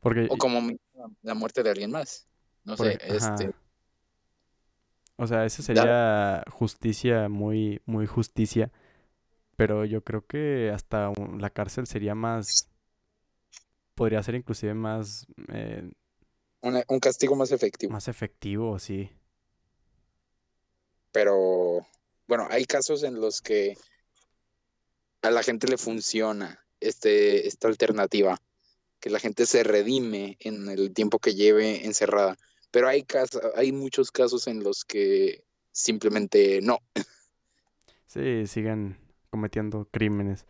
Porque, 0.00 0.28
O 0.30 0.36
como 0.38 0.60
la 1.22 1.34
muerte 1.34 1.62
de 1.62 1.70
alguien 1.70 1.90
más. 1.90 2.26
No 2.64 2.76
sé, 2.76 2.98
este, 3.08 3.50
O 5.16 5.26
sea, 5.26 5.44
ese 5.44 5.62
dar- 5.62 5.66
sería 5.76 6.44
justicia, 6.50 7.28
muy, 7.28 7.82
muy 7.84 8.06
justicia. 8.06 8.70
Pero 9.56 9.84
yo 9.84 10.02
creo 10.02 10.24
que 10.26 10.70
hasta 10.74 11.12
la 11.38 11.50
cárcel 11.50 11.86
sería 11.86 12.14
más, 12.14 12.70
podría 13.94 14.22
ser 14.22 14.34
inclusive 14.36 14.72
más, 14.72 15.26
eh, 15.52 15.90
una- 16.62 16.84
un 16.88 17.00
castigo 17.00 17.36
más 17.36 17.52
efectivo. 17.52 17.92
más 17.92 18.08
efectivo, 18.08 18.78
sí. 18.78 19.10
Pero 21.12 21.86
bueno, 22.28 22.46
hay 22.50 22.64
casos 22.64 23.02
en 23.02 23.20
los 23.20 23.40
que 23.42 23.76
a 25.22 25.30
la 25.30 25.42
gente 25.42 25.66
le 25.66 25.76
funciona 25.76 26.64
este, 26.80 27.46
esta 27.46 27.68
alternativa, 27.68 28.38
que 29.00 29.10
la 29.10 29.18
gente 29.18 29.46
se 29.46 29.62
redime 29.64 30.36
en 30.40 30.68
el 30.68 30.92
tiempo 30.92 31.18
que 31.18 31.34
lleve 31.34 31.84
encerrada. 31.84 32.36
Pero 32.70 32.88
hay, 32.88 33.02
casos, 33.02 33.42
hay 33.56 33.72
muchos 33.72 34.10
casos 34.12 34.46
en 34.46 34.62
los 34.62 34.84
que 34.84 35.44
simplemente 35.72 36.60
no. 36.62 36.78
Sí, 38.06 38.46
siguen 38.48 38.98
cometiendo 39.30 39.86
crímenes. 39.92 40.44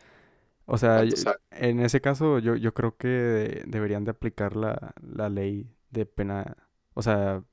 O 0.65 0.79
sea, 0.79 1.05
en 1.51 1.81
ese 1.81 2.01
caso 2.01 2.39
yo, 2.39 2.57
yo 2.57 2.73
creo 2.73 2.97
que 2.97 3.63
deberían 3.67 4.05
de 4.05 4.13
aplicar 4.13 4.57
la, 4.57 4.95
la 5.03 5.29
ley 5.29 5.67
de 5.91 6.07
pena, 6.07 6.57
o 6.95 7.03
sea, 7.03 7.45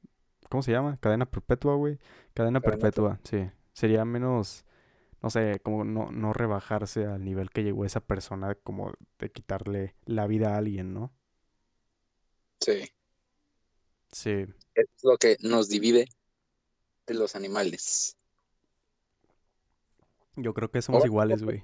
¿cómo 0.49 0.63
se 0.63 0.71
llama? 0.71 0.97
Cadena 0.99 1.29
perpetua, 1.29 1.75
güey. 1.75 1.99
Cadena, 2.33 2.61
perpetua, 2.61 3.19
sí. 3.23 3.49
Sería 3.73 4.05
menos, 4.05 4.65
no 5.21 5.29
sé, 5.29 5.59
como 5.63 5.83
no, 5.83 6.11
no 6.11 6.33
rebajarse 6.33 7.05
al 7.05 7.23
nivel 7.23 7.49
que 7.49 7.63
llegó 7.63 7.85
esa 7.85 8.01
persona, 8.01 8.55
como 8.55 8.93
de 9.19 9.31
quitarle 9.31 9.95
la 10.05 10.27
vida 10.27 10.53
a 10.53 10.57
alguien, 10.57 10.93
¿no? 10.93 11.13
Sí. 12.59 12.91
Sí. 14.11 14.45
Es 14.75 14.87
lo 15.03 15.17
que 15.17 15.37
nos 15.41 15.69
divide 15.69 16.07
de 17.05 17.13
los 17.13 17.35
animales. 17.35 18.15
Yo 20.35 20.53
creo 20.53 20.69
que 20.69 20.81
somos 20.81 21.05
iguales, 21.05 21.43
güey. 21.43 21.63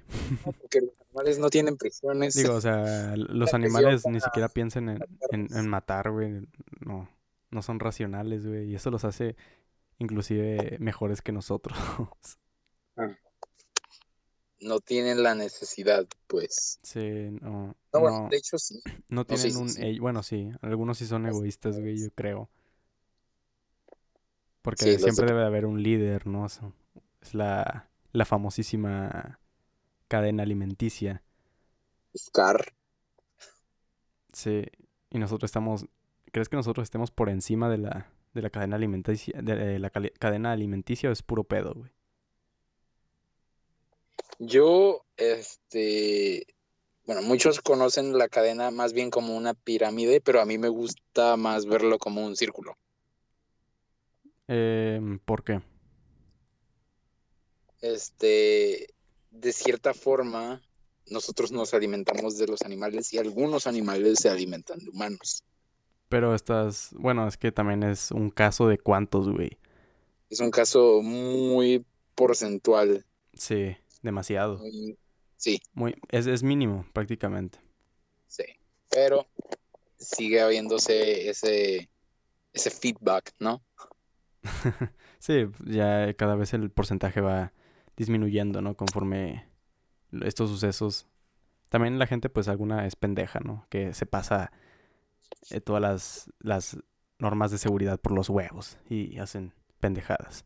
Animales 1.14 1.38
no 1.38 1.50
tienen 1.50 1.76
prisiones. 1.76 2.34
Digo, 2.34 2.54
o 2.54 2.60
sea, 2.60 3.14
los 3.16 3.54
animales 3.54 4.04
ni 4.06 4.20
siquiera 4.20 4.48
piensan 4.48 4.88
en, 5.30 5.48
en, 5.54 5.68
matar, 5.68 6.10
güey. 6.10 6.46
No, 6.80 7.08
no 7.50 7.62
son 7.62 7.80
racionales, 7.80 8.46
güey. 8.46 8.70
Y 8.70 8.74
eso 8.74 8.90
los 8.90 9.04
hace 9.04 9.36
inclusive 9.98 10.76
mejores 10.80 11.22
que 11.22 11.32
nosotros. 11.32 11.76
Ah. 12.96 13.12
No 14.60 14.78
tienen 14.78 15.24
la 15.24 15.34
necesidad, 15.34 16.06
pues. 16.28 16.78
Sí, 16.84 17.00
no. 17.40 17.74
No, 17.92 18.00
bueno, 18.00 18.28
de 18.30 18.36
hecho 18.36 18.56
sí. 18.56 18.80
No 19.08 19.26
tienen 19.26 19.56
un... 19.56 19.68
Bueno, 19.98 20.22
sí, 20.22 20.52
algunos 20.62 20.98
sí 20.98 21.06
son 21.06 21.26
egoístas, 21.26 21.80
güey, 21.80 22.00
yo 22.00 22.12
creo. 22.14 22.48
Porque 24.62 24.96
siempre 25.00 25.26
debe 25.26 25.44
haber 25.44 25.66
un 25.66 25.82
líder, 25.82 26.28
¿no? 26.28 26.46
Es 26.46 27.34
la 27.34 27.90
la 28.14 28.24
famosísima 28.24 29.40
cadena 30.14 30.44
alimenticia. 30.44 31.24
Scar. 32.16 32.72
Sí, 34.32 34.62
y 35.10 35.18
nosotros 35.18 35.48
estamos, 35.48 35.86
¿crees 36.30 36.48
que 36.48 36.54
nosotros 36.54 36.84
estemos 36.84 37.10
por 37.10 37.28
encima 37.28 37.68
de 37.68 37.78
la, 37.78 38.12
de 38.32 38.42
la 38.42 38.50
cadena 38.50 38.76
alimenticia, 38.76 39.42
de 39.42 39.80
la 39.80 39.90
cadena 39.90 40.52
alimenticia 40.52 41.10
o 41.10 41.12
es 41.12 41.22
puro 41.22 41.42
pedo, 41.42 41.74
güey? 41.74 41.90
Yo, 44.38 45.04
este, 45.16 46.46
bueno, 47.06 47.22
muchos 47.22 47.60
conocen 47.60 48.16
la 48.16 48.28
cadena 48.28 48.70
más 48.70 48.92
bien 48.92 49.10
como 49.10 49.36
una 49.36 49.54
pirámide, 49.54 50.20
pero 50.20 50.40
a 50.40 50.44
mí 50.44 50.58
me 50.58 50.68
gusta 50.68 51.36
más 51.36 51.66
verlo 51.66 51.98
como 51.98 52.24
un 52.24 52.36
círculo. 52.36 52.76
Eh, 54.46 55.00
¿Por 55.24 55.42
qué? 55.42 55.60
este, 57.84 58.94
de 59.34 59.52
cierta 59.52 59.94
forma, 59.94 60.62
nosotros 61.10 61.52
nos 61.52 61.74
alimentamos 61.74 62.38
de 62.38 62.46
los 62.46 62.62
animales 62.62 63.12
y 63.12 63.18
algunos 63.18 63.66
animales 63.66 64.20
se 64.20 64.30
alimentan 64.30 64.78
de 64.78 64.90
humanos. 64.90 65.44
Pero 66.08 66.34
estás, 66.34 66.90
bueno, 66.92 67.26
es 67.26 67.36
que 67.36 67.52
también 67.52 67.82
es 67.82 68.10
un 68.10 68.30
caso 68.30 68.68
de 68.68 68.78
cuántos, 68.78 69.28
güey. 69.28 69.58
Es 70.30 70.40
un 70.40 70.50
caso 70.50 71.02
muy 71.02 71.84
porcentual. 72.14 73.04
Sí, 73.34 73.76
demasiado. 74.02 74.60
sí. 75.36 75.60
Muy, 75.72 75.94
es, 76.10 76.26
es 76.26 76.42
mínimo, 76.42 76.86
prácticamente. 76.92 77.58
Sí, 78.28 78.44
pero 78.88 79.26
sigue 79.98 80.40
habiéndose 80.40 81.28
ese, 81.28 81.90
ese 82.52 82.70
feedback, 82.70 83.34
¿no? 83.38 83.62
sí, 85.18 85.46
ya 85.66 86.12
cada 86.14 86.36
vez 86.36 86.54
el 86.54 86.70
porcentaje 86.70 87.20
va 87.20 87.52
disminuyendo, 87.96 88.60
¿no? 88.60 88.76
Conforme 88.76 89.48
estos 90.22 90.50
sucesos. 90.50 91.06
También 91.68 91.98
la 91.98 92.06
gente, 92.06 92.28
pues 92.28 92.48
alguna 92.48 92.86
es 92.86 92.96
pendeja, 92.96 93.40
¿no? 93.40 93.66
Que 93.68 93.94
se 93.94 94.06
pasa 94.06 94.52
eh, 95.50 95.60
todas 95.60 95.82
las, 95.82 96.32
las 96.40 96.76
normas 97.18 97.50
de 97.50 97.58
seguridad 97.58 98.00
por 98.00 98.12
los 98.12 98.28
huevos 98.28 98.78
y 98.88 99.18
hacen 99.18 99.52
pendejadas. 99.80 100.44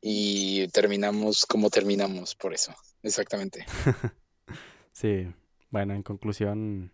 Y 0.00 0.68
terminamos 0.68 1.44
como 1.44 1.68
terminamos 1.68 2.34
por 2.34 2.54
eso, 2.54 2.74
exactamente. 3.02 3.66
sí, 4.92 5.32
bueno, 5.70 5.94
en 5.94 6.02
conclusión, 6.02 6.92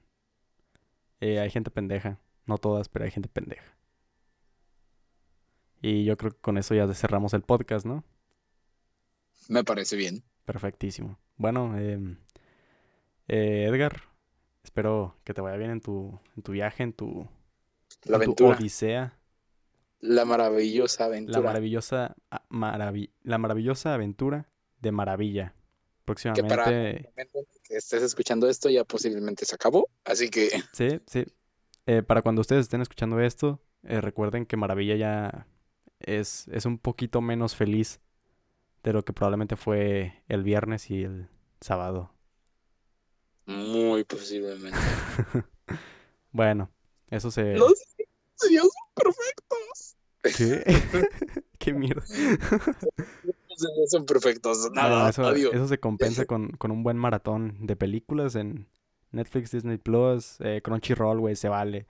eh, 1.21 1.39
hay 1.39 1.51
gente 1.51 1.71
pendeja. 1.71 2.21
No 2.47 2.59
todas, 2.59 2.89
pero 2.89 3.05
hay 3.05 3.11
gente 3.11 3.29
pendeja. 3.29 3.77
Y 5.83 6.05
yo 6.05 6.17
creo 6.17 6.33
que 6.33 6.41
con 6.41 6.59
eso 6.59 6.75
ya 6.75 6.93
cerramos 6.95 7.35
el 7.35 7.43
podcast, 7.43 7.87
¿no? 7.87 8.05
Me 9.49 9.65
parece 9.65 9.97
bien. 9.97 10.25
Perfectísimo. 10.45 11.19
Bueno, 11.37 11.77
em, 11.79 12.19
eh, 13.29 13.67
Edgar, 13.69 14.03
espero 14.63 15.17
que 15.25 15.35
te 15.35 15.41
vaya 15.41 15.57
bien 15.57 15.71
en 15.71 15.81
tu, 15.81 16.19
en 16.37 16.43
tu 16.43 16.53
viaje, 16.53 16.83
en 16.83 16.93
tu, 16.93 17.29
la 18.05 18.17
aventura. 18.17 18.57
odisea. 18.57 19.19
La 20.01 20.25
maravillosa 20.25 21.07
aventura. 21.07 21.41
La 21.41 21.45
maravillosa, 21.45 22.17
ah, 22.31 22.45
la 23.23 23.39
maravillosa 23.39 23.95
aventura 23.95 24.49
de 24.81 24.93
Maravilla. 24.93 25.55
Próximamente. 26.05 26.49
Que 26.49 26.55
para 26.55 26.65
que 27.65 27.77
estés 27.77 28.03
escuchando 28.03 28.49
esto 28.49 28.71
ya 28.71 28.85
posiblemente 28.85 29.45
se 29.45 29.55
acabó, 29.55 29.91
así 30.05 30.29
que. 30.29 30.49
Sí, 30.73 31.01
sí. 31.07 31.25
Eh, 31.87 32.03
para 32.03 32.23
cuando 32.23 32.41
ustedes 32.41 32.63
estén 32.63 32.81
escuchando 32.81 33.21
esto, 33.21 33.61
eh, 33.83 34.01
recuerden 34.01 34.47
que 34.47 34.57
Maravilla 34.57 34.97
ya 34.97 35.47
es, 36.01 36.47
es 36.49 36.67
un 36.67 36.79
poquito 36.79 37.21
menos 37.21 37.57
feliz 37.57 38.01
de 38.87 38.93
lo 38.93 39.05
que 39.05 39.13
probablemente 39.13 39.57
fue 39.57 40.23
el 40.29 40.45
viernes 40.45 40.93
y 40.93 41.03
el 41.03 41.29
sábado. 41.61 42.13
Muy 43.45 44.05
posiblemente. 44.05 44.79
bueno, 46.31 46.71
eso 47.11 47.33
se... 47.33 47.57
Los 47.57 47.75
días 48.49 48.63
son 48.63 49.05
perfectos. 49.05 49.97
¿Qué? 50.37 50.63
¿Qué 51.59 51.73
mierda? 51.73 52.05
Los 53.49 53.91
son 53.91 54.07
perfectos. 54.07 54.71
Nada, 54.71 55.11
eso, 55.11 55.35
eso, 55.35 55.67
se 55.67 55.81
compensa 55.81 56.25
con, 56.27 56.51
con, 56.51 56.71
un 56.71 56.85
buen 56.85 56.97
maratón 56.97 57.67
de 57.67 57.75
películas 57.75 58.37
en 58.37 58.69
Netflix, 59.11 59.51
Disney 59.51 59.79
Plus, 59.79 60.37
eh, 60.39 60.61
Crunchyroll, 60.63 61.19
güey, 61.19 61.35
se 61.35 61.49
vale. 61.49 61.89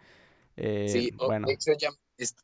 Eh, 0.56 0.88
sí, 0.90 1.10
bueno. 1.14 1.46
de 1.46 1.52
hecho 1.52 1.72
ya, 1.78 1.90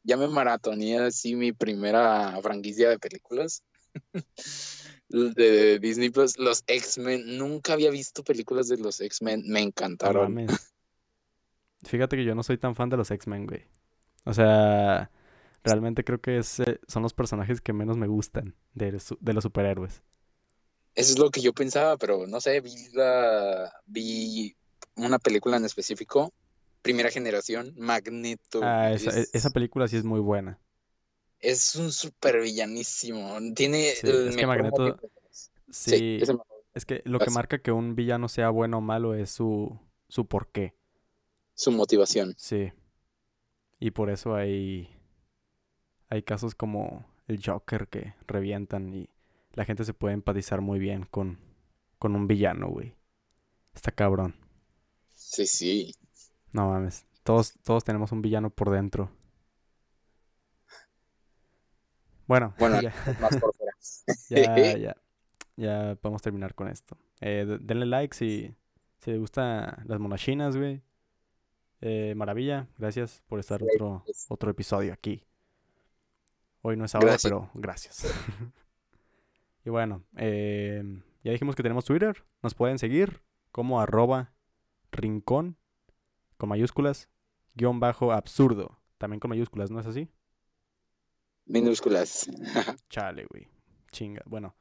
ya 0.03 0.19
me 0.19 0.29
maratoné 0.29 0.99
así 0.99 1.37
mi 1.37 1.53
primera 1.53 2.39
franquicia 2.43 2.91
de 2.91 2.99
películas. 2.99 3.63
de 5.09 5.79
Disney 5.79 6.11
Plus, 6.11 6.39
los 6.39 6.65
X-Men. 6.67 7.39
Nunca 7.39 7.75
había 7.75 7.91
visto 7.91 8.25
películas 8.25 8.69
de 8.69 8.79
los 8.79 9.01
X-Men. 9.01 9.45
Me 9.47 9.61
encantaron. 9.61 10.47
Fíjate 11.85 12.17
que 12.17 12.25
yo 12.25 12.35
no 12.35 12.43
soy 12.43 12.59
tan 12.59 12.75
fan 12.75 12.89
de 12.91 12.97
los 12.97 13.11
X-Men, 13.11 13.47
güey. 13.47 13.65
O 14.25 14.33
sea, 14.33 15.11
realmente 15.65 16.05
creo 16.05 16.21
que 16.21 16.43
son 16.43 17.03
los 17.03 17.15
personajes 17.15 17.61
que 17.61 17.73
menos 17.73 17.97
me 17.97 18.07
gustan 18.07 18.55
de, 18.75 18.93
los 18.93 19.43
superhéroes. 19.43 20.03
Eso 20.95 21.13
es 21.15 21.19
lo 21.19 21.31
que 21.31 21.41
yo 21.41 21.53
pensaba, 21.53 21.97
pero 21.97 22.27
no 22.27 22.41
sé, 22.41 22.61
vi, 22.61 22.75
vi 23.87 24.57
una 24.95 25.19
película 25.19 25.57
en 25.57 25.65
específico, 25.65 26.33
primera 26.83 27.11
generación, 27.11 27.73
Magneto. 27.77 28.61
Ah, 28.63 28.93
esa, 28.93 29.11
esa 29.33 29.51
película 29.51 29.89
sí 29.89 29.97
es 29.97 30.05
muy 30.05 30.21
buena 30.21 30.61
es 31.43 31.75
un 31.75 31.93
super 31.93 32.41
villanísimo. 32.41 33.37
Tiene 33.55 33.91
es 33.91 34.01
que 34.37 34.47
Magneto. 34.47 34.99
Sí, 35.71 36.21
es, 36.75 36.87
que 36.87 37.03
lo 37.05 37.19
que 37.19 37.31
marca 37.31 37.59
que 37.61 37.73
un 37.73 37.95
villano 37.95 38.29
sea 38.29 38.51
bueno 38.51 38.79
o 38.79 38.81
malo 38.81 39.15
es 39.15 39.31
su, 39.31 39.79
su 40.09 40.27
porqué. 40.27 40.75
Su 41.55 41.73
motivación. 41.73 42.35
Sí. 42.39 42.73
Y 43.81 43.91
por 43.91 44.11
eso 44.11 44.35
hay. 44.35 44.89
Hay 46.09 46.23
casos 46.23 46.55
como 46.55 47.07
el 47.27 47.43
Joker 47.45 47.89
que 47.89 48.15
revientan 48.27 48.95
y 48.95 49.09
la 49.55 49.65
gente 49.65 49.85
se 49.85 49.95
puede 49.95 50.15
empatizar 50.15 50.61
muy 50.61 50.79
bien 50.79 51.07
con, 51.11 51.39
con 51.99 52.15
un 52.15 52.29
villano, 52.29 52.69
güey. 52.69 52.95
Está 53.75 53.91
cabrón. 53.91 54.37
Sí, 55.15 55.47
sí. 55.47 55.95
No 56.53 56.69
mames. 56.69 57.07
Todos, 57.23 57.55
todos 57.63 57.83
tenemos 57.85 58.13
un 58.13 58.21
villano 58.21 58.51
por 58.51 58.71
dentro. 58.71 59.11
Bueno, 62.33 62.55
ya. 62.83 62.95
más 63.21 63.37
por 63.37 63.55
fuera. 63.55 63.73
ya, 64.31 64.77
ya, 64.79 64.97
ya 65.57 65.97
podemos 66.01 66.23
terminar 66.23 66.55
con 66.55 66.69
esto. 66.69 66.97
Eh, 67.21 67.59
denle 67.61 67.85
like 67.85 68.17
si, 68.17 68.55
si 68.99 69.11
les 69.11 69.21
gustan 69.21 69.85
las 69.85 70.01
monachinas, 70.01 70.57
güey. 70.57 70.83
Eh, 71.83 72.15
maravilla, 72.17 72.69
gracias 72.79 73.23
por 73.27 73.39
estar 73.39 73.61
otro, 73.63 74.05
otro 74.29 74.51
episodio 74.51 74.95
aquí. 74.95 75.25
Hoy 76.63 76.77
no 76.77 76.87
es 76.87 76.95
ahora, 76.95 77.17
pero 77.23 77.51
gracias. 77.53 78.07
y 79.65 79.69
bueno, 79.69 80.03
eh, 80.17 80.83
ya 81.25 81.33
dijimos 81.33 81.55
que 81.55 81.63
tenemos 81.63 81.85
Twitter. 81.85 82.25
Nos 82.41 82.55
pueden 82.55 82.79
seguir 82.79 83.21
como 83.51 83.81
arroba 83.81 84.33
rincón 84.91 85.59
con 86.39 86.49
mayúsculas, 86.49 87.11
guion 87.55 87.79
bajo 87.79 88.13
absurdo. 88.13 88.79
También 88.97 89.21
con 89.21 89.29
mayúsculas, 89.29 89.71
¿no 89.71 89.81
es 89.81 89.87
así? 89.87 90.09
Minúsculas. 91.47 92.31
Chale, 92.89 93.27
güey. 93.31 93.49
Chinga. 93.91 94.23
Bueno, 94.27 94.55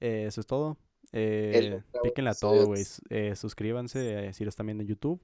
eh, 0.00 0.24
eso 0.26 0.40
es 0.40 0.46
todo. 0.46 0.76
Eh, 1.12 1.82
píquenle 2.02 2.30
a 2.30 2.34
todo, 2.34 2.66
güey. 2.66 2.84
Eh, 3.10 3.36
suscríbanse 3.36 4.28
eh, 4.28 4.32
si 4.32 4.44
lo 4.44 4.48
están 4.48 4.66
viendo 4.66 4.82
en 4.82 4.88
YouTube. 4.88 5.20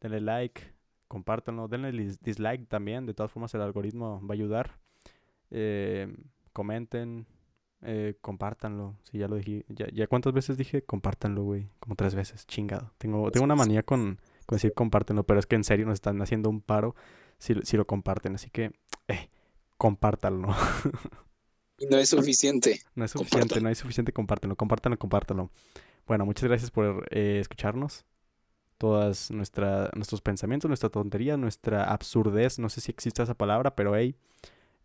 Denle 0.00 0.20
like, 0.20 0.62
compártanlo. 1.08 1.68
Denle 1.68 1.92
dislike 2.20 2.68
también. 2.68 3.06
De 3.06 3.14
todas 3.14 3.32
formas, 3.32 3.54
el 3.54 3.62
algoritmo 3.62 4.20
va 4.20 4.32
a 4.32 4.34
ayudar. 4.34 4.78
Eh, 5.50 6.14
comenten, 6.52 7.26
eh, 7.82 8.14
compártanlo. 8.20 8.96
Si 9.10 9.18
ya 9.18 9.28
lo 9.28 9.36
dije. 9.36 9.64
Ya, 9.68 9.86
ya 9.92 10.06
cuántas 10.06 10.32
veces 10.32 10.56
dije 10.56 10.82
compártanlo, 10.82 11.42
güey. 11.42 11.68
Como 11.80 11.96
tres 11.96 12.14
veces. 12.14 12.46
Chingado. 12.46 12.92
Tengo, 12.98 13.30
tengo 13.30 13.44
una 13.44 13.56
manía 13.56 13.82
con, 13.82 14.20
con 14.46 14.56
decir 14.56 14.72
compártanlo, 14.72 15.24
pero 15.24 15.40
es 15.40 15.46
que 15.46 15.56
en 15.56 15.64
serio 15.64 15.86
nos 15.86 15.94
están 15.94 16.20
haciendo 16.22 16.48
un 16.48 16.60
paro 16.60 16.94
si, 17.38 17.54
si 17.62 17.76
lo 17.76 17.86
comparten. 17.86 18.34
Así 18.36 18.50
que, 18.50 18.72
eh, 19.08 19.28
compártanlo. 19.84 20.48
Y 21.76 21.86
no 21.86 21.98
es 21.98 22.08
suficiente. 22.08 22.80
No 22.94 23.04
es 23.04 23.10
suficiente, 23.10 23.60
no 23.60 23.68
es 23.68 23.78
suficiente, 23.78 24.12
compártanlo, 24.12 24.54
compártanlo, 24.54 24.96
compártanlo. 24.96 25.50
Bueno, 26.06 26.24
muchas 26.24 26.44
gracias 26.44 26.70
por 26.70 27.04
eh, 27.10 27.38
escucharnos. 27.40 28.04
Todas 28.78 29.32
nuestra, 29.32 29.90
nuestros 29.96 30.22
pensamientos, 30.22 30.68
nuestra 30.68 30.88
tontería, 30.88 31.36
nuestra 31.36 31.82
absurdez, 31.92 32.60
no 32.60 32.68
sé 32.68 32.80
si 32.80 32.92
existe 32.92 33.24
esa 33.24 33.34
palabra, 33.34 33.74
pero 33.74 33.96
hey, 33.96 34.14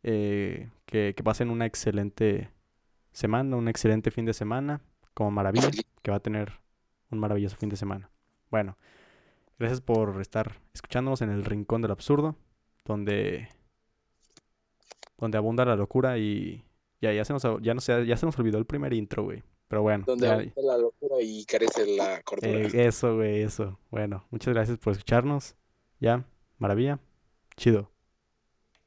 eh, 0.01 0.71
que, 0.87 1.13
que 1.15 1.23
pasen 1.23 1.51
una 1.51 1.67
excelente 1.67 2.49
semana, 3.13 3.55
un 3.55 3.67
excelente 3.67 4.09
fin 4.09 4.25
de 4.25 4.33
semana, 4.33 4.81
como 5.13 5.29
maravilla, 5.29 5.69
que 6.01 6.11
va 6.11 6.17
a 6.17 6.21
tener 6.21 6.53
un 7.11 7.19
maravilloso 7.19 7.55
fin 7.55 7.69
de 7.69 7.77
semana. 7.77 8.09
Bueno, 8.49 8.77
gracias 9.59 9.79
por 9.79 10.19
estar 10.19 10.59
escuchándonos 10.73 11.21
en 11.21 11.29
el 11.29 11.45
rincón 11.45 11.83
del 11.83 11.91
absurdo, 11.91 12.35
donde, 12.83 13.47
donde 15.19 15.37
abunda 15.37 15.65
la 15.65 15.75
locura 15.75 16.17
y 16.17 16.63
ya, 17.01 17.13
ya 17.13 17.23
se 17.25 17.33
nos, 17.33 17.43
ya 17.61 17.73
no 17.73 17.81
ya 17.81 18.17
se 18.17 18.25
nos 18.25 18.37
olvidó 18.39 18.57
el 18.57 18.65
primer 18.65 18.93
intro, 18.93 19.23
güey. 19.23 19.43
Pero 19.67 19.81
bueno. 19.83 20.03
Donde 20.07 20.25
ya- 20.27 20.33
abunda 20.33 20.61
la 20.63 20.77
locura 20.77 21.15
y 21.21 21.45
carece 21.45 21.85
la 21.95 22.21
cordura. 22.23 22.49
eh, 22.51 22.69
eso, 22.73 23.15
güey, 23.15 23.41
eso. 23.41 23.79
Bueno, 23.91 24.25
muchas 24.31 24.53
gracias 24.53 24.77
por 24.79 24.93
escucharnos. 24.93 25.55
Ya, 25.99 26.25
maravilla. 26.57 26.99
Chido. 27.55 27.91